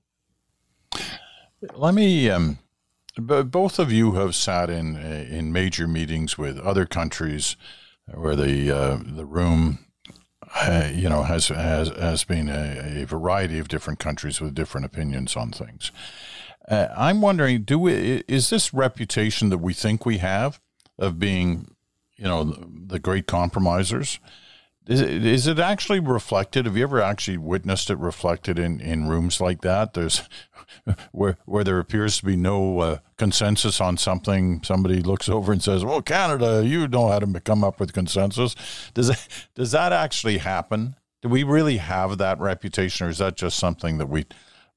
Let 1.73 1.93
me. 1.93 2.29
Um, 2.29 2.59
both 3.17 3.79
of 3.79 3.91
you 3.91 4.13
have 4.13 4.35
sat 4.35 4.69
in 4.69 4.95
in 4.95 5.51
major 5.51 5.87
meetings 5.87 6.37
with 6.37 6.59
other 6.59 6.85
countries 6.85 7.55
where 8.13 8.35
the 8.35 8.71
uh, 8.71 8.99
the 9.03 9.25
room, 9.25 9.79
uh, 10.55 10.89
you 10.93 11.09
know, 11.09 11.23
has 11.23 11.47
has 11.47 11.89
has 11.89 12.23
been 12.23 12.47
a, 12.49 13.01
a, 13.01 13.05
variety 13.05 13.59
of 13.59 13.67
different 13.67 13.99
countries 13.99 14.39
with 14.39 14.55
different 14.55 14.85
opinions 14.85 15.35
on 15.35 15.51
things. 15.51 15.91
Uh, 16.69 16.87
I'm 16.95 17.21
wondering, 17.21 17.63
do 17.63 17.79
we, 17.79 18.23
is 18.27 18.49
this 18.49 18.73
reputation 18.73 19.49
that 19.49 19.59
we 19.59 19.73
think 19.73 20.05
we 20.05 20.17
have 20.17 20.59
of 20.99 21.17
being 21.17 21.75
you 22.17 22.25
know, 22.25 22.43
the, 22.43 22.67
the 22.87 22.99
great 22.99 23.27
compromisers. 23.27 24.19
Is 24.87 25.01
it, 25.01 25.25
is 25.25 25.47
it 25.47 25.59
actually 25.59 25.99
reflected? 25.99 26.65
Have 26.65 26.77
you 26.77 26.83
ever 26.83 27.01
actually 27.01 27.37
witnessed 27.37 27.89
it 27.89 27.97
reflected 27.97 28.57
in, 28.57 28.79
in 28.79 29.09
rooms 29.09 29.41
like 29.41 29.61
that? 29.61 29.93
There's 29.93 30.21
where 31.11 31.37
where 31.45 31.65
there 31.65 31.79
appears 31.79 32.17
to 32.19 32.25
be 32.25 32.37
no 32.37 32.79
uh, 32.79 32.97
consensus 33.17 33.81
on 33.81 33.97
something. 33.97 34.63
Somebody 34.63 35.01
looks 35.01 35.27
over 35.27 35.51
and 35.51 35.61
says, 35.61 35.83
"Well, 35.83 36.01
Canada, 36.01 36.63
you 36.65 36.87
know 36.87 37.09
how 37.09 37.19
to 37.19 37.39
come 37.41 37.65
up 37.65 37.81
with 37.81 37.91
consensus." 37.91 38.55
Does 38.93 39.09
it, 39.09 39.27
does 39.55 39.71
that 39.71 39.91
actually 39.91 40.37
happen? 40.37 40.95
Do 41.21 41.27
we 41.27 41.43
really 41.43 41.77
have 41.77 42.17
that 42.19 42.39
reputation, 42.39 43.07
or 43.07 43.09
is 43.09 43.17
that 43.17 43.35
just 43.35 43.59
something 43.59 43.97
that 43.97 44.07
we 44.07 44.25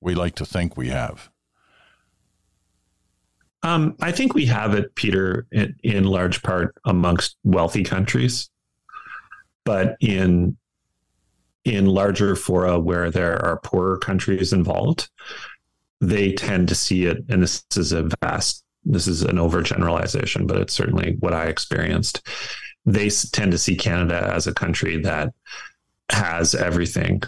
we 0.00 0.14
like 0.16 0.34
to 0.36 0.46
think 0.46 0.76
we 0.76 0.88
have? 0.88 1.29
Um, 3.62 3.94
I 4.00 4.10
think 4.12 4.34
we 4.34 4.46
have 4.46 4.74
it, 4.74 4.94
Peter, 4.94 5.46
in, 5.52 5.76
in 5.82 6.04
large 6.04 6.42
part 6.42 6.74
amongst 6.84 7.36
wealthy 7.44 7.84
countries, 7.84 8.48
but 9.64 9.96
in 10.00 10.56
in 11.64 11.84
larger 11.84 12.34
fora 12.34 12.78
where 12.78 13.10
there 13.10 13.44
are 13.44 13.60
poorer 13.60 13.98
countries 13.98 14.52
involved, 14.52 15.10
they 16.00 16.32
tend 16.32 16.68
to 16.68 16.74
see 16.74 17.04
it. 17.04 17.18
And 17.28 17.42
this 17.42 17.64
is 17.76 17.92
a 17.92 18.08
vast, 18.22 18.64
this 18.84 19.06
is 19.06 19.22
an 19.22 19.36
overgeneralization, 19.36 20.46
but 20.46 20.56
it's 20.56 20.72
certainly 20.72 21.16
what 21.20 21.34
I 21.34 21.46
experienced. 21.46 22.26
They 22.86 23.10
tend 23.10 23.52
to 23.52 23.58
see 23.58 23.76
Canada 23.76 24.30
as 24.34 24.46
a 24.46 24.54
country 24.54 25.02
that 25.02 25.34
has 26.10 26.54
everything 26.54 27.22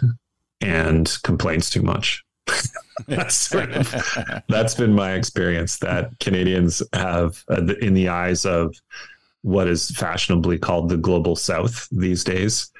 and 0.61 1.15
complains 1.23 1.69
too 1.69 1.83
much. 1.83 2.23
that's 3.07 3.35
sort 3.35 3.71
of 3.71 4.43
that's 4.47 4.75
been 4.75 4.93
my 4.93 5.13
experience 5.13 5.77
that 5.79 6.17
Canadians 6.19 6.81
have 6.93 7.43
uh, 7.49 7.61
in 7.81 7.93
the 7.93 8.09
eyes 8.09 8.45
of 8.45 8.75
what 9.41 9.67
is 9.67 9.91
fashionably 9.91 10.57
called 10.57 10.89
the 10.89 10.97
global 10.97 11.35
south 11.35 11.87
these 11.91 12.23
days 12.23 12.71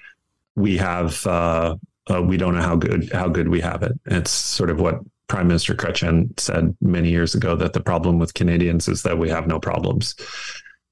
we 0.56 0.78
have 0.78 1.26
uh, 1.28 1.76
uh, 2.12 2.22
we 2.22 2.38
don't 2.38 2.56
know 2.56 2.62
how 2.62 2.76
good 2.76 3.12
how 3.12 3.28
good 3.28 3.48
we 3.48 3.62
have 3.62 3.84
it. 3.84 3.94
It's 4.06 4.32
sort 4.32 4.70
of 4.70 4.80
what 4.80 5.00
prime 5.28 5.48
minister 5.48 5.74
Chrétien 5.74 6.38
said 6.40 6.76
many 6.82 7.10
years 7.10 7.34
ago 7.34 7.56
that 7.56 7.74
the 7.74 7.80
problem 7.80 8.20
with 8.20 8.34
Canadians 8.34 8.88
is 8.88 9.04
that 9.04 9.18
we 9.18 9.30
have 9.30 9.48
no 9.48 9.60
problems. 9.60 10.16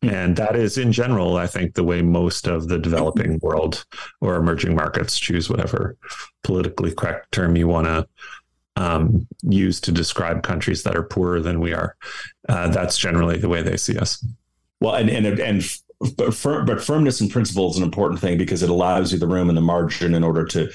And 0.03 0.35
that 0.37 0.55
is 0.55 0.79
in 0.79 0.91
general 0.91 1.37
i 1.37 1.45
think 1.45 1.75
the 1.75 1.83
way 1.83 2.01
most 2.01 2.47
of 2.47 2.67
the 2.67 2.79
developing 2.79 3.37
world 3.43 3.85
or 4.19 4.35
emerging 4.35 4.73
markets 4.73 5.19
choose 5.19 5.47
whatever 5.47 5.95
politically 6.43 6.91
correct 6.91 7.31
term 7.31 7.55
you 7.55 7.67
want 7.67 7.85
to 7.85 8.07
um, 8.75 9.27
used 9.43 9.83
to 9.85 9.91
describe 9.91 10.43
countries 10.43 10.83
that 10.83 10.95
are 10.95 11.03
poorer 11.03 11.39
than 11.39 11.59
we 11.59 11.73
are. 11.73 11.95
Uh, 12.47 12.69
that's 12.69 12.97
generally 12.97 13.37
the 13.37 13.49
way 13.49 13.61
they 13.61 13.77
see 13.77 13.97
us. 13.97 14.25
Well, 14.79 14.95
and 14.95 15.09
and 15.09 15.39
and 15.39 15.63
but, 16.17 16.33
firm, 16.33 16.65
but 16.65 16.83
firmness 16.83 17.21
in 17.21 17.29
principle 17.29 17.69
is 17.69 17.77
an 17.77 17.83
important 17.83 18.19
thing 18.19 18.37
because 18.37 18.63
it 18.63 18.69
allows 18.69 19.13
you 19.13 19.19
the 19.19 19.27
room 19.27 19.49
and 19.49 19.57
the 19.57 19.61
margin 19.61 20.15
in 20.15 20.23
order 20.23 20.45
to 20.45 20.71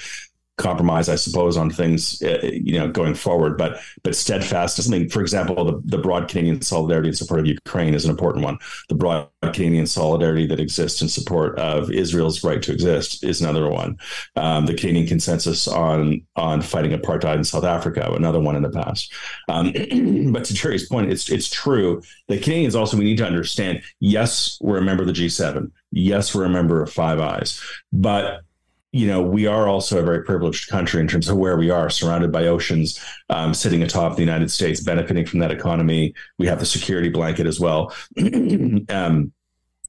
compromise, 0.57 1.07
I 1.07 1.15
suppose, 1.15 1.55
on 1.55 1.69
things, 1.69 2.21
uh, 2.21 2.39
you 2.43 2.77
know, 2.77 2.87
going 2.87 3.13
forward. 3.13 3.57
But 3.57 3.79
but 4.03 4.15
steadfast. 4.15 4.85
I 4.85 4.89
mean, 4.89 5.09
for 5.09 5.21
example, 5.21 5.63
the, 5.63 5.81
the 5.85 5.97
broad 5.97 6.27
Canadian 6.27 6.61
solidarity 6.61 7.09
in 7.09 7.15
support 7.15 7.39
of 7.39 7.45
Ukraine 7.45 7.93
is 7.93 8.05
an 8.05 8.11
important 8.11 8.43
one. 8.43 8.57
The 8.89 8.95
broad 8.95 9.29
Canadian 9.41 9.85
solidarity 9.85 10.47
that 10.47 10.59
exists 10.59 11.01
in 11.01 11.09
support 11.09 11.57
of 11.59 11.91
Israel's 11.91 12.43
right 12.43 12.61
to 12.63 12.73
exist 12.73 13.23
is 13.23 13.39
another 13.39 13.69
one. 13.69 13.97
Um, 14.35 14.65
the 14.65 14.73
Canadian 14.73 15.07
consensus 15.07 15.67
on 15.67 16.21
on 16.35 16.61
fighting 16.61 16.91
apartheid 16.91 17.35
in 17.35 17.43
South 17.43 17.63
Africa, 17.63 18.11
another 18.13 18.39
one 18.39 18.55
in 18.55 18.63
the 18.63 18.69
past. 18.69 19.13
Um, 19.49 19.71
but 20.31 20.43
to 20.45 20.53
Gerry's 20.53 20.87
point, 20.87 21.11
it's 21.11 21.29
it's 21.29 21.49
true 21.49 22.01
that 22.27 22.41
Canadians 22.41 22.75
also 22.75 22.97
we 22.97 23.05
need 23.05 23.17
to 23.17 23.27
understand. 23.27 23.83
Yes, 23.99 24.57
we're 24.61 24.77
a 24.77 24.81
member 24.81 25.03
of 25.03 25.07
the 25.07 25.13
G7. 25.13 25.71
Yes, 25.91 26.33
we're 26.33 26.45
a 26.45 26.49
member 26.49 26.81
of 26.81 26.91
Five 26.91 27.19
Eyes, 27.19 27.61
but 27.93 28.41
you 28.91 29.07
know, 29.07 29.21
we 29.21 29.47
are 29.47 29.67
also 29.67 29.99
a 29.99 30.03
very 30.03 30.23
privileged 30.23 30.69
country 30.69 31.01
in 31.01 31.07
terms 31.07 31.27
of 31.27 31.37
where 31.37 31.57
we 31.57 31.69
are, 31.69 31.89
surrounded 31.89 32.31
by 32.31 32.47
oceans, 32.47 32.99
um, 33.29 33.53
sitting 33.53 33.83
atop 33.83 34.15
the 34.15 34.21
United 34.21 34.49
States, 34.49 34.81
benefiting 34.81 35.25
from 35.25 35.39
that 35.39 35.51
economy. 35.51 36.13
We 36.37 36.47
have 36.47 36.59
the 36.59 36.65
security 36.65 37.09
blanket 37.09 37.47
as 37.47 37.59
well. 37.59 37.93
um, 38.89 39.33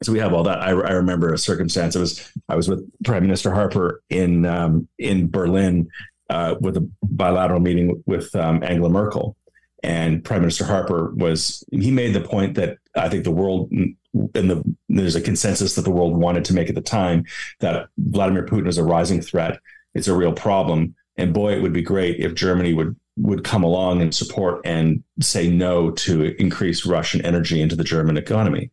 so 0.03 0.13
we 0.13 0.19
have 0.19 0.33
all 0.33 0.45
that. 0.45 0.61
I, 0.61 0.71
I, 0.71 0.93
remember 0.93 1.33
a 1.33 1.39
circumstance. 1.39 1.97
I 1.97 2.01
was 2.01 2.33
I 2.49 2.55
was 2.55 2.69
with 2.69 2.89
Prime 3.05 3.23
Minister 3.23 3.53
Harper 3.53 4.03
in 4.11 4.47
um, 4.47 4.89
in 4.99 5.29
Berlin 5.31 5.89
uh, 6.31 6.55
with 6.61 6.77
a 6.77 6.89
bilateral 7.03 7.61
meeting 7.61 8.03
with 8.07 8.35
um, 8.37 8.63
Angela 8.63 8.91
Merkel, 8.91 9.37
and 9.83 10.25
Prime 10.25 10.41
Minister 10.41 10.65
Harper 10.65 11.13
was 11.15 11.65
he 11.71 11.91
made 11.91 12.15
the 12.15 12.21
point 12.21 12.55
that 12.57 12.79
I 12.97 13.09
think 13.09 13.25
the 13.25 13.31
world 13.31 13.71
and 13.71 14.51
the, 14.51 14.75
there's 14.89 15.15
a 15.15 15.21
consensus 15.21 15.75
that 15.75 15.83
the 15.83 15.91
world 15.91 16.17
wanted 16.17 16.45
to 16.47 16.55
make 16.55 16.69
at 16.69 16.75
the 16.75 16.81
time 16.81 17.25
that 17.61 17.89
Vladimir 17.99 18.45
Putin 18.45 18.69
is 18.69 18.79
a 18.79 18.85
rising 18.85 19.21
threat. 19.21 19.59
It's 19.95 20.09
a 20.09 20.17
real 20.17 20.33
problem. 20.33 20.95
And 21.17 21.35
boy, 21.35 21.55
it 21.55 21.63
would 21.63 21.73
be 21.73 21.83
great 21.83 22.19
if 22.19 22.35
Germany 22.35 22.75
would 22.75 22.97
would 23.17 23.43
come 23.43 23.65
along 23.65 24.01
and 24.01 24.15
support 24.15 24.61
and 24.65 25.03
say 25.21 25.51
no 25.51 25.91
to 25.91 26.41
increase 26.41 26.87
Russian 26.87 27.21
energy 27.25 27.61
into 27.61 27.75
the 27.75 27.83
German 27.83 28.17
economy. 28.17 28.71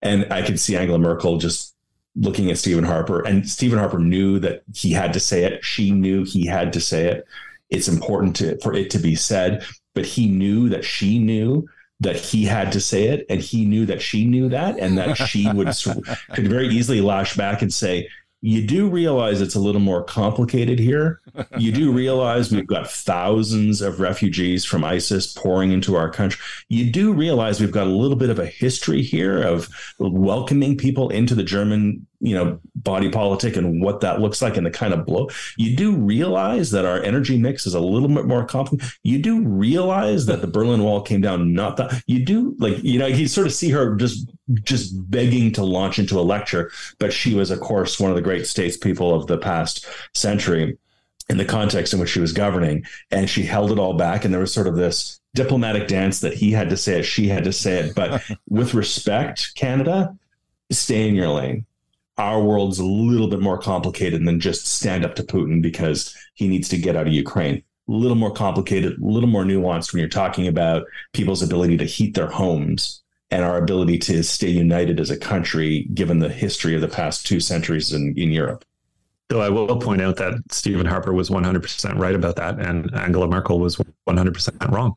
And 0.00 0.32
I 0.32 0.40
could 0.40 0.58
see 0.58 0.74
Angela 0.74 0.98
Merkel 0.98 1.36
just 1.36 1.74
looking 2.16 2.50
at 2.50 2.58
Stephen 2.58 2.84
Harper, 2.84 3.20
and 3.22 3.48
Stephen 3.48 3.78
Harper 3.78 3.98
knew 3.98 4.38
that 4.38 4.62
he 4.74 4.92
had 4.92 5.12
to 5.12 5.20
say 5.20 5.44
it. 5.44 5.64
She 5.64 5.90
knew 5.90 6.24
he 6.24 6.46
had 6.46 6.72
to 6.72 6.80
say 6.80 7.06
it. 7.06 7.26
It's 7.72 7.88
important 7.88 8.36
to, 8.36 8.58
for 8.60 8.74
it 8.74 8.90
to 8.90 8.98
be 8.98 9.14
said, 9.14 9.64
but 9.94 10.06
he 10.06 10.28
knew 10.28 10.68
that 10.68 10.84
she 10.84 11.18
knew 11.18 11.66
that 12.00 12.16
he 12.16 12.44
had 12.44 12.72
to 12.72 12.80
say 12.80 13.04
it 13.04 13.24
and 13.30 13.40
he 13.40 13.64
knew 13.64 13.86
that 13.86 14.02
she 14.02 14.24
knew 14.26 14.48
that 14.48 14.78
and 14.78 14.98
that 14.98 15.14
she 15.14 15.50
would 15.52 15.68
could 16.32 16.48
very 16.48 16.68
easily 16.68 17.00
lash 17.00 17.36
back 17.36 17.62
and 17.62 17.72
say 17.72 18.08
you 18.44 18.66
do 18.66 18.88
realize 18.88 19.40
it's 19.40 19.54
a 19.54 19.60
little 19.60 19.80
more 19.80 20.02
complicated 20.02 20.80
here. 20.80 21.20
You 21.56 21.70
do 21.70 21.92
realize 21.92 22.50
we've 22.50 22.66
got 22.66 22.90
thousands 22.90 23.80
of 23.80 24.00
refugees 24.00 24.64
from 24.64 24.82
ISIS 24.82 25.32
pouring 25.32 25.70
into 25.70 25.94
our 25.94 26.10
country. 26.10 26.42
You 26.68 26.90
do 26.90 27.12
realize 27.12 27.60
we've 27.60 27.70
got 27.70 27.86
a 27.86 27.90
little 27.90 28.16
bit 28.16 28.30
of 28.30 28.40
a 28.40 28.46
history 28.46 29.00
here 29.00 29.40
of 29.40 29.68
welcoming 30.00 30.76
people 30.76 31.08
into 31.10 31.36
the 31.36 31.44
German, 31.44 32.04
you 32.22 32.36
know, 32.36 32.60
body 32.76 33.10
politic 33.10 33.56
and 33.56 33.82
what 33.82 34.00
that 34.00 34.20
looks 34.20 34.40
like 34.40 34.56
and 34.56 34.64
the 34.64 34.70
kind 34.70 34.94
of 34.94 35.04
blow. 35.04 35.28
You 35.56 35.76
do 35.76 35.96
realize 35.96 36.70
that 36.70 36.84
our 36.84 37.02
energy 37.02 37.36
mix 37.36 37.66
is 37.66 37.74
a 37.74 37.80
little 37.80 38.08
bit 38.08 38.26
more 38.26 38.44
complicated. 38.44 38.92
You 39.02 39.18
do 39.18 39.42
realize 39.42 40.26
that 40.26 40.40
the 40.40 40.46
Berlin 40.46 40.84
Wall 40.84 41.02
came 41.02 41.20
down 41.20 41.52
not 41.52 41.76
that 41.78 42.02
you 42.06 42.24
do 42.24 42.54
like, 42.58 42.82
you 42.82 42.98
know, 42.98 43.06
you 43.06 43.26
sort 43.26 43.48
of 43.48 43.52
see 43.52 43.70
her 43.70 43.96
just 43.96 44.30
just 44.62 45.10
begging 45.10 45.52
to 45.52 45.64
launch 45.64 45.98
into 45.98 46.18
a 46.18 46.22
lecture, 46.22 46.70
but 46.98 47.12
she 47.12 47.34
was, 47.34 47.50
of 47.50 47.60
course, 47.60 47.98
one 47.98 48.10
of 48.10 48.16
the 48.16 48.22
great 48.22 48.42
statespeople 48.42 49.14
of 49.14 49.26
the 49.26 49.38
past 49.38 49.86
century 50.14 50.78
in 51.28 51.38
the 51.38 51.44
context 51.44 51.92
in 51.92 52.00
which 52.00 52.10
she 52.10 52.20
was 52.20 52.32
governing. 52.32 52.84
And 53.10 53.28
she 53.28 53.42
held 53.42 53.72
it 53.72 53.78
all 53.78 53.94
back. 53.94 54.24
And 54.24 54.32
there 54.32 54.40
was 54.40 54.52
sort 54.52 54.66
of 54.66 54.76
this 54.76 55.20
diplomatic 55.34 55.88
dance 55.88 56.20
that 56.20 56.34
he 56.34 56.52
had 56.52 56.70
to 56.70 56.76
say 56.76 57.00
it, 57.00 57.04
she 57.04 57.26
had 57.28 57.44
to 57.44 57.52
say 57.52 57.78
it. 57.78 57.94
But 57.94 58.22
with 58.48 58.74
respect, 58.74 59.54
Canada, 59.54 60.16
stay 60.70 61.08
in 61.08 61.14
your 61.14 61.28
lane. 61.28 61.66
Our 62.22 62.40
world's 62.40 62.78
a 62.78 62.84
little 62.84 63.26
bit 63.26 63.40
more 63.40 63.58
complicated 63.58 64.24
than 64.24 64.38
just 64.38 64.64
stand 64.64 65.04
up 65.04 65.16
to 65.16 65.24
Putin 65.24 65.60
because 65.60 66.16
he 66.34 66.46
needs 66.46 66.68
to 66.68 66.78
get 66.78 66.94
out 66.94 67.08
of 67.08 67.12
Ukraine. 67.12 67.64
A 67.88 67.92
little 67.92 68.16
more 68.16 68.30
complicated, 68.30 68.92
a 68.92 69.04
little 69.04 69.28
more 69.28 69.42
nuanced 69.42 69.92
when 69.92 69.98
you're 69.98 70.08
talking 70.08 70.46
about 70.46 70.84
people's 71.12 71.42
ability 71.42 71.78
to 71.78 71.84
heat 71.84 72.14
their 72.14 72.28
homes 72.28 73.02
and 73.32 73.44
our 73.44 73.58
ability 73.58 73.98
to 73.98 74.22
stay 74.22 74.50
united 74.50 75.00
as 75.00 75.10
a 75.10 75.18
country, 75.18 75.88
given 75.94 76.20
the 76.20 76.28
history 76.28 76.76
of 76.76 76.80
the 76.80 76.86
past 76.86 77.26
two 77.26 77.40
centuries 77.40 77.92
in, 77.92 78.14
in 78.16 78.30
Europe. 78.30 78.64
Though 79.28 79.40
I 79.40 79.48
will 79.48 79.80
point 79.80 80.00
out 80.00 80.16
that 80.18 80.34
Stephen 80.52 80.86
Harper 80.86 81.12
was 81.12 81.28
100% 81.28 81.98
right 81.98 82.14
about 82.14 82.36
that, 82.36 82.60
and 82.60 82.94
Angela 82.94 83.26
Merkel 83.26 83.58
was 83.58 83.78
100% 84.06 84.70
wrong. 84.70 84.94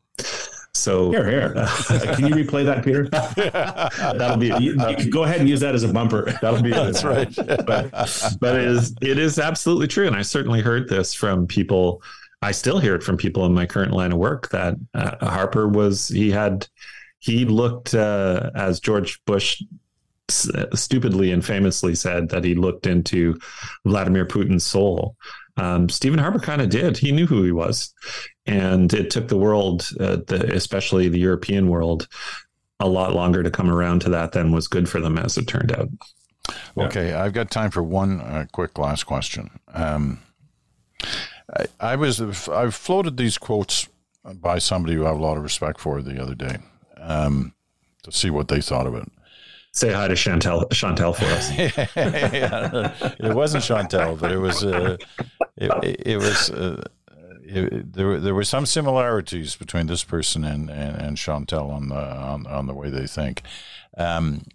So 0.86 1.10
here, 1.10 1.28
here. 1.28 1.52
Uh, 1.96 2.14
can 2.14 2.26
you 2.26 2.34
replay 2.34 2.64
that, 2.64 2.84
Peter? 2.84 3.08
That'll 4.18 4.36
be. 4.36 4.48
You, 4.48 4.72
you, 4.88 4.96
can 4.96 5.10
go 5.10 5.24
ahead 5.24 5.40
and 5.40 5.48
use 5.48 5.60
that 5.60 5.74
as 5.74 5.82
a 5.82 5.92
bumper. 5.92 6.32
That'll 6.42 6.62
be. 6.62 6.70
That's 6.70 7.02
right. 7.02 7.34
but 7.34 7.90
but 8.40 8.56
it 8.56 8.64
is 8.64 8.94
it 9.00 9.18
is 9.18 9.38
absolutely 9.38 9.88
true, 9.88 10.06
and 10.06 10.14
I 10.14 10.22
certainly 10.22 10.60
heard 10.60 10.88
this 10.88 11.12
from 11.12 11.46
people. 11.46 12.02
I 12.42 12.52
still 12.52 12.78
hear 12.78 12.94
it 12.94 13.02
from 13.02 13.16
people 13.16 13.46
in 13.46 13.54
my 13.54 13.66
current 13.66 13.92
line 13.92 14.12
of 14.12 14.18
work 14.18 14.48
that 14.50 14.76
uh, 14.94 15.28
Harper 15.28 15.66
was 15.66 16.08
he 16.08 16.30
had 16.30 16.68
he 17.18 17.44
looked 17.44 17.94
uh, 17.94 18.50
as 18.54 18.78
George 18.78 19.24
Bush 19.24 19.62
stupidly 20.28 21.30
and 21.30 21.44
famously 21.44 21.94
said 21.94 22.28
that 22.30 22.44
he 22.44 22.54
looked 22.54 22.86
into 22.86 23.38
Vladimir 23.84 24.26
Putin's 24.26 24.64
soul. 24.64 25.16
Um, 25.56 25.88
Stephen 25.88 26.18
Harper 26.18 26.38
kind 26.38 26.60
of 26.60 26.68
did. 26.68 26.98
He 26.98 27.12
knew 27.12 27.26
who 27.26 27.42
he 27.42 27.52
was, 27.52 27.94
and 28.44 28.92
it 28.92 29.10
took 29.10 29.28
the 29.28 29.38
world, 29.38 29.88
uh, 29.98 30.18
the, 30.26 30.52
especially 30.54 31.08
the 31.08 31.18
European 31.18 31.68
world, 31.68 32.08
a 32.80 32.88
lot 32.88 33.14
longer 33.14 33.42
to 33.42 33.50
come 33.50 33.70
around 33.70 34.00
to 34.00 34.10
that 34.10 34.32
than 34.32 34.52
was 34.52 34.68
good 34.68 34.88
for 34.88 35.00
them, 35.00 35.16
as 35.16 35.38
it 35.38 35.46
turned 35.46 35.72
out. 35.72 35.88
Okay, 36.76 37.14
I've 37.14 37.32
got 37.32 37.50
time 37.50 37.70
for 37.70 37.82
one 37.82 38.20
uh, 38.20 38.46
quick 38.52 38.78
last 38.78 39.04
question. 39.04 39.50
Um, 39.72 40.20
I, 41.54 41.66
I 41.80 41.96
was 41.96 42.20
I've 42.48 42.74
floated 42.74 43.16
these 43.16 43.38
quotes 43.38 43.88
by 44.24 44.58
somebody 44.58 44.94
who 44.94 45.04
I 45.04 45.08
have 45.08 45.18
a 45.18 45.22
lot 45.22 45.36
of 45.36 45.42
respect 45.42 45.80
for 45.80 46.02
the 46.02 46.20
other 46.20 46.34
day 46.34 46.58
um, 46.98 47.54
to 48.02 48.12
see 48.12 48.30
what 48.30 48.48
they 48.48 48.60
thought 48.60 48.86
of 48.86 48.94
it. 48.94 49.10
Say 49.76 49.92
hi 49.92 50.08
to 50.08 50.16
Chantal, 50.16 50.64
Chantal 50.70 51.12
for 51.12 51.26
us. 51.26 51.50
yeah, 51.58 52.94
it 53.20 53.34
wasn't 53.34 53.62
Chantal, 53.62 54.16
but 54.16 54.32
it 54.32 54.38
was. 54.38 54.64
Uh, 54.64 54.96
it, 55.54 56.06
it, 56.06 56.16
was. 56.16 56.48
Uh, 56.48 56.82
it, 57.42 57.92
there, 57.92 58.18
there 58.18 58.34
were 58.34 58.42
some 58.42 58.64
similarities 58.64 59.54
between 59.54 59.86
this 59.86 60.02
person 60.02 60.44
and, 60.44 60.70
and, 60.70 60.96
and 60.96 61.18
Chantal 61.18 61.70
on 61.70 61.88
the 61.90 61.94
on, 61.94 62.46
on 62.46 62.66
the 62.66 62.72
way 62.72 62.88
they 62.88 63.06
think. 63.06 63.42
Um, 63.98 64.46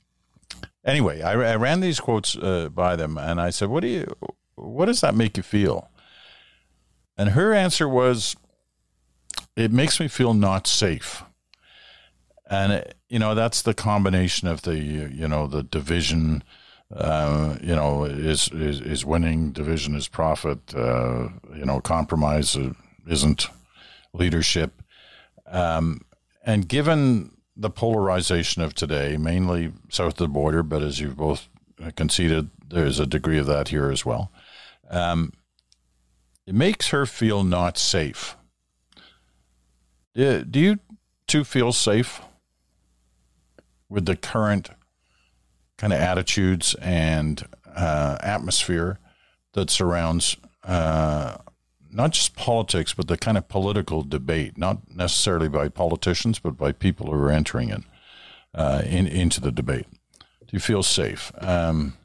anyway, 0.83 1.21
I, 1.21 1.33
I, 1.33 1.55
ran 1.55 1.81
these 1.81 1.99
quotes 1.99 2.35
uh, 2.35 2.69
by 2.69 2.95
them, 2.95 3.19
and 3.19 3.39
I 3.39 3.51
said, 3.51 3.69
"What 3.69 3.81
do 3.81 3.89
you? 3.89 4.11
What 4.55 4.87
does 4.87 5.01
that 5.01 5.13
make 5.13 5.37
you 5.37 5.43
feel?" 5.43 5.91
And 7.15 7.29
her 7.29 7.53
answer 7.53 7.87
was, 7.87 8.35
"It 9.55 9.71
makes 9.71 9.99
me 9.99 10.07
feel 10.07 10.33
not 10.33 10.65
safe." 10.65 11.21
And 12.51 12.93
you 13.07 13.17
know 13.17 13.33
that's 13.33 13.61
the 13.61 13.73
combination 13.73 14.47
of 14.47 14.61
the 14.63 14.77
you 14.77 15.27
know 15.27 15.47
the 15.47 15.63
division 15.63 16.43
uh, 16.93 17.55
you 17.61 17.73
know 17.73 18.03
is, 18.03 18.49
is 18.49 18.81
is 18.81 19.05
winning 19.05 19.51
division 19.51 19.95
is 19.95 20.09
profit 20.09 20.59
uh, 20.75 21.29
you 21.55 21.65
know 21.65 21.79
compromise 21.79 22.57
isn't 23.07 23.47
leadership. 24.13 24.83
Um, 25.47 26.01
and 26.45 26.67
given 26.67 27.31
the 27.55 27.69
polarization 27.69 28.61
of 28.61 28.73
today 28.73 29.15
mainly 29.17 29.71
south 29.89 30.13
of 30.13 30.17
the 30.17 30.27
border 30.27 30.61
but 30.61 30.81
as 30.81 30.99
you've 30.99 31.17
both 31.17 31.47
conceded 31.95 32.49
there's 32.67 32.99
a 32.99 33.05
degree 33.05 33.37
of 33.37 33.45
that 33.47 33.69
here 33.69 33.89
as 33.89 34.05
well 34.05 34.31
um, 34.89 35.31
it 36.45 36.55
makes 36.55 36.89
her 36.89 37.05
feel 37.05 37.43
not 37.43 37.77
safe. 37.77 38.35
Do 40.13 40.45
you 40.53 40.79
two 41.27 41.43
feel 41.43 41.71
safe 41.71 42.21
with 43.91 44.05
the 44.05 44.15
current 44.15 44.69
kind 45.77 45.91
of 45.91 45.99
attitudes 45.99 46.75
and 46.75 47.45
uh, 47.75 48.17
atmosphere 48.21 48.97
that 49.53 49.69
surrounds 49.69 50.37
uh, 50.63 51.37
not 51.91 52.11
just 52.11 52.35
politics, 52.35 52.93
but 52.93 53.07
the 53.07 53.17
kind 53.17 53.37
of 53.37 53.49
political 53.49 54.01
debate, 54.01 54.57
not 54.57 54.95
necessarily 54.95 55.49
by 55.49 55.67
politicians, 55.67 56.39
but 56.39 56.57
by 56.57 56.71
people 56.71 57.07
who 57.07 57.21
are 57.21 57.31
entering 57.31 57.69
it 57.69 57.83
uh, 58.55 58.81
in, 58.85 59.07
into 59.07 59.41
the 59.41 59.51
debate. 59.51 59.87
Do 60.19 60.47
you 60.51 60.59
feel 60.59 60.83
safe? 60.83 61.31
Um, 61.39 61.97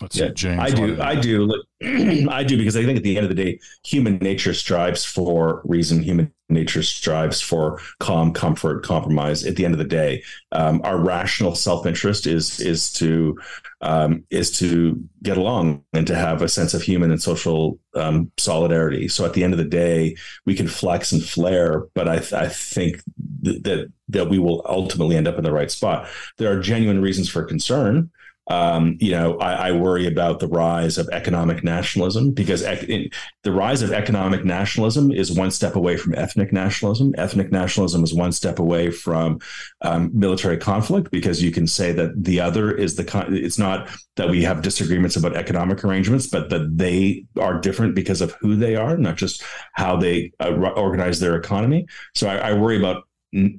let's 0.00 0.16
yeah, 0.16 0.28
see, 0.28 0.34
James. 0.34 0.60
I 0.60 0.70
do. 0.70 1.00
I 1.00 1.14
do. 1.14 1.62
I 2.30 2.42
do 2.42 2.56
because 2.56 2.76
I 2.76 2.84
think 2.84 2.96
at 2.96 3.02
the 3.02 3.16
end 3.16 3.24
of 3.24 3.34
the 3.34 3.44
day, 3.44 3.60
human 3.84 4.18
nature 4.18 4.54
strives 4.54 5.04
for 5.04 5.62
reason. 5.64 6.02
Human 6.02 6.32
nature 6.48 6.82
strives 6.82 7.40
for 7.40 7.80
calm, 7.98 8.32
comfort, 8.32 8.84
compromise. 8.84 9.44
At 9.44 9.56
the 9.56 9.64
end 9.64 9.74
of 9.74 9.78
the 9.78 9.84
day, 9.84 10.22
um, 10.52 10.80
our 10.84 10.98
rational 10.98 11.54
self 11.54 11.86
interest 11.86 12.26
is 12.26 12.60
is 12.60 12.92
to 12.94 13.38
um, 13.80 14.24
is 14.30 14.50
to 14.58 15.02
get 15.22 15.36
along 15.36 15.84
and 15.92 16.06
to 16.06 16.14
have 16.14 16.42
a 16.42 16.48
sense 16.48 16.72
of 16.72 16.82
human 16.82 17.10
and 17.10 17.22
social 17.22 17.78
um, 17.94 18.30
solidarity. 18.38 19.08
So 19.08 19.24
at 19.24 19.34
the 19.34 19.44
end 19.44 19.52
of 19.52 19.58
the 19.58 19.64
day, 19.64 20.16
we 20.44 20.54
can 20.54 20.68
flex 20.68 21.12
and 21.12 21.22
flare, 21.22 21.86
but 21.94 22.08
I, 22.08 22.18
th- 22.18 22.32
I 22.32 22.48
think 22.48 23.02
th- 23.44 23.62
that 23.64 23.92
that 24.08 24.28
we 24.28 24.38
will 24.38 24.64
ultimately 24.68 25.16
end 25.16 25.28
up 25.28 25.36
in 25.36 25.44
the 25.44 25.52
right 25.52 25.70
spot. 25.70 26.08
There 26.38 26.50
are 26.50 26.60
genuine 26.60 27.02
reasons 27.02 27.28
for 27.28 27.44
concern. 27.44 28.10
Um, 28.48 28.96
you 29.00 29.10
know, 29.10 29.38
I, 29.38 29.68
I, 29.68 29.72
worry 29.72 30.06
about 30.06 30.38
the 30.38 30.46
rise 30.46 30.98
of 30.98 31.08
economic 31.08 31.64
nationalism 31.64 32.30
because 32.30 32.62
ec- 32.62 33.12
the 33.42 33.50
rise 33.50 33.82
of 33.82 33.92
economic 33.92 34.44
nationalism 34.44 35.10
is 35.10 35.32
one 35.32 35.50
step 35.50 35.74
away 35.74 35.96
from 35.96 36.14
ethnic 36.14 36.52
nationalism. 36.52 37.12
Ethnic 37.18 37.50
nationalism 37.50 38.04
is 38.04 38.14
one 38.14 38.30
step 38.30 38.60
away 38.60 38.92
from 38.92 39.40
um, 39.82 40.12
military 40.14 40.56
conflict 40.56 41.10
because 41.10 41.42
you 41.42 41.50
can 41.50 41.66
say 41.66 41.90
that 41.90 42.22
the 42.22 42.38
other 42.38 42.70
is 42.70 42.94
the 42.94 43.04
con- 43.04 43.34
it's 43.34 43.58
not 43.58 43.88
that 44.14 44.30
we 44.30 44.44
have 44.44 44.62
disagreements 44.62 45.16
about 45.16 45.34
economic 45.34 45.84
arrangements, 45.84 46.28
but 46.28 46.48
that 46.50 46.76
they 46.78 47.24
are 47.40 47.60
different 47.60 47.96
because 47.96 48.20
of 48.20 48.32
who 48.40 48.54
they 48.54 48.76
are, 48.76 48.96
not 48.96 49.16
just 49.16 49.42
how 49.72 49.96
they 49.96 50.30
uh, 50.38 50.52
organize 50.76 51.18
their 51.18 51.34
economy. 51.34 51.84
So 52.14 52.28
I, 52.28 52.50
I 52.50 52.52
worry 52.52 52.78
about 52.78 53.08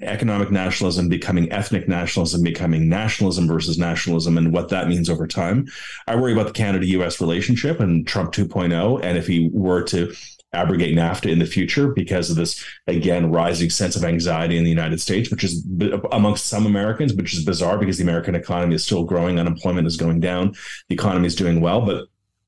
economic 0.02 0.52
nationalism 0.52 1.10
becoming 1.10 1.52
ethnic 1.52 1.88
nationalism, 1.88 2.44
becoming 2.44 2.90
nationalism 2.90 3.48
versus 3.48 3.78
nationalism, 3.78 4.38
and 4.38 4.52
what 4.54 4.70
that 4.70 4.88
means 4.88 5.10
over 5.10 5.28
time. 5.28 5.68
I 6.08 6.16
worry 6.16 6.34
about 6.34 6.48
the 6.48 6.54
Canada 6.54 6.86
US 6.88 7.22
relationship 7.22 7.80
and 7.80 8.08
Trump 8.08 8.34
2.0. 8.34 9.04
And 9.04 9.18
if 9.18 9.28
he 9.28 9.50
were 9.54 9.84
to 9.84 10.14
abrogate 10.54 10.96
NAFTA 10.96 11.32
in 11.32 11.40
the 11.40 11.46
future 11.46 11.90
because 11.90 12.30
of 12.30 12.36
this, 12.36 12.64
again, 12.88 13.32
rising 13.32 13.70
sense 13.70 13.96
of 13.96 14.04
anxiety 14.04 14.58
in 14.58 14.64
the 14.64 14.70
United 14.70 15.00
States, 15.02 15.30
which 15.30 15.44
is 15.44 15.66
amongst 16.12 16.48
some 16.48 16.66
Americans, 16.66 17.14
which 17.14 17.34
is 17.34 17.44
bizarre 17.44 17.78
because 17.78 17.98
the 17.98 18.04
American 18.04 18.36
economy 18.36 18.76
is 18.76 18.84
still 18.84 19.04
growing, 19.04 19.40
unemployment 19.40 19.88
is 19.88 19.98
going 19.98 20.20
down, 20.20 20.56
the 20.88 20.96
economy 20.96 21.28
is 21.28 21.36
doing 21.36 21.62
well. 21.62 21.86
But 21.86 22.06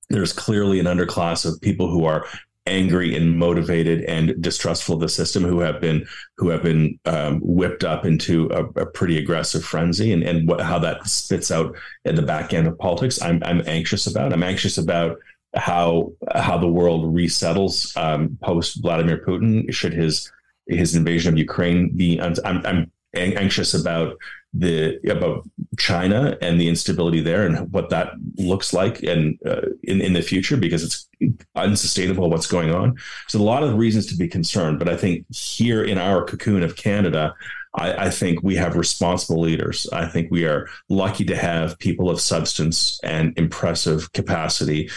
there's 0.10 0.34
clearly 0.34 0.80
an 0.80 0.88
underclass 0.88 1.46
of 1.46 1.62
people 1.62 1.90
who 1.90 2.06
are 2.06 2.26
angry 2.70 3.16
and 3.16 3.38
motivated 3.38 4.04
and 4.04 4.42
distrustful 4.42 4.96
of 4.96 5.02
the 5.02 5.10
system 5.10 5.44
who 5.44 5.60
have 5.60 5.82
been 5.82 6.08
who 6.38 6.50
have 6.50 6.64
been 6.64 6.98
um, 7.06 7.40
whipped 7.42 7.84
up 7.84 8.06
into 8.06 8.48
a, 8.52 8.64
a, 8.82 8.86
pretty 8.86 9.18
aggressive 9.18 9.66
frenzy 9.66 10.14
and, 10.14 10.24
and 10.24 10.48
what, 10.48 10.62
how 10.62 10.80
that 10.80 11.06
spits 11.08 11.52
out 11.52 11.76
in 12.06 12.16
the 12.16 12.22
back 12.22 12.54
end 12.54 12.68
of 12.68 12.78
politics 12.78 13.22
I'm, 13.22 13.42
I'm 13.44 13.62
anxious 13.66 14.08
about. 14.08 14.32
I'm 14.32 14.44
anxious 14.44 14.78
about 14.78 15.18
how 15.56 16.14
how 16.36 16.58
the 16.58 16.68
world 16.68 17.14
resettles 17.14 17.96
um, 17.98 18.38
post 18.42 18.82
Vladimir 18.82 19.24
Putin. 19.26 19.74
Should 19.74 19.94
his 19.94 20.32
his 20.68 20.96
invasion 20.96 21.34
of 21.34 21.40
Ukraine 21.40 21.90
be 21.96 22.22
I'm, 22.22 22.36
I'm 22.46 22.92
anxious 23.16 23.74
about 23.74 24.16
the 24.54 25.00
about 25.10 25.48
China 25.78 26.38
and 26.42 26.60
the 26.60 26.68
instability 26.68 27.22
there 27.22 27.46
and 27.46 27.72
what 27.72 27.90
that 27.90 28.14
looks 28.38 28.74
like 28.74 29.04
and 29.04 29.38
uh, 29.46 29.62
in 29.84 30.02
in 30.02 30.14
the 30.14 30.22
future 30.22 30.58
because 30.58 30.84
it's 30.84 31.08
unsustainable 31.56 32.30
what's 32.30 32.48
going 32.48 32.74
on. 32.74 32.98
So 33.28 33.40
a 33.40 33.44
lot 33.44 33.64
of 33.64 33.76
reasons 33.76 34.08
to 34.08 34.18
be 34.18 34.28
concerned, 34.28 34.80
but 34.80 34.90
I 34.90 34.98
think 34.98 35.26
here 35.34 35.84
in 35.84 35.98
our 35.98 36.24
cocoon 36.24 36.64
of 36.64 36.76
Canada, 36.76 37.36
I, 37.76 38.06
I, 38.06 38.10
think 38.10 38.42
we 38.42 38.56
have 38.56 38.76
responsible 38.76 39.42
leaders. 39.42 39.88
I 39.94 40.08
think 40.08 40.32
we 40.32 40.46
are 40.46 40.68
lucky 40.88 41.26
to 41.26 41.36
have 41.36 41.78
people 41.78 42.10
of 42.10 42.20
substance 42.20 43.00
and 43.04 43.38
impressive 43.38 44.12
capacity 44.14 44.90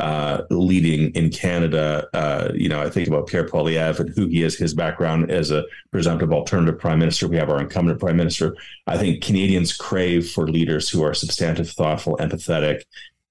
uh, 0.00 0.44
leading 0.50 1.10
in 1.14 1.30
Canada. 1.30 2.08
Uh, 2.14 2.50
you 2.54 2.68
know, 2.68 2.80
I 2.80 2.90
think 2.90 3.08
about 3.08 3.26
Pierre 3.26 3.46
Poilievre 3.46 4.00
and 4.00 4.10
who 4.10 4.26
he 4.26 4.42
is, 4.42 4.56
his 4.56 4.74
background 4.74 5.30
as 5.30 5.50
a 5.50 5.64
presumptive 5.90 6.32
alternative 6.32 6.78
prime 6.78 6.98
minister. 6.98 7.28
We 7.28 7.36
have 7.36 7.50
our 7.50 7.60
incumbent 7.60 8.00
prime 8.00 8.16
minister. 8.16 8.56
I 8.86 8.98
think 8.98 9.22
Canadians 9.22 9.76
crave 9.76 10.30
for 10.30 10.48
leaders 10.48 10.88
who 10.88 11.02
are 11.02 11.14
substantive, 11.14 11.70
thoughtful, 11.70 12.16
empathetic, 12.16 12.82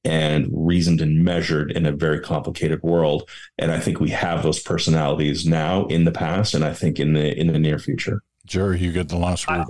and 0.06 0.48
reasoned 0.52 1.02
and 1.02 1.24
measured 1.24 1.72
in 1.72 1.86
a 1.86 1.92
very 1.92 2.20
complicated 2.20 2.82
world. 2.84 3.30
And 3.58 3.72
I 3.72 3.80
think 3.80 4.00
we 4.00 4.12
have 4.12 4.44
those 4.44 4.60
personalities 4.60 5.46
now 5.46 5.86
in 5.88 6.06
the 6.06 6.12
past, 6.12 6.54
and 6.54 6.64
I 6.64 6.74
think 6.74 7.00
in 7.00 7.14
the 7.14 7.38
in 7.38 7.48
the 7.52 7.60
near 7.60 7.80
future. 7.80 8.22
Gerry, 8.46 8.80
you 8.80 8.92
get 8.92 9.10
the 9.10 9.18
last 9.18 9.48
word. 9.48 9.66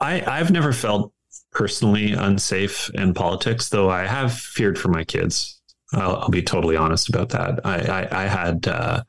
I, 0.00 0.22
I've 0.26 0.50
never 0.50 0.72
felt 0.72 1.12
personally 1.52 2.12
unsafe 2.12 2.90
in 2.94 3.14
politics, 3.14 3.68
though 3.68 3.88
I 3.88 4.06
have 4.06 4.34
feared 4.34 4.78
for 4.78 4.88
my 4.88 5.04
kids. 5.04 5.53
I'll, 5.96 6.16
I'll 6.16 6.30
be 6.30 6.42
totally 6.42 6.76
honest 6.76 7.08
about 7.08 7.30
that. 7.30 7.64
I, 7.64 7.78
I, 7.78 8.24
I 8.24 8.26
had, 8.26 8.66
uh, 8.68 9.02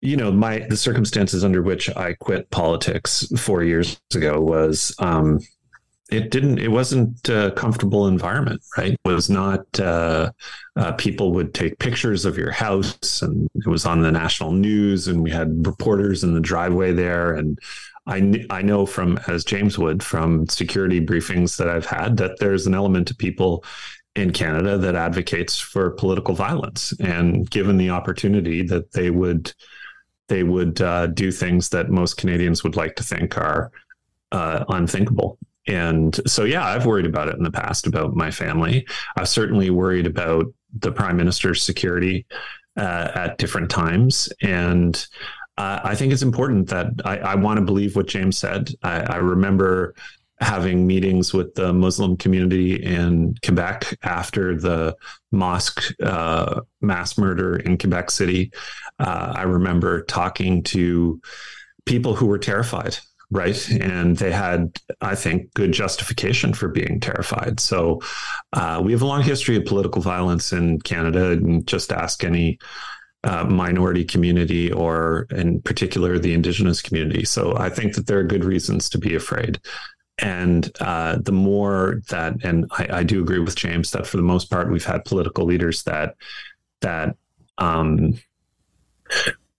you 0.00 0.16
know, 0.16 0.30
my 0.30 0.58
the 0.68 0.76
circumstances 0.76 1.44
under 1.44 1.62
which 1.62 1.94
I 1.96 2.14
quit 2.14 2.50
politics 2.50 3.26
four 3.38 3.62
years 3.62 3.98
ago 4.14 4.40
was 4.40 4.94
um, 4.98 5.40
it 6.10 6.30
didn't 6.30 6.58
it 6.58 6.70
wasn't 6.70 7.28
a 7.28 7.50
comfortable 7.56 8.06
environment 8.06 8.60
right 8.76 8.92
it 8.92 9.08
was 9.08 9.30
not 9.30 9.64
uh, 9.80 10.30
uh, 10.76 10.92
people 10.92 11.32
would 11.32 11.54
take 11.54 11.78
pictures 11.78 12.24
of 12.24 12.36
your 12.36 12.50
house 12.50 13.22
and 13.22 13.48
it 13.54 13.66
was 13.66 13.86
on 13.86 14.02
the 14.02 14.12
national 14.12 14.52
news 14.52 15.08
and 15.08 15.22
we 15.22 15.30
had 15.30 15.66
reporters 15.66 16.22
in 16.22 16.34
the 16.34 16.40
driveway 16.40 16.92
there 16.92 17.34
and 17.34 17.58
I, 18.06 18.44
I 18.50 18.60
know 18.60 18.84
from 18.84 19.18
as 19.28 19.44
James 19.44 19.78
would 19.78 20.02
from 20.02 20.46
security 20.48 21.00
briefings 21.00 21.56
that 21.56 21.70
I've 21.70 21.86
had 21.86 22.18
that 22.18 22.38
there's 22.38 22.66
an 22.66 22.74
element 22.74 23.10
of 23.10 23.16
people 23.16 23.64
in 24.16 24.32
Canada 24.32 24.78
that 24.78 24.94
advocates 24.94 25.58
for 25.58 25.90
political 25.90 26.34
violence, 26.34 26.92
and 27.00 27.50
given 27.50 27.76
the 27.76 27.90
opportunity 27.90 28.62
that 28.62 28.92
they 28.92 29.10
would 29.10 29.52
they 30.28 30.42
would 30.42 30.80
uh, 30.80 31.06
do 31.08 31.30
things 31.30 31.68
that 31.68 31.90
most 31.90 32.16
Canadians 32.16 32.64
would 32.64 32.76
like 32.76 32.96
to 32.96 33.02
think 33.02 33.36
are 33.36 33.70
uh, 34.32 34.64
unthinkable. 34.68 35.38
And 35.66 36.18
so, 36.26 36.44
yeah, 36.44 36.64
I've 36.64 36.86
worried 36.86 37.06
about 37.06 37.28
it 37.28 37.36
in 37.36 37.42
the 37.42 37.50
past 37.50 37.86
about 37.86 38.16
my 38.16 38.30
family. 38.30 38.86
I've 39.16 39.28
certainly 39.28 39.68
worried 39.68 40.06
about 40.06 40.46
the 40.78 40.92
prime 40.92 41.16
minister's 41.16 41.62
security 41.62 42.24
uh, 42.76 43.10
at 43.14 43.38
different 43.38 43.70
times, 43.70 44.32
and 44.42 45.06
I 45.56 45.94
think 45.94 46.12
it's 46.12 46.22
important 46.22 46.68
that 46.70 46.88
I, 47.04 47.18
I 47.18 47.34
want 47.36 47.58
to 47.58 47.64
believe 47.64 47.94
what 47.94 48.08
James 48.08 48.36
said. 48.36 48.70
I, 48.82 49.00
I 49.02 49.16
remember 49.16 49.94
having 50.40 50.86
meetings 50.86 51.32
with 51.32 51.54
the 51.54 51.72
Muslim 51.72 52.16
community 52.16 52.74
in 52.82 53.34
Quebec 53.44 53.96
after 54.02 54.58
the 54.58 54.96
mosque 55.30 55.94
uh, 56.02 56.60
mass 56.80 57.16
murder 57.16 57.56
in 57.56 57.78
Quebec 57.78 58.10
City. 58.10 58.52
Uh, 58.98 59.32
I 59.36 59.42
remember 59.42 60.02
talking 60.02 60.62
to 60.64 61.20
people 61.86 62.16
who 62.16 62.26
were 62.26 62.38
terrified, 62.38 62.98
right? 63.30 63.70
And 63.70 64.16
they 64.16 64.32
had, 64.32 64.76
I 65.00 65.14
think, 65.14 65.54
good 65.54 65.72
justification 65.72 66.52
for 66.52 66.68
being 66.68 66.98
terrified. 66.98 67.60
So 67.60 68.00
uh, 68.52 68.80
we 68.84 68.90
have 68.92 69.02
a 69.02 69.06
long 69.06 69.22
history 69.22 69.56
of 69.56 69.64
political 69.66 70.02
violence 70.02 70.52
in 70.52 70.80
Canada, 70.80 71.32
and 71.32 71.66
just 71.66 71.92
ask 71.92 72.24
any. 72.24 72.58
Uh, 73.26 73.42
minority 73.46 74.04
community 74.04 74.70
or 74.70 75.26
in 75.30 75.58
particular 75.62 76.18
the 76.18 76.34
indigenous 76.34 76.82
community. 76.82 77.24
So 77.24 77.56
I 77.56 77.70
think 77.70 77.94
that 77.94 78.06
there 78.06 78.18
are 78.18 78.22
good 78.22 78.44
reasons 78.44 78.90
to 78.90 78.98
be 78.98 79.14
afraid. 79.14 79.58
And 80.18 80.70
uh, 80.80 81.18
the 81.20 81.32
more 81.32 82.00
that, 82.08 82.44
and 82.44 82.66
I, 82.72 82.98
I, 82.98 83.02
do 83.02 83.20
agree 83.20 83.40
with 83.40 83.56
James 83.56 83.90
that 83.90 84.06
for 84.06 84.16
the 84.16 84.22
most 84.22 84.48
part, 84.48 84.70
we've 84.70 84.84
had 84.84 85.04
political 85.04 85.44
leaders 85.44 85.82
that 85.84 86.14
that 86.82 87.16
um, 87.58 88.14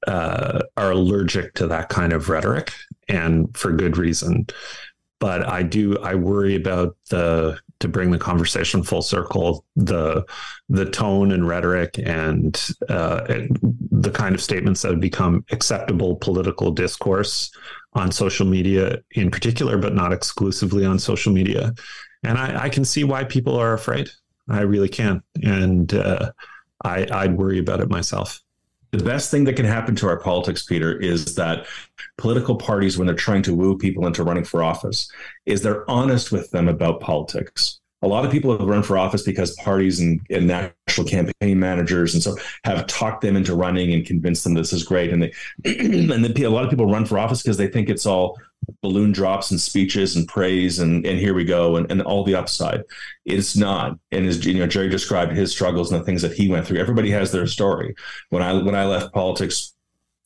uh, 0.07 0.61
are 0.77 0.91
allergic 0.91 1.55
to 1.55 1.67
that 1.67 1.89
kind 1.89 2.13
of 2.13 2.29
rhetoric, 2.29 2.71
and 3.09 3.55
for 3.55 3.71
good 3.73 3.97
reason. 3.97 4.47
But 5.19 5.47
I 5.47 5.63
do, 5.63 5.97
I 5.99 6.15
worry 6.15 6.55
about 6.55 6.95
the 7.09 7.59
to 7.79 7.87
bring 7.87 8.11
the 8.11 8.17
conversation 8.17 8.83
full 8.83 9.01
circle, 9.01 9.65
the 9.75 10.25
the 10.69 10.89
tone 10.89 11.31
and 11.31 11.47
rhetoric 11.47 11.97
and 11.97 12.55
uh, 12.89 13.25
the 13.91 14.11
kind 14.11 14.35
of 14.35 14.41
statements 14.41 14.81
that 14.81 14.91
have 14.91 15.01
become 15.01 15.45
acceptable 15.51 16.15
political 16.15 16.71
discourse 16.71 17.51
on 17.95 18.11
social 18.11 18.45
media 18.45 18.99
in 19.11 19.31
particular, 19.31 19.77
but 19.77 19.95
not 19.95 20.13
exclusively 20.13 20.85
on 20.85 20.99
social 20.99 21.33
media. 21.33 21.73
And 22.23 22.37
I, 22.37 22.65
I 22.65 22.69
can 22.69 22.85
see 22.85 23.03
why 23.03 23.23
people 23.23 23.55
are 23.55 23.73
afraid. 23.73 24.09
I 24.49 24.61
really 24.61 24.89
can. 24.89 25.23
And 25.43 25.93
uh, 25.93 26.31
I, 26.83 27.07
I'd 27.11 27.37
worry 27.37 27.57
about 27.57 27.79
it 27.79 27.89
myself. 27.89 28.41
The 28.91 29.03
best 29.03 29.31
thing 29.31 29.43
that 29.45 29.55
can 29.55 29.65
happen 29.65 29.95
to 29.95 30.07
our 30.07 30.19
politics, 30.19 30.63
Peter, 30.63 30.97
is 30.97 31.35
that 31.35 31.65
political 32.17 32.55
parties, 32.55 32.97
when 32.97 33.07
they're 33.07 33.15
trying 33.15 33.41
to 33.43 33.53
woo 33.53 33.77
people 33.77 34.05
into 34.07 34.23
running 34.23 34.45
for 34.45 34.63
office, 34.63 35.11
is 35.45 35.61
they're 35.61 35.89
honest 35.89 36.31
with 36.31 36.51
them 36.51 36.67
about 36.67 37.01
politics 37.01 37.79
a 38.05 38.07
lot 38.07 38.23
of 38.23 38.31
people 38.31 38.55
have 38.55 38.67
run 38.67 38.83
for 38.83 38.97
office 38.97 39.23
because 39.23 39.55
parties 39.55 39.99
and, 39.99 40.21
and, 40.29 40.47
national 40.47 41.07
campaign 41.07 41.59
managers 41.59 42.13
and 42.13 42.21
so 42.21 42.37
have 42.63 42.85
talked 42.85 43.21
them 43.21 43.35
into 43.35 43.55
running 43.55 43.93
and 43.93 44.05
convinced 44.05 44.43
them 44.43 44.53
this 44.53 44.71
is 44.71 44.83
great. 44.83 45.11
And 45.11 45.23
they 45.23 45.33
and 45.65 46.09
then 46.09 46.43
a 46.43 46.47
lot 46.47 46.63
of 46.63 46.69
people 46.69 46.85
run 46.85 47.05
for 47.05 47.17
office 47.17 47.41
because 47.41 47.57
they 47.57 47.67
think 47.67 47.89
it's 47.89 48.05
all 48.05 48.37
balloon 48.81 49.11
drops 49.11 49.51
and 49.51 49.59
speeches 49.59 50.15
and 50.15 50.27
praise 50.27 50.79
and 50.79 51.05
and 51.05 51.19
here 51.19 51.33
we 51.33 51.43
go 51.43 51.75
and, 51.75 51.91
and 51.91 52.01
all 52.03 52.23
the 52.23 52.35
upside. 52.35 52.83
It's 53.25 53.55
not. 53.55 53.97
And 54.11 54.27
as 54.27 54.45
you 54.45 54.53
know, 54.53 54.67
Gerry 54.67 54.89
described 54.89 55.33
his 55.33 55.51
struggles 55.51 55.91
and 55.91 55.99
the 55.99 56.05
things 56.05 56.21
that 56.21 56.33
he 56.33 56.47
went 56.47 56.67
through. 56.67 56.79
Everybody 56.79 57.11
has 57.11 57.31
their 57.31 57.47
story. 57.47 57.95
When 58.29 58.43
I 58.43 58.53
when 58.53 58.75
I 58.75 58.85
left 58.85 59.13
politics 59.13 59.74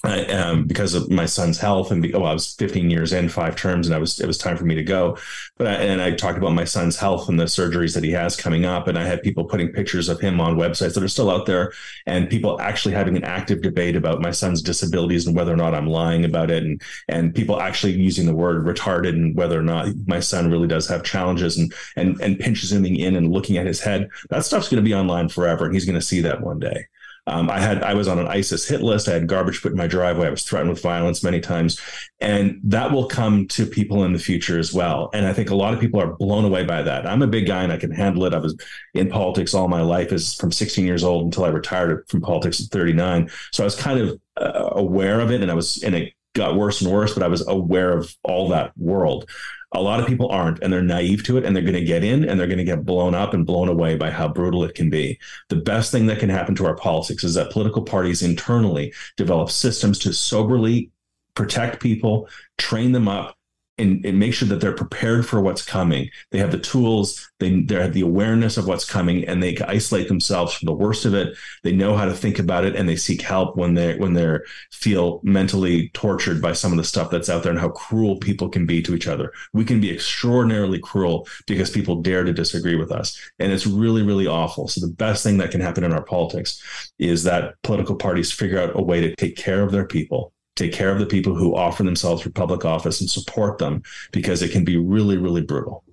I, 0.01 0.23
um, 0.27 0.63
because 0.63 0.93
of 0.93 1.09
my 1.11 1.25
son's 1.25 1.59
health 1.59 1.91
and 1.91 2.15
oh, 2.15 2.23
I 2.23 2.31
was 2.31 2.55
15 2.55 2.89
years 2.89 3.11
in 3.11 3.27
five 3.27 3.57
terms 3.57 3.85
and 3.85 3.93
I 3.93 3.99
was, 3.99 4.21
it 4.21 4.27
was 4.27 4.37
time 4.37 4.55
for 4.55 4.63
me 4.63 4.75
to 4.75 4.83
go. 4.83 5.17
But 5.57 5.67
I, 5.67 5.73
and 5.73 6.01
I 6.01 6.11
talked 6.11 6.37
about 6.37 6.53
my 6.53 6.63
son's 6.63 6.95
health 6.95 7.27
and 7.27 7.37
the 7.37 7.45
surgeries 7.45 7.95
that 7.95 8.03
he 8.05 8.11
has 8.11 8.37
coming 8.37 8.63
up. 8.63 8.87
And 8.87 8.97
I 8.97 9.03
had 9.03 9.21
people 9.21 9.43
putting 9.43 9.73
pictures 9.73 10.07
of 10.07 10.21
him 10.21 10.39
on 10.39 10.55
websites 10.55 10.93
that 10.93 11.03
are 11.03 11.09
still 11.09 11.29
out 11.29 11.45
there 11.47 11.73
and 12.05 12.29
people 12.29 12.61
actually 12.61 12.93
having 12.93 13.17
an 13.17 13.25
active 13.25 13.61
debate 13.61 13.97
about 13.97 14.21
my 14.21 14.31
son's 14.31 14.61
disabilities 14.61 15.27
and 15.27 15.35
whether 15.35 15.51
or 15.51 15.57
not 15.57 15.75
I'm 15.75 15.87
lying 15.87 16.23
about 16.23 16.49
it. 16.49 16.63
And, 16.63 16.81
and 17.09 17.35
people 17.35 17.59
actually 17.59 17.93
using 17.93 18.25
the 18.25 18.35
word 18.35 18.63
retarded 18.65 19.09
and 19.09 19.35
whether 19.35 19.59
or 19.59 19.63
not 19.63 19.89
my 20.07 20.21
son 20.21 20.49
really 20.49 20.67
does 20.69 20.87
have 20.87 21.03
challenges 21.03 21.57
and, 21.57 21.73
and, 21.97 22.19
and 22.21 22.39
pinch 22.39 22.63
zooming 22.63 22.95
in 22.95 23.17
and 23.17 23.33
looking 23.33 23.57
at 23.57 23.67
his 23.67 23.81
head. 23.81 24.09
That 24.29 24.45
stuff's 24.45 24.69
going 24.69 24.81
to 24.81 24.89
be 24.89 24.95
online 24.95 25.27
forever. 25.27 25.65
And 25.65 25.73
he's 25.73 25.85
going 25.85 25.99
to 25.99 26.05
see 26.05 26.21
that 26.21 26.39
one 26.39 26.59
day. 26.59 26.87
Um, 27.29 27.49
I 27.49 27.59
had 27.59 27.83
I 27.83 27.93
was 27.93 28.07
on 28.07 28.17
an 28.17 28.27
ISIS 28.27 28.67
hit 28.67 28.81
list. 28.81 29.07
I 29.07 29.13
had 29.13 29.27
garbage 29.27 29.61
put 29.61 29.71
in 29.71 29.77
my 29.77 29.87
driveway. 29.87 30.27
I 30.27 30.31
was 30.31 30.43
threatened 30.43 30.71
with 30.71 30.81
violence 30.81 31.23
many 31.23 31.39
times, 31.39 31.79
and 32.19 32.59
that 32.63 32.91
will 32.91 33.07
come 33.07 33.47
to 33.49 33.65
people 33.65 34.03
in 34.03 34.13
the 34.13 34.19
future 34.19 34.57
as 34.57 34.73
well. 34.73 35.09
And 35.13 35.25
I 35.25 35.33
think 35.33 35.49
a 35.49 35.55
lot 35.55 35.73
of 35.73 35.79
people 35.79 36.01
are 36.01 36.15
blown 36.15 36.43
away 36.43 36.63
by 36.65 36.81
that. 36.81 37.05
I'm 37.05 37.21
a 37.21 37.27
big 37.27 37.45
guy 37.45 37.63
and 37.63 37.71
I 37.71 37.77
can 37.77 37.91
handle 37.91 38.25
it. 38.25 38.33
I 38.33 38.39
was 38.39 38.57
in 38.93 39.09
politics 39.09 39.53
all 39.53 39.67
my 39.67 39.81
life, 39.81 40.11
is 40.11 40.33
from 40.33 40.51
16 40.51 40.85
years 40.85 41.03
old 41.03 41.25
until 41.25 41.45
I 41.45 41.49
retired 41.49 42.05
from 42.09 42.21
politics 42.21 42.61
at 42.61 42.71
39. 42.71 43.29
So 43.51 43.63
I 43.63 43.65
was 43.65 43.75
kind 43.75 43.99
of 43.99 44.19
uh, 44.35 44.69
aware 44.71 45.19
of 45.19 45.31
it, 45.31 45.41
and 45.41 45.51
I 45.51 45.53
was 45.53 45.83
in 45.83 45.93
it 45.93 46.13
got 46.33 46.55
worse 46.55 46.81
and 46.81 46.91
worse. 46.91 47.13
But 47.13 47.23
I 47.23 47.27
was 47.27 47.47
aware 47.47 47.97
of 47.97 48.15
all 48.23 48.49
that 48.49 48.77
world. 48.77 49.29
A 49.73 49.81
lot 49.81 49.99
of 49.99 50.07
people 50.07 50.29
aren't, 50.29 50.63
and 50.63 50.73
they're 50.73 50.81
naive 50.81 51.23
to 51.25 51.37
it, 51.37 51.45
and 51.45 51.55
they're 51.55 51.63
going 51.63 51.73
to 51.73 51.83
get 51.83 52.03
in 52.03 52.27
and 52.27 52.39
they're 52.39 52.47
going 52.47 52.57
to 52.57 52.63
get 52.63 52.85
blown 52.85 53.13
up 53.13 53.33
and 53.33 53.45
blown 53.45 53.69
away 53.69 53.95
by 53.95 54.09
how 54.09 54.27
brutal 54.27 54.63
it 54.63 54.73
can 54.73 54.89
be. 54.89 55.19
The 55.49 55.57
best 55.57 55.91
thing 55.91 56.07
that 56.07 56.19
can 56.19 56.29
happen 56.29 56.55
to 56.55 56.65
our 56.65 56.75
politics 56.75 57.23
is 57.23 57.35
that 57.35 57.51
political 57.51 57.83
parties 57.83 58.23
internally 58.23 58.93
develop 59.15 59.51
systems 59.51 59.99
to 59.99 60.13
soberly 60.13 60.91
protect 61.35 61.81
people, 61.81 62.27
train 62.57 62.91
them 62.91 63.07
up, 63.07 63.37
and, 63.79 64.05
and, 64.05 64.19
make 64.19 64.33
sure 64.33 64.47
that 64.47 64.59
they're 64.59 64.73
prepared 64.73 65.25
for 65.25 65.41
what's 65.41 65.65
coming. 65.65 66.09
They 66.31 66.39
have 66.39 66.51
the 66.51 66.59
tools, 66.59 67.29
they, 67.39 67.61
they 67.61 67.75
have 67.75 67.93
the 67.93 68.01
awareness 68.01 68.57
of 68.57 68.67
what's 68.67 68.89
coming, 68.89 69.25
and 69.27 69.41
they 69.41 69.57
isolate 69.59 70.07
themselves 70.07 70.53
from 70.53 70.67
the 70.67 70.73
worst 70.73 71.05
of 71.05 71.13
it. 71.13 71.37
They 71.63 71.71
know 71.71 71.95
how 71.95 72.05
to 72.05 72.13
think 72.13 72.39
about 72.39 72.65
it, 72.65 72.75
and 72.75 72.87
they 72.87 72.95
seek 72.95 73.21
help 73.21 73.55
when 73.55 73.73
they 73.73 73.97
when 73.97 74.13
they 74.13 74.37
feel 74.71 75.21
mentally 75.23 75.89
tortured 75.93 76.41
by 76.41 76.53
some 76.53 76.71
of 76.71 76.77
the 76.77 76.83
stuff 76.83 77.09
that's 77.09 77.29
out 77.29 77.43
there 77.43 77.51
and 77.51 77.59
how 77.59 77.69
cruel 77.69 78.17
people 78.17 78.49
can 78.49 78.65
be 78.65 78.81
to 78.81 78.93
each 78.93 79.07
other. 79.07 79.31
We 79.53 79.65
can 79.65 79.79
be 79.79 79.91
extraordinarily 79.91 80.79
cruel 80.79 81.27
because 81.47 81.69
people 81.69 82.01
dare 82.01 82.23
to 82.23 82.33
disagree 82.33 82.75
with 82.75 82.91
us, 82.91 83.17
and 83.39 83.51
it's 83.51 83.65
really 83.65 84.03
really 84.03 84.27
awful. 84.27 84.67
So 84.67 84.81
the 84.81 84.93
best 84.93 85.23
thing 85.23 85.37
that 85.37 85.51
can 85.51 85.61
happen 85.61 85.83
in 85.83 85.93
our 85.93 86.03
politics 86.03 86.61
is 86.99 87.23
that 87.23 87.55
political 87.63 87.95
parties 87.95 88.31
figure 88.31 88.59
out 88.59 88.77
a 88.77 88.81
way 88.81 89.01
to 89.01 89.15
take 89.15 89.37
care 89.37 89.63
of 89.63 89.71
their 89.71 89.85
people 89.85 90.33
take 90.59 90.73
care 90.73 90.91
of 90.91 90.99
the 90.99 91.05
people 91.05 91.33
who 91.35 91.55
offer 91.55 91.83
themselves 91.83 92.21
for 92.21 92.29
public 92.29 92.65
office 92.65 92.99
and 92.99 93.09
support 93.09 93.57
them 93.57 93.81
because 94.11 94.41
it 94.41 94.51
can 94.51 94.65
be 94.65 94.77
really, 94.77 95.17
really 95.17 95.41
brutal. 95.41 95.83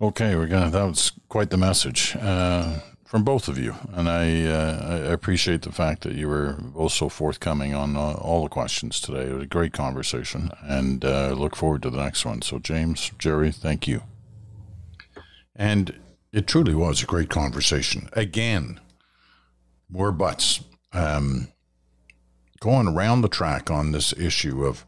Okay, 0.00 0.34
we're 0.34 0.48
gonna. 0.48 0.70
That 0.70 0.84
was 0.84 1.12
quite 1.28 1.50
the 1.50 1.56
message 1.56 2.16
uh, 2.20 2.80
from 3.04 3.22
both 3.22 3.46
of 3.46 3.58
you, 3.58 3.74
and 3.92 4.08
I, 4.08 4.44
uh, 4.44 5.06
I, 5.08 5.12
appreciate 5.12 5.62
the 5.62 5.70
fact 5.72 6.02
that 6.02 6.14
you 6.14 6.28
were 6.28 6.56
both 6.60 6.92
so 6.92 7.08
forthcoming 7.08 7.74
on 7.74 7.96
uh, 7.96 8.14
all 8.14 8.42
the 8.42 8.48
questions 8.48 9.00
today. 9.00 9.30
It 9.30 9.34
was 9.34 9.44
a 9.44 9.46
great 9.46 9.72
conversation, 9.72 10.50
and 10.62 11.04
uh, 11.04 11.32
look 11.32 11.54
forward 11.54 11.82
to 11.82 11.90
the 11.90 12.02
next 12.02 12.24
one. 12.24 12.42
So, 12.42 12.58
James, 12.58 13.12
Gerry, 13.18 13.52
thank 13.52 13.86
you. 13.86 14.02
And 15.54 15.94
it 16.32 16.48
truly 16.48 16.74
was 16.74 17.02
a 17.02 17.06
great 17.06 17.30
conversation. 17.30 18.08
Again, 18.14 18.80
more 19.88 20.10
butts. 20.10 20.60
Um, 20.92 21.48
going 22.64 22.88
around 22.88 23.20
the 23.20 23.28
track 23.28 23.70
on 23.70 23.92
this 23.92 24.14
issue 24.14 24.64
of 24.64 24.86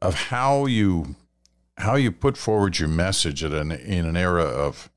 of 0.00 0.14
how 0.14 0.64
you 0.64 1.14
how 1.76 1.94
you 1.94 2.10
put 2.10 2.38
forward 2.38 2.78
your 2.78 2.88
message 2.88 3.44
at 3.44 3.52
an, 3.52 3.70
in 3.70 4.06
an 4.06 4.16
era 4.16 4.44
of 4.44 4.90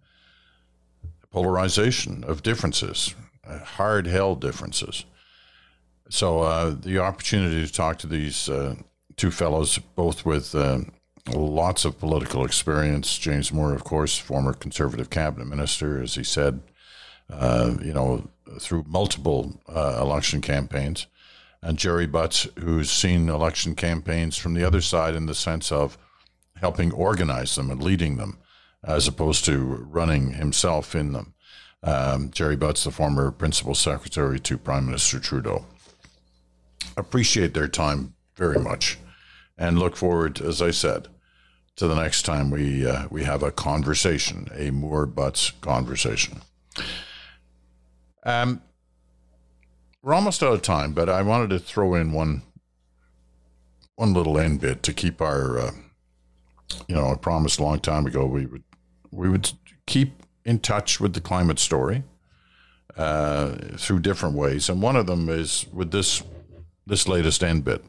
polarization 1.30 2.24
of 2.24 2.42
differences, 2.42 3.16
uh, 3.46 3.60
hard 3.60 4.08
held 4.08 4.40
differences. 4.40 5.04
So 6.10 6.40
uh, 6.40 6.76
the 6.80 7.00
opportunity 7.00 7.66
to 7.66 7.74
talk 7.74 7.98
to 8.00 8.08
these 8.08 8.48
uh, 8.48 8.76
two 9.18 9.32
fellows, 9.32 9.78
both 9.78 10.26
with 10.26 10.56
uh, 10.56 10.80
lots 11.34 11.84
of 11.84 12.00
political 12.00 12.46
experience. 12.46 13.18
James 13.18 13.52
Moore, 13.52 13.74
of 13.74 13.84
course, 13.84 14.18
former 14.18 14.54
conservative 14.54 15.10
cabinet 15.10 15.48
minister, 15.48 16.02
as 16.02 16.16
he 16.16 16.24
said, 16.24 16.62
uh, 17.30 17.74
you 17.82 17.94
know, 17.94 18.30
through 18.60 18.86
multiple 18.88 19.60
uh, 19.68 19.98
election 20.00 20.40
campaigns 20.40 21.08
and 21.64 21.78
Gerry 21.78 22.06
Butts, 22.06 22.46
who's 22.60 22.92
seen 22.92 23.30
election 23.30 23.74
campaigns 23.74 24.38
from 24.38 24.54
the 24.54 24.66
other 24.66 24.82
side 24.82 25.16
in 25.16 25.28
the 25.28 25.34
sense 25.34 25.72
of 25.72 25.98
helping 26.58 26.92
organize 26.92 27.56
them 27.56 27.72
and 27.72 27.82
leading 27.82 28.18
them, 28.18 28.38
as 28.84 29.08
opposed 29.08 29.46
to 29.46 29.58
running 29.58 30.34
himself 30.34 30.94
in 30.94 31.14
them. 31.14 31.34
Um, 31.82 32.32
Gerry 32.32 32.58
Butts, 32.58 32.84
the 32.84 32.92
former 32.92 33.32
principal 33.32 33.76
secretary 33.76 34.40
to 34.42 34.58
Prime 34.58 34.86
Minister 34.86 35.20
Trudeau. 35.20 35.66
Appreciate 36.98 37.54
their 37.54 37.70
time 37.70 38.14
very 38.36 38.60
much, 38.60 39.00
and 39.58 39.80
look 39.80 39.96
forward, 39.96 40.42
as 40.42 40.62
I 40.62 40.72
said, 40.72 41.08
to 41.78 41.88
the 41.88 41.96
next 41.96 42.24
time 42.24 42.52
we 42.52 42.86
uh, 42.86 43.08
we 43.10 43.24
have 43.24 43.42
a 43.42 43.52
conversation, 43.52 44.48
a 44.54 44.70
Moore 44.72 45.06
Butts 45.06 45.52
conversation. 45.62 46.42
Um, 48.26 48.62
we're 50.04 50.14
almost 50.14 50.44
out 50.44 50.54
of 50.54 50.62
time, 50.62 50.92
but 50.92 51.10
I 51.10 51.22
wanted 51.22 51.50
to 51.52 51.60
throw 51.60 51.96
in 51.96 52.12
one 52.12 52.44
one 53.96 54.14
little 54.14 54.38
end 54.38 54.60
bit 54.60 54.84
to 54.84 54.94
keep 54.94 55.22
our. 55.22 55.60
Uh, 55.60 55.72
you 56.88 56.96
know, 56.96 57.12
I 57.12 57.16
promised 57.16 57.60
a 57.60 57.64
long 57.64 57.80
time 57.80 58.06
ago 58.06 58.26
we 58.26 58.46
would 58.46 58.64
we 59.12 59.30
would 59.30 59.52
keep 59.88 60.22
in 60.44 60.60
touch 60.60 61.00
with 61.00 61.14
the 61.14 61.22
climate 61.22 61.60
story 61.60 62.04
uh, 62.98 63.56
through 63.78 64.00
different 64.00 64.36
ways, 64.36 64.70
and 64.70 64.82
one 64.82 64.98
of 64.98 65.08
them 65.08 65.30
is 65.30 65.66
with 65.72 65.92
this 65.92 66.22
this 66.86 67.08
latest 67.08 67.44
end 67.44 67.64
bit. 67.64 67.84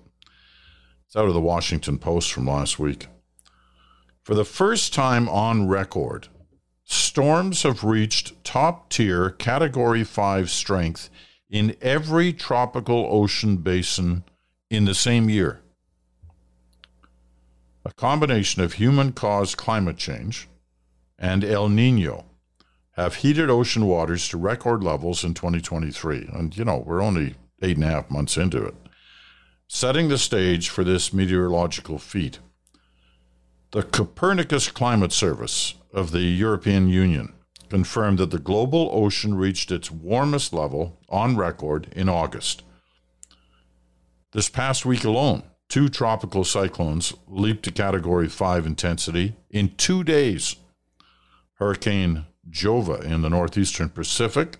It's 1.07 1.17
out 1.17 1.27
of 1.27 1.35
the 1.35 1.41
Washington 1.41 1.99
Post 1.99 2.33
from 2.33 2.47
last 2.47 2.79
week. 2.79 3.09
For 4.23 4.35
the 4.35 4.45
first 4.45 4.95
time 4.95 5.29
on 5.29 5.69
record, 5.69 6.29
storms 6.85 7.65
have 7.65 7.85
reached 7.85 8.43
top 8.45 8.89
tier 8.89 9.31
Category 9.31 10.03
5 10.03 10.49
strength 10.49 11.11
in 11.51 11.77
every 11.81 12.33
tropical 12.33 13.07
ocean 13.11 13.59
basin 13.59 14.25
in 14.71 14.85
the 14.85 14.95
same 14.95 15.29
year. 15.29 15.61
A 17.85 17.93
combination 17.93 18.63
of 18.63 18.75
human 18.75 19.13
caused 19.13 19.57
climate 19.57 19.97
change 19.97 20.49
and 21.19 21.45
El 21.45 21.69
Nino 21.69 22.25
have 22.93 23.17
heated 23.17 23.51
ocean 23.51 23.87
waters 23.87 24.29
to 24.29 24.39
record 24.39 24.83
levels 24.83 25.25
in 25.25 25.35
2023. 25.35 26.29
And, 26.33 26.57
you 26.57 26.65
know, 26.65 26.79
we're 26.79 27.03
only 27.03 27.35
eight 27.61 27.77
and 27.77 27.85
a 27.85 27.89
half 27.89 28.11
months 28.11 28.37
into 28.37 28.65
it. 28.65 28.75
Setting 29.67 30.09
the 30.09 30.19
stage 30.19 30.69
for 30.69 30.85
this 30.85 31.13
meteorological 31.13 31.99
feat, 31.99 32.39
the 33.73 33.83
Copernicus 33.83 34.71
Climate 34.71 35.13
Service 35.13 35.75
of 35.93 36.13
the 36.13 36.21
European 36.21 36.89
Union 36.89 37.33
confirmed 37.75 38.21
that 38.21 38.31
the 38.31 38.39
global 38.39 38.89
ocean 38.93 39.35
reached 39.35 39.73
its 39.73 39.91
warmest 39.91 40.53
level 40.53 40.97
on 41.09 41.37
record 41.37 41.89
in 41.97 42.09
August. 42.09 42.63
This 44.31 44.49
past 44.49 44.87
week 44.87 45.03
alone, 45.03 45.43
two 45.69 45.89
tropical 45.89 46.45
cyclones 46.45 47.15
leaped 47.27 47.65
to 47.65 47.73
Category 47.73 48.29
5 48.29 48.65
intensity 48.65 49.35
in 49.51 49.75
two 49.75 50.05
days. 50.05 50.55
Hurricane 51.55 52.27
Jova 52.49 53.03
in 53.03 53.23
the 53.23 53.31
northeastern 53.31 53.89
Pacific, 53.89 54.59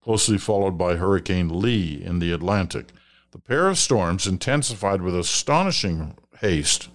closely 0.00 0.38
followed 0.38 0.78
by 0.78 0.96
Hurricane 0.96 1.60
Lee 1.60 2.02
in 2.02 2.20
the 2.20 2.32
Atlantic. 2.32 2.86
The 3.32 3.38
pair 3.38 3.68
of 3.68 3.76
storms 3.76 4.26
intensified 4.26 5.02
with 5.02 5.14
astonishing 5.14 6.16
haste 6.40 6.88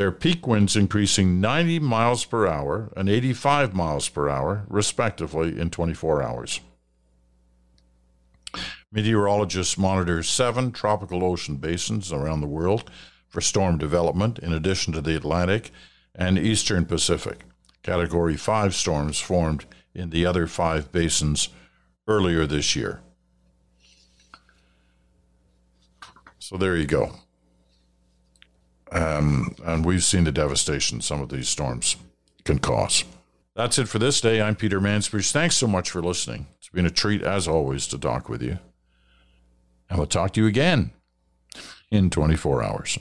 their 0.00 0.10
peak 0.10 0.46
winds 0.46 0.76
increasing 0.76 1.42
90 1.42 1.78
miles 1.80 2.24
per 2.24 2.46
hour 2.46 2.90
and 2.96 3.06
85 3.06 3.74
miles 3.74 4.08
per 4.08 4.30
hour, 4.30 4.64
respectively, 4.66 5.60
in 5.60 5.68
24 5.68 6.22
hours. 6.22 6.60
Meteorologists 8.90 9.76
monitor 9.76 10.22
seven 10.22 10.72
tropical 10.72 11.22
ocean 11.22 11.56
basins 11.56 12.14
around 12.14 12.40
the 12.40 12.46
world 12.46 12.90
for 13.28 13.42
storm 13.42 13.76
development, 13.76 14.38
in 14.38 14.54
addition 14.54 14.94
to 14.94 15.02
the 15.02 15.14
Atlantic 15.14 15.70
and 16.14 16.38
Eastern 16.38 16.86
Pacific. 16.86 17.44
Category 17.82 18.38
5 18.38 18.74
storms 18.74 19.20
formed 19.20 19.66
in 19.94 20.08
the 20.08 20.24
other 20.24 20.46
five 20.46 20.90
basins 20.90 21.50
earlier 22.08 22.46
this 22.46 22.74
year. 22.74 23.02
So 26.38 26.56
there 26.56 26.74
you 26.74 26.86
go. 26.86 27.16
Um, 28.92 29.54
and 29.64 29.84
we've 29.84 30.02
seen 30.02 30.24
the 30.24 30.32
devastation 30.32 31.00
some 31.00 31.20
of 31.20 31.28
these 31.28 31.48
storms 31.48 31.96
can 32.44 32.58
cause. 32.58 33.04
That's 33.54 33.78
it 33.78 33.88
for 33.88 33.98
this 33.98 34.20
day. 34.20 34.40
I'm 34.40 34.56
Peter 34.56 34.80
Mansbridge. 34.80 35.32
Thanks 35.32 35.56
so 35.56 35.66
much 35.66 35.90
for 35.90 36.02
listening. 36.02 36.46
It's 36.58 36.68
been 36.68 36.86
a 36.86 36.90
treat, 36.90 37.22
as 37.22 37.46
always, 37.46 37.86
to 37.88 37.98
talk 37.98 38.28
with 38.28 38.42
you. 38.42 38.58
And 39.88 39.98
we'll 39.98 40.06
talk 40.06 40.32
to 40.34 40.40
you 40.40 40.46
again 40.46 40.92
in 41.90 42.10
24 42.10 42.62
hours. 42.62 42.98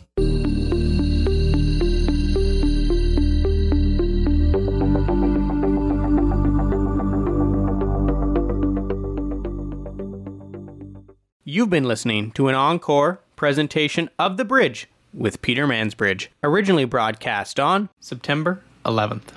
You've 11.44 11.70
been 11.70 11.86
listening 11.86 12.32
to 12.34 12.48
an 12.48 12.56
encore 12.56 13.22
presentation 13.36 14.10
of 14.20 14.38
The 14.38 14.46
Bridge 14.46 14.88
with 15.14 15.42
Peter 15.42 15.68
Mansbridge, 15.68 16.28
originally 16.44 16.86
broadcast 16.86 17.60
on 17.60 17.90
September 18.00 18.62
11th. 18.86 19.34